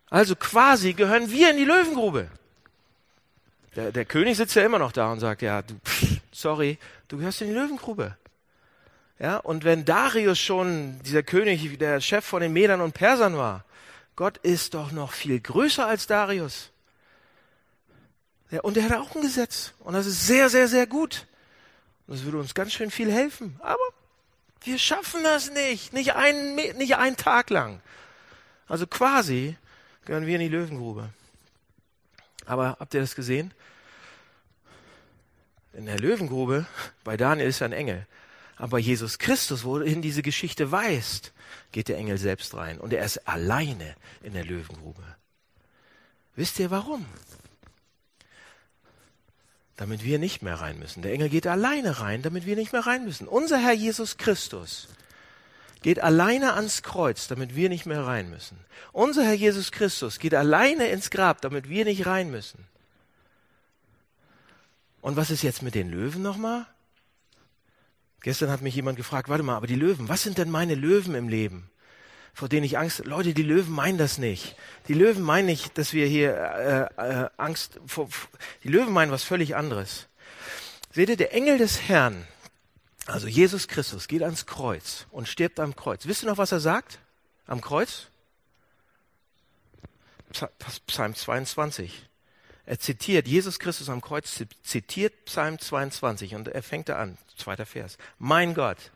Also 0.10 0.36
quasi 0.36 0.94
gehören 0.94 1.30
wir 1.30 1.52
in 1.52 1.58
die 1.58 1.66
Löwengrube. 1.66 2.28
Der, 3.76 3.92
der 3.92 4.06
König 4.06 4.38
sitzt 4.38 4.56
ja 4.56 4.66
immer 4.66 4.80
noch 4.80 4.92
da 4.92 5.12
und 5.12 5.20
sagt, 5.20 5.44
ja, 5.44 5.62
du, 5.62 5.76
pff, 5.86 6.20
sorry, 6.32 6.80
du 7.10 7.20
gehörst 7.20 7.44
in 7.44 7.50
die 7.50 7.54
Löwengrube. 7.54 8.18
Ja, 9.20 9.38
und 9.38 9.64
wenn 9.64 9.86
Darius 9.86 10.40
schon 10.40 11.00
dieser 11.04 11.22
König, 11.22 11.78
der 11.78 12.02
Chef 12.02 12.26
von 12.26 12.42
den 12.42 12.54
Medern 12.54 12.82
und 12.82 12.94
Persern 12.94 13.38
war, 13.38 13.66
Gott 14.16 14.40
ist 14.40 14.74
doch 14.74 14.92
noch 14.94 15.14
viel 15.14 15.40
größer 15.40 15.86
als 15.86 16.08
Darius. 16.08 16.72
Ja, 18.50 18.62
und 18.62 18.78
er 18.78 18.86
hat 18.86 18.94
auch 18.94 19.14
ein 19.14 19.22
Gesetz. 19.22 19.74
Und 19.78 19.94
das 19.94 20.08
ist 20.08 20.26
sehr, 20.26 20.50
sehr, 20.50 20.68
sehr 20.68 20.88
gut. 20.88 21.28
Das 22.08 22.24
würde 22.24 22.38
uns 22.38 22.54
ganz 22.54 22.74
schön 22.74 22.92
viel 22.92 23.12
helfen. 23.12 23.60
Aber 23.62 23.78
wir 24.62 24.78
schaffen 24.78 25.24
das 25.24 25.52
nicht. 25.52 25.94
Nicht 25.94 26.16
einen, 26.16 26.56
nicht 26.56 26.96
einen 26.98 27.18
Tag 27.18 27.50
lang. 27.50 27.82
Also 28.68 28.88
quasi 28.88 29.58
gehören 30.06 30.26
wir 30.26 30.36
in 30.36 30.42
die 30.42 30.50
Löwengrube. 30.50 31.10
Aber 32.46 32.78
habt 32.80 32.94
ihr 32.94 33.02
das 33.02 33.16
gesehen? 33.16 33.54
in 35.76 35.86
der 35.86 36.00
Löwengrube, 36.00 36.66
bei 37.04 37.18
Daniel 37.18 37.48
ist 37.48 37.62
ein 37.62 37.74
Engel. 37.74 38.08
Aber 38.56 38.80
Jesus 38.80 39.20
Christus, 39.20 39.66
wohin 39.66 40.02
diese 40.02 40.22
Geschichte 40.22 40.72
weist, 40.72 41.34
geht 41.72 41.90
der 41.90 41.98
Engel 41.98 42.18
selbst 42.18 42.54
rein. 42.56 42.80
Und 42.80 42.94
er 42.94 43.04
ist 43.04 43.28
alleine 43.28 43.96
in 44.24 44.34
der 44.34 44.46
Löwengrube. 44.46 45.04
Wisst 46.36 46.60
ihr 46.60 46.72
warum? 46.72 47.06
Damit 49.78 50.04
wir 50.04 50.20
nicht 50.20 50.42
mehr 50.42 50.56
rein 50.56 50.80
müssen. 50.80 51.02
Der 51.02 51.12
Engel 51.12 51.30
geht 51.30 51.48
alleine 51.48 52.00
rein, 52.00 52.22
damit 52.22 52.46
wir 52.46 52.56
nicht 52.56 52.72
mehr 52.72 52.86
rein 52.86 53.04
müssen. 53.04 53.28
Unser 53.28 53.58
Herr 53.58 53.74
Jesus 53.74 54.18
Christus 54.18 54.88
geht 55.82 56.00
alleine 56.00 56.54
ans 56.54 56.82
Kreuz, 56.82 57.28
damit 57.28 57.56
wir 57.56 57.70
nicht 57.70 57.86
mehr 57.86 58.06
rein 58.06 58.30
müssen. 58.30 58.58
Unser 58.94 59.24
Herr 59.24 59.34
Jesus 59.34 59.72
Christus 59.72 60.20
geht 60.20 60.34
alleine 60.34 60.88
ins 60.88 61.10
Grab, 61.10 61.42
damit 61.42 61.70
wir 61.70 61.86
nicht 61.86 62.06
rein 62.06 62.32
müssen. 62.32 62.66
Und 65.02 65.18
was 65.18 65.30
ist 65.30 65.44
jetzt 65.44 65.62
mit 65.62 65.76
den 65.76 65.90
Löwen 65.90 66.24
nochmal? 66.24 66.66
Gestern 68.22 68.50
hat 68.50 68.62
mich 68.62 68.74
jemand 68.74 68.98
gefragt, 68.98 69.30
warte 69.30 69.44
mal, 69.44 69.56
aber 69.56 69.68
die 69.68 69.76
Löwen, 69.76 70.10
was 70.10 70.24
sind 70.24 70.40
denn 70.40 70.50
meine 70.50 70.74
Löwen 70.74 71.14
im 71.14 71.30
Leben? 71.30 71.70
Vor 72.36 72.50
denen 72.50 72.66
ich 72.66 72.78
Angst, 72.78 73.06
Leute, 73.06 73.34
die 73.34 73.44
Löwen 73.44 73.72
meinen 73.72 73.98
das 73.98 74.18
nicht. 74.18 74.58
Die 74.90 74.94
Löwen 74.94 75.24
meinen 75.24 75.46
nicht, 75.46 75.78
dass 75.78 75.94
wir 75.94 76.06
hier 76.06 76.36
äh, 76.98 77.24
äh, 77.24 77.30
Angst 77.38 77.80
vor, 77.88 78.10
die 78.62 78.68
Löwen 78.68 78.92
meinen 78.92 79.10
was 79.10 79.24
völlig 79.24 79.56
anderes. 79.56 80.08
Seht 80.92 81.08
ihr, 81.08 81.16
der 81.16 81.34
Engel 81.34 81.58
des 81.58 81.88
Herrn, 81.88 82.28
also 83.06 83.28
Jesus 83.28 83.70
Christus, 83.70 84.10
geht 84.10 84.22
ans 84.22 84.46
Kreuz 84.46 85.06
und 85.12 85.30
stirbt 85.30 85.62
am 85.62 85.78
Kreuz. 85.78 86.08
Wisst 86.08 86.24
ihr 86.24 86.30
noch, 86.30 86.38
was 86.38 86.52
er 86.52 86.60
sagt? 86.60 87.00
Am 87.48 87.62
Kreuz? 87.62 88.08
Psalm 90.88 91.16
22. 91.16 92.06
Er 92.66 92.80
zitiert, 92.80 93.30
Jesus 93.30 93.60
Christus 93.60 93.88
am 93.88 94.02
Kreuz 94.02 94.44
zitiert 94.64 95.24
Psalm 95.24 95.58
22 95.58 96.36
und 96.36 96.50
er 96.50 96.64
fängt 96.64 96.90
da 96.90 96.98
an, 96.98 97.18
zweiter 97.38 97.66
Vers. 97.66 97.98
Mein 98.20 98.54
Gott, 98.56 98.92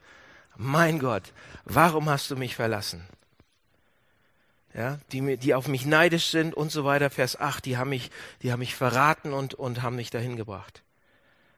mein 0.58 1.00
Gott, 1.00 1.24
warum 1.64 2.10
hast 2.10 2.32
du 2.32 2.36
mich 2.36 2.58
verlassen? 2.58 3.08
Ja, 4.74 5.00
die, 5.12 5.38
die 5.38 5.56
auf 5.56 5.68
mich 5.68 5.86
neidisch 5.86 6.28
sind 6.28 6.54
und 6.54 6.72
so 6.72 6.86
weiter. 6.86 7.10
Vers 7.10 7.40
8, 7.40 7.66
die 7.66 7.78
haben 7.78 7.90
mich, 7.90 8.12
die 8.44 8.52
haben 8.52 8.60
mich 8.60 8.76
verraten 8.76 9.34
und, 9.34 9.56
und 9.56 9.82
haben 9.82 9.96
mich 9.96 10.12
dahin 10.12 10.36
gebracht. 10.36 10.84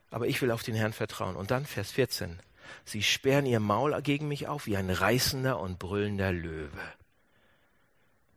Aber 0.09 0.27
ich 0.27 0.41
will 0.41 0.51
auf 0.51 0.63
den 0.63 0.75
Herrn 0.75 0.93
vertrauen. 0.93 1.35
Und 1.35 1.51
dann 1.51 1.65
Vers 1.65 1.91
14. 1.91 2.39
Sie 2.85 3.03
sperren 3.03 3.45
ihr 3.45 3.59
Maul 3.59 4.01
gegen 4.01 4.27
mich 4.27 4.47
auf 4.47 4.65
wie 4.65 4.77
ein 4.77 4.89
reißender 4.89 5.59
und 5.59 5.77
brüllender 5.77 6.31
Löwe. 6.31 6.81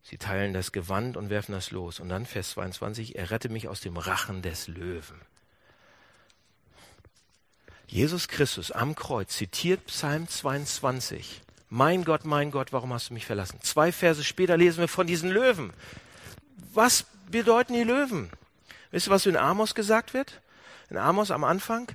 Sie 0.02 0.18
teilen 0.18 0.52
das 0.52 0.72
Gewand 0.72 1.16
und 1.16 1.30
werfen 1.30 1.52
das 1.52 1.70
los. 1.70 1.98
Und 1.98 2.08
dann 2.08 2.26
Vers 2.26 2.50
22, 2.50 3.16
er 3.16 3.30
rette 3.30 3.48
mich 3.48 3.68
aus 3.68 3.80
dem 3.80 3.96
Rachen 3.96 4.42
des 4.42 4.68
Löwen. 4.68 5.20
Jesus 7.86 8.28
Christus 8.28 8.70
am 8.70 8.94
Kreuz 8.94 9.36
zitiert 9.36 9.86
Psalm 9.86 10.28
22. 10.28 11.43
Mein 11.76 12.04
Gott, 12.04 12.24
mein 12.24 12.52
Gott, 12.52 12.72
warum 12.72 12.92
hast 12.92 13.10
du 13.10 13.14
mich 13.14 13.26
verlassen? 13.26 13.58
Zwei 13.60 13.90
Verse 13.90 14.22
später 14.22 14.56
lesen 14.56 14.78
wir 14.78 14.86
von 14.86 15.08
diesen 15.08 15.28
Löwen. 15.28 15.72
Was 16.72 17.04
bedeuten 17.28 17.74
die 17.74 17.82
Löwen? 17.82 18.30
Wisst 18.92 19.08
ihr, 19.08 19.10
was 19.10 19.26
in 19.26 19.36
Amos 19.36 19.74
gesagt 19.74 20.14
wird? 20.14 20.40
In 20.88 20.98
Amos 20.98 21.32
am 21.32 21.42
Anfang? 21.42 21.90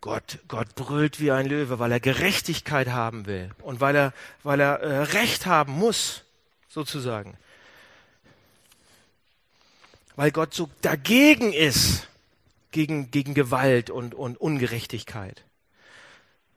Gott, 0.00 0.40
Gott 0.48 0.74
brüllt 0.74 1.20
wie 1.20 1.30
ein 1.30 1.46
Löwe, 1.46 1.78
weil 1.78 1.92
er 1.92 2.00
Gerechtigkeit 2.00 2.88
haben 2.88 3.26
will 3.26 3.52
und 3.60 3.80
weil 3.80 3.94
er, 3.94 4.12
weil 4.42 4.58
er 4.58 4.80
äh, 4.80 5.02
Recht 5.02 5.46
haben 5.46 5.72
muss, 5.72 6.24
sozusagen 6.68 7.36
weil 10.16 10.32
Gott 10.32 10.52
so 10.52 10.68
dagegen 10.80 11.52
ist, 11.52 12.08
gegen, 12.72 13.12
gegen 13.12 13.34
Gewalt 13.34 13.88
und, 13.88 14.16
und 14.16 14.36
Ungerechtigkeit. 14.40 15.44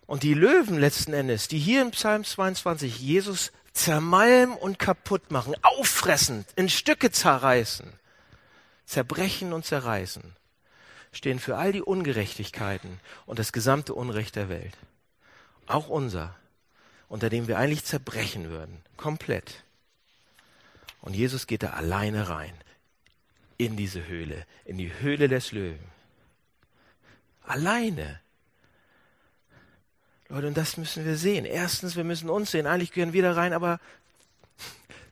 Und 0.08 0.24
die 0.24 0.34
Löwen 0.34 0.80
letzten 0.80 1.14
Endes, 1.14 1.48
die 1.48 1.58
hier 1.58 1.82
im 1.82 1.92
Psalm 1.92 2.24
22 2.24 3.00
Jesus 3.00 3.52
zermalmen 3.74 4.56
und 4.56 4.80
kaputt 4.80 5.32
machen, 5.32 5.56
auffressen, 5.62 6.46
in 6.56 6.70
Stücke 6.70 7.12
zerreißen, 7.12 7.92
zerbrechen 8.86 9.52
und 9.52 9.66
zerreißen, 9.66 10.36
stehen 11.12 11.40
für 11.40 11.58
all 11.58 11.72
die 11.72 11.82
Ungerechtigkeiten 11.82 13.00
und 13.26 13.40
das 13.40 13.52
gesamte 13.52 13.94
Unrecht 13.94 14.36
der 14.36 14.50
Welt. 14.50 14.78
Auch 15.66 15.88
unser, 15.88 16.36
unter 17.10 17.30
dem 17.30 17.48
wir 17.48 17.58
eigentlich 17.58 17.84
zerbrechen 17.84 18.50
würden, 18.50 18.82
komplett. 18.98 19.64
Und 21.02 21.16
Jesus 21.16 21.48
geht 21.48 21.64
da 21.64 21.72
alleine 21.72 22.30
rein 22.30 22.54
in 23.58 23.76
diese 23.76 24.08
Höhle, 24.08 24.46
in 24.66 24.78
die 24.78 24.92
Höhle 25.00 25.28
des 25.28 25.52
Löwen. 25.52 25.96
Alleine. 27.44 28.20
Leute, 30.36 30.48
und 30.48 30.58
das 30.58 30.76
müssen 30.76 31.06
wir 31.06 31.16
sehen. 31.16 31.46
Erstens, 31.46 31.96
wir 31.96 32.04
müssen 32.04 32.30
uns 32.30 32.52
sehen. 32.52 32.68
Eigentlich 32.68 32.92
gehören 32.92 33.14
wir 33.14 33.22
da 33.22 33.32
rein, 33.32 33.54
aber 33.54 33.80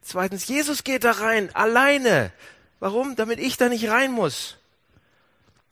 zweitens, 0.02 0.46
Jesus 0.48 0.84
geht 0.84 1.02
da 1.02 1.12
rein, 1.12 1.48
alleine. 1.54 2.30
Warum? 2.78 3.16
Damit 3.16 3.38
ich 3.38 3.56
da 3.56 3.70
nicht 3.70 3.88
rein 3.88 4.12
muss. 4.12 4.58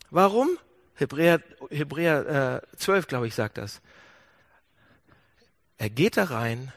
Warum? 0.09 0.57
Hebräer, 0.95 1.43
Hebräer 1.69 2.63
äh, 2.73 2.77
12, 2.79 3.09
glaube 3.09 3.27
ich, 3.27 3.35
sagt 3.35 3.59
das. 3.59 3.83
Er 5.77 5.91
geht 5.91 6.17
da 6.17 6.25
rein 6.25 6.73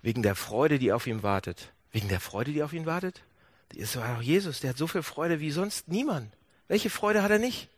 wegen 0.00 0.22
der 0.22 0.36
Freude, 0.36 0.78
die 0.78 0.90
auf 0.90 1.06
ihm 1.06 1.22
wartet. 1.22 1.70
Wegen 1.92 2.08
der 2.08 2.20
Freude, 2.20 2.52
die 2.52 2.62
auf 2.62 2.72
ihn 2.72 2.86
wartet? 2.86 3.20
Das 3.78 3.94
war 3.96 4.16
auch 4.16 4.22
Jesus, 4.22 4.60
der 4.60 4.70
hat 4.70 4.78
so 4.78 4.86
viel 4.86 5.02
Freude 5.02 5.38
wie 5.38 5.50
sonst 5.50 5.88
niemand. 5.88 6.32
Welche 6.66 6.88
Freude 6.88 7.22
hat 7.22 7.30
er 7.30 7.38
nicht? 7.38 7.68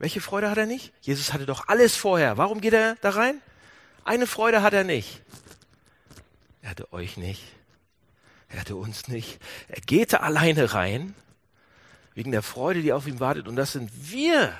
Welche 0.00 0.22
Freude 0.22 0.48
hat 0.48 0.56
er 0.56 0.64
nicht? 0.64 0.94
Jesus 1.02 1.34
hatte 1.34 1.44
doch 1.44 1.68
alles 1.68 1.94
vorher. 1.94 2.38
Warum 2.38 2.62
geht 2.62 2.72
er 2.72 2.96
da 3.02 3.10
rein? 3.10 3.40
Eine 4.02 4.26
Freude 4.26 4.62
hat 4.62 4.72
er 4.72 4.82
nicht. 4.82 5.20
Er 6.62 6.70
hatte 6.70 6.90
euch 6.94 7.18
nicht. 7.18 7.42
Er 8.48 8.60
hatte 8.60 8.76
uns 8.76 9.08
nicht. 9.08 9.38
Er 9.68 9.82
geht 9.82 10.14
da 10.14 10.20
alleine 10.20 10.72
rein, 10.72 11.14
wegen 12.14 12.32
der 12.32 12.40
Freude, 12.40 12.80
die 12.80 12.94
auf 12.94 13.06
ihm 13.06 13.20
wartet. 13.20 13.46
Und 13.46 13.56
das 13.56 13.72
sind 13.72 13.90
wir. 14.10 14.58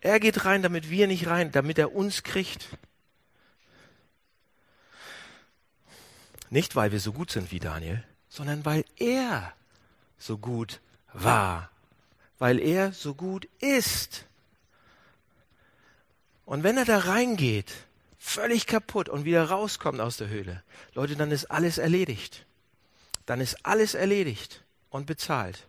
Er 0.00 0.20
geht 0.20 0.44
rein, 0.44 0.62
damit 0.62 0.88
wir 0.88 1.08
nicht 1.08 1.26
rein, 1.26 1.50
damit 1.50 1.76
er 1.76 1.92
uns 1.96 2.22
kriegt. 2.22 2.68
Nicht, 6.50 6.76
weil 6.76 6.92
wir 6.92 7.00
so 7.00 7.12
gut 7.12 7.32
sind 7.32 7.50
wie 7.50 7.58
Daniel, 7.58 8.04
sondern 8.28 8.64
weil 8.64 8.84
er 8.96 9.54
so 10.18 10.38
gut 10.38 10.80
war. 11.12 11.72
Weil 12.38 12.60
er 12.60 12.92
so 12.92 13.14
gut 13.14 13.48
ist. 13.60 14.24
Und 16.44 16.62
wenn 16.62 16.76
er 16.76 16.84
da 16.84 16.98
reingeht, 16.98 17.72
völlig 18.18 18.66
kaputt 18.66 19.08
und 19.08 19.24
wieder 19.24 19.50
rauskommt 19.50 20.00
aus 20.00 20.16
der 20.16 20.28
Höhle, 20.28 20.62
Leute, 20.94 21.16
dann 21.16 21.30
ist 21.30 21.46
alles 21.46 21.78
erledigt. 21.78 22.46
Dann 23.26 23.40
ist 23.40 23.66
alles 23.66 23.94
erledigt 23.94 24.62
und 24.90 25.06
bezahlt. 25.06 25.66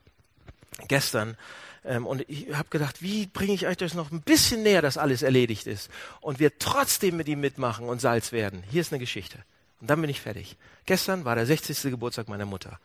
Gestern 0.88 1.36
ähm, 1.84 2.06
und 2.06 2.24
ich 2.28 2.54
habe 2.54 2.70
gedacht, 2.70 3.02
wie 3.02 3.26
bringe 3.26 3.54
ich 3.54 3.68
euch 3.68 3.78
das 3.78 3.94
noch 3.94 4.12
ein 4.12 4.22
bisschen 4.22 4.64
näher, 4.64 4.82
dass 4.82 4.98
alles 4.98 5.22
erledigt 5.22 5.68
ist 5.68 5.90
und 6.22 6.40
wir 6.40 6.58
trotzdem 6.60 7.18
mit 7.18 7.28
ihm 7.28 7.40
mitmachen 7.40 7.88
und 7.88 8.02
Salz 8.02 8.32
werden. 8.32 8.64
Hier 8.70 8.82
ist 8.82 8.92
eine 8.92 9.00
Geschichte. 9.00 9.40
Und 9.82 9.90
dann 9.90 10.02
bin 10.02 10.10
ich 10.10 10.22
fertig. 10.22 10.58
Gestern 10.86 11.26
war 11.26 11.36
der 11.36 11.46
60. 11.46 11.84
Geburtstag 11.84 12.28
meiner 12.28 12.46
Mutter. 12.46 12.80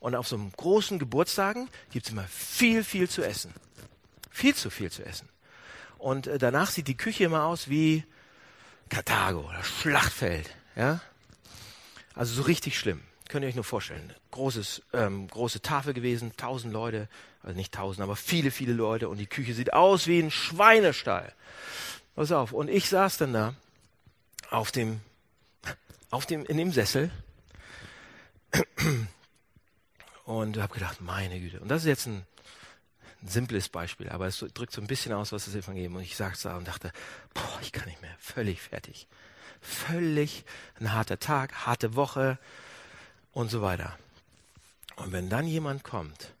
Und 0.00 0.14
auf 0.14 0.26
so 0.26 0.36
einem 0.36 0.50
großen 0.52 0.98
Geburtstagen 0.98 1.68
gibt 1.92 2.06
es 2.06 2.12
immer 2.12 2.24
viel, 2.24 2.82
viel 2.82 3.08
zu 3.08 3.22
essen. 3.22 3.52
Viel 4.30 4.54
zu 4.54 4.70
viel 4.70 4.90
zu 4.90 5.04
essen. 5.04 5.28
Und 5.98 6.26
äh, 6.26 6.38
danach 6.38 6.70
sieht 6.70 6.88
die 6.88 6.96
Küche 6.96 7.24
immer 7.24 7.44
aus 7.44 7.68
wie 7.68 8.04
Karthago 8.88 9.40
oder 9.40 9.62
Schlachtfeld. 9.62 10.48
Ja? 10.74 11.00
Also 12.14 12.34
so 12.34 12.42
richtig 12.42 12.78
schlimm. 12.78 13.02
Könnt 13.28 13.44
ihr 13.44 13.48
euch 13.48 13.54
nur 13.54 13.64
vorstellen. 13.64 14.12
Großes, 14.30 14.82
ähm, 14.92 15.28
große 15.28 15.62
Tafel 15.62 15.94
gewesen, 15.94 16.32
tausend 16.36 16.72
Leute, 16.72 17.08
also 17.42 17.54
nicht 17.54 17.72
tausend, 17.72 18.02
aber 18.02 18.16
viele, 18.16 18.50
viele 18.50 18.72
Leute. 18.72 19.08
Und 19.08 19.18
die 19.18 19.26
Küche 19.26 19.54
sieht 19.54 19.72
aus 19.72 20.06
wie 20.06 20.20
ein 20.20 20.30
Schweinestall. 20.30 21.32
Pass 22.16 22.32
auf. 22.32 22.52
Und 22.52 22.68
ich 22.68 22.88
saß 22.88 23.18
dann 23.18 23.32
da 23.32 23.54
auf 24.50 24.72
dem 24.72 25.00
auf 26.10 26.26
dem, 26.26 26.44
in 26.44 26.56
dem 26.56 26.72
Sessel 26.72 27.10
und 30.30 30.58
habe 30.58 30.74
gedacht, 30.74 31.00
meine 31.00 31.40
Güte. 31.40 31.60
Und 31.60 31.68
das 31.68 31.82
ist 31.82 31.88
jetzt 31.88 32.06
ein, 32.06 32.24
ein 33.22 33.28
simples 33.28 33.68
Beispiel, 33.68 34.08
aber 34.08 34.26
es 34.28 34.38
drückt 34.38 34.72
so 34.72 34.80
ein 34.80 34.86
bisschen 34.86 35.12
aus, 35.12 35.32
was 35.32 35.46
das 35.46 35.54
Evangelium. 35.54 35.96
Und 35.96 36.02
ich 36.02 36.16
sag's 36.16 36.42
da 36.42 36.56
und 36.56 36.68
dachte, 36.68 36.92
boah, 37.34 37.58
ich 37.62 37.72
kann 37.72 37.88
nicht 37.88 38.00
mehr, 38.00 38.14
völlig 38.18 38.62
fertig. 38.62 39.08
Völlig 39.60 40.44
ein 40.78 40.92
harter 40.92 41.18
Tag, 41.18 41.66
harte 41.66 41.96
Woche 41.96 42.38
und 43.32 43.50
so 43.50 43.60
weiter. 43.60 43.98
Und 44.96 45.12
wenn 45.12 45.28
dann 45.28 45.46
jemand 45.46 45.82
kommt 45.82 46.32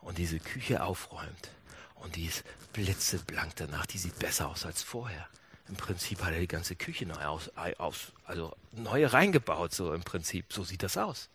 und 0.00 0.18
diese 0.18 0.38
Küche 0.38 0.82
aufräumt 0.82 1.50
und 1.94 2.16
die 2.16 2.26
ist 2.26 2.44
blitzeblank 2.74 3.56
danach, 3.56 3.86
die 3.86 3.98
sieht 3.98 4.18
besser 4.18 4.48
aus 4.48 4.66
als 4.66 4.82
vorher 4.82 5.28
im 5.70 5.76
Prinzip 5.76 6.22
hat 6.22 6.32
er 6.32 6.40
die 6.40 6.48
ganze 6.48 6.74
Küche 6.74 7.06
neu 7.06 7.24
aus, 7.24 7.48
aus, 7.78 8.12
also 8.24 8.52
neu 8.72 9.06
reingebaut, 9.06 9.72
so 9.72 9.94
im 9.94 10.02
Prinzip. 10.02 10.52
So 10.52 10.64
sieht 10.64 10.82
das 10.82 10.96
aus. 10.96 11.28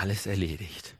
Alles 0.00 0.24
erledigt. 0.24 0.94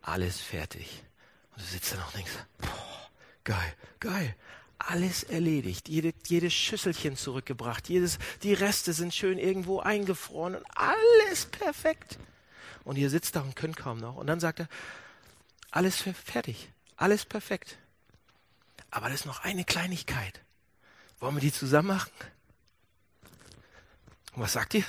Alles 0.00 0.40
fertig. 0.40 1.02
Und 1.50 1.60
du 1.60 1.66
sitzt 1.66 1.92
da 1.92 1.98
noch 1.98 2.06
und 2.06 2.16
denkst, 2.16 2.32
boah, 2.56 3.10
geil, 3.44 3.74
geil. 4.00 4.34
Alles 4.78 5.22
erledigt. 5.22 5.86
Jede, 5.90 6.14
jedes 6.26 6.54
Schüsselchen 6.54 7.14
zurückgebracht. 7.14 7.90
Jedes, 7.90 8.18
die 8.42 8.54
Reste 8.54 8.94
sind 8.94 9.12
schön 9.12 9.38
irgendwo 9.38 9.80
eingefroren 9.80 10.54
und 10.54 10.64
alles 10.74 11.44
perfekt. 11.44 12.18
Und 12.84 12.96
ihr 12.96 13.10
sitzt 13.10 13.36
da 13.36 13.42
und 13.42 13.54
könnt 13.54 13.76
kaum 13.76 13.98
noch. 13.98 14.16
Und 14.16 14.28
dann 14.28 14.40
sagt 14.40 14.60
er, 14.60 14.68
alles 15.70 15.96
fertig. 16.00 16.70
Alles 16.96 17.26
perfekt. 17.26 17.76
Aber 18.90 19.10
das 19.10 19.20
ist 19.20 19.26
noch 19.26 19.44
eine 19.44 19.66
Kleinigkeit. 19.66 20.40
Wollen 21.20 21.36
wir 21.36 21.42
die 21.42 21.52
zusammen 21.52 21.88
machen? 21.88 22.12
Und 24.38 24.44
was 24.44 24.52
sagt 24.52 24.74
ihr? 24.74 24.84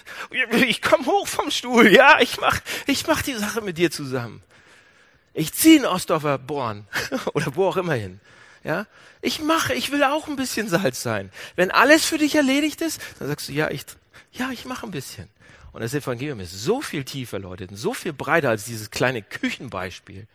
Ich 0.68 0.80
komme 0.80 1.08
hoch 1.08 1.28
vom 1.28 1.50
Stuhl. 1.50 1.92
Ja, 1.92 2.20
ich 2.20 2.40
mach, 2.40 2.60
ich 2.86 3.08
mach 3.08 3.24
die 3.24 3.34
Sache 3.34 3.62
mit 3.62 3.80
dir 3.80 3.90
zusammen. 3.90 4.44
Ich 5.34 5.56
ziehe 5.56 5.80
in 5.80 5.88
Ostdorfer 5.88 6.38
Born 6.38 6.86
oder 7.34 7.56
wo 7.56 7.66
auch 7.66 7.78
immer 7.78 7.96
hin. 7.96 8.20
Ja, 8.64 8.86
ich 9.24 9.42
mache, 9.42 9.74
ich 9.74 9.92
will 9.92 10.04
auch 10.04 10.28
ein 10.28 10.36
bisschen 10.36 10.70
Salz 10.70 11.02
sein. 11.02 11.32
Wenn 11.56 11.72
alles 11.72 12.06
für 12.06 12.20
dich 12.20 12.36
erledigt 12.36 12.82
ist, 12.82 13.02
dann 13.18 13.28
sagst 13.28 13.50
du, 13.50 13.54
ja, 13.54 13.72
ich, 13.72 13.86
ja, 14.34 14.52
ich 14.52 14.66
mache 14.66 14.86
ein 14.86 14.92
bisschen. 14.92 15.28
Und 15.72 15.82
das 15.82 15.96
Evangelium 15.96 16.40
ist 16.42 16.54
so 16.54 16.80
viel 16.82 17.04
tiefer, 17.04 17.40
Leute, 17.40 17.70
so 17.72 17.96
viel 17.96 18.14
breiter 18.14 18.50
als 18.50 18.66
dieses 18.66 18.92
kleine 18.92 19.24
Küchenbeispiel. 19.24 20.28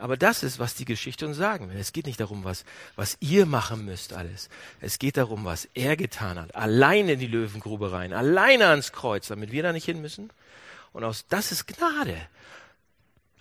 Aber 0.00 0.16
das 0.16 0.42
ist, 0.42 0.58
was 0.58 0.74
die 0.74 0.86
Geschichte 0.86 1.26
uns 1.26 1.36
sagen 1.36 1.68
will. 1.68 1.76
Es 1.76 1.92
geht 1.92 2.06
nicht 2.06 2.18
darum, 2.18 2.42
was, 2.42 2.64
was 2.96 3.18
ihr 3.20 3.44
machen 3.44 3.84
müsst 3.84 4.14
alles. 4.14 4.48
Es 4.80 4.98
geht 4.98 5.18
darum, 5.18 5.44
was 5.44 5.68
er 5.74 5.94
getan 5.94 6.38
hat. 6.38 6.54
Alleine 6.54 7.12
in 7.12 7.18
die 7.20 7.26
Löwengrube 7.26 7.92
rein, 7.92 8.14
alleine 8.14 8.68
ans 8.68 8.92
Kreuz, 8.92 9.28
damit 9.28 9.52
wir 9.52 9.62
da 9.62 9.74
nicht 9.74 9.84
hin 9.84 10.00
müssen. 10.00 10.30
Und 10.94 11.04
aus, 11.04 11.26
das 11.28 11.52
ist 11.52 11.66
Gnade. 11.66 12.16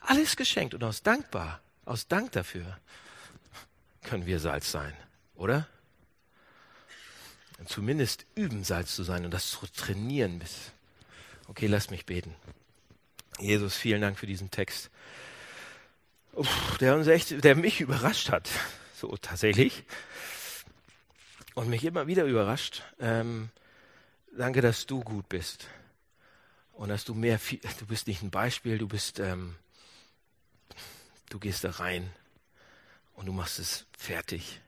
Alles 0.02 0.36
geschenkt 0.36 0.74
und 0.74 0.84
aus 0.84 1.02
dankbar, 1.02 1.62
aus 1.86 2.10
Dank 2.10 2.34
dafür 2.34 2.78
können 4.04 4.26
wir 4.26 4.42
Salz 4.42 4.70
sein, 4.70 4.94
oder? 5.36 5.66
Und 7.60 7.70
zumindest 7.70 8.26
üben, 8.36 8.66
Salz 8.66 8.96
zu 8.96 9.04
sein 9.04 9.24
und 9.24 9.32
das 9.32 9.50
zu 9.50 9.66
trainieren 9.68 10.40
bis. 10.40 10.74
Okay, 11.48 11.68
lass 11.68 11.90
mich 11.90 12.06
beten. 12.06 12.36
Jesus, 13.40 13.78
vielen 13.78 14.02
Dank 14.02 14.20
für 14.20 14.28
diesen 14.28 14.52
Text 14.52 14.90
der 16.80 16.96
uns 16.96 17.08
echt, 17.08 17.44
der 17.44 17.56
mich 17.56 17.82
überrascht 17.82 18.30
hat, 18.30 18.50
so 18.94 19.16
tatsächlich. 19.18 19.84
Und 21.56 21.70
mich 21.70 21.84
immer 21.84 22.08
wieder 22.08 22.26
überrascht. 22.26 22.84
Ähm, 23.00 23.50
danke, 24.38 24.62
dass 24.62 24.86
du 24.86 25.02
gut 25.02 25.28
bist. 25.28 25.68
Und 26.74 26.90
dass 26.90 27.04
du 27.04 27.14
mehr, 27.14 27.40
du 27.80 27.86
bist 27.86 28.08
nicht 28.08 28.22
ein 28.22 28.32
Beispiel, 28.32 28.78
du 28.78 28.88
bist, 28.88 29.20
ähm, 29.20 29.56
du 31.30 31.40
gehst 31.40 31.66
da 31.66 31.72
rein 31.72 32.10
und 33.16 33.26
du 33.26 33.34
machst 33.34 33.60
es 33.60 33.86
fertig. 33.98 34.62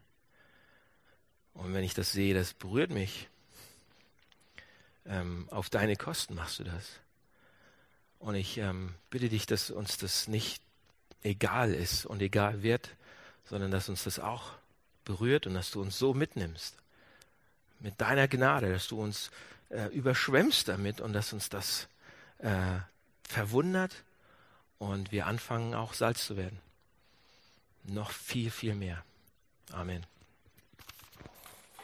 Und 1.53 1.74
wenn 1.74 1.84
ich 1.84 1.93
das 1.93 2.12
sehe, 2.12 2.34
das 2.34 2.53
berührt 2.53 2.91
mich. 2.91 3.30
Ähm, 5.05 5.47
auf 5.51 5.70
deine 5.70 5.95
Kosten 5.95 6.36
machst 6.36 6.59
du 6.59 6.64
das. 6.64 6.99
Und 8.20 8.36
ich 8.36 8.57
ähm, 8.57 8.93
bitte 9.09 9.30
dich, 9.30 9.45
dass 9.45 9.72
uns 9.72 9.97
das 9.97 10.28
nicht 10.28 10.62
egal 11.24 11.74
ist 11.74 12.05
und 12.05 12.22
egal 12.22 12.63
wird, 12.63 12.89
sondern 13.45 13.72
dass 13.72 13.89
uns 13.89 14.03
das 14.03 14.19
auch 14.19 14.51
berührt 15.05 15.47
und 15.47 15.53
dass 15.53 15.72
du 15.72 15.82
uns 15.82 15.97
so 15.97 16.13
mitnimmst. 16.13 16.76
Mit 17.80 17.99
deiner 17.99 18.28
Gnade, 18.28 18.72
dass 18.72 18.88
du 18.88 19.01
uns 19.01 19.32
äh, 19.69 19.88
überschwemmst 19.88 20.67
damit 20.67 21.01
und 21.01 21.13
dass 21.13 21.34
uns 21.34 21.49
das 21.49 21.88
äh, 22.39 22.80
verwundert 23.28 24.03
und 24.78 25.11
wir 25.11 25.28
anfangen 25.28 25.74
auch 25.74 25.93
Salz 25.93 26.26
zu 26.26 26.38
werden. 26.38 26.59
Noch 27.84 28.11
viel, 28.11 28.51
viel 28.51 28.76
mehr. 28.76 29.03
Amen. 29.72 30.05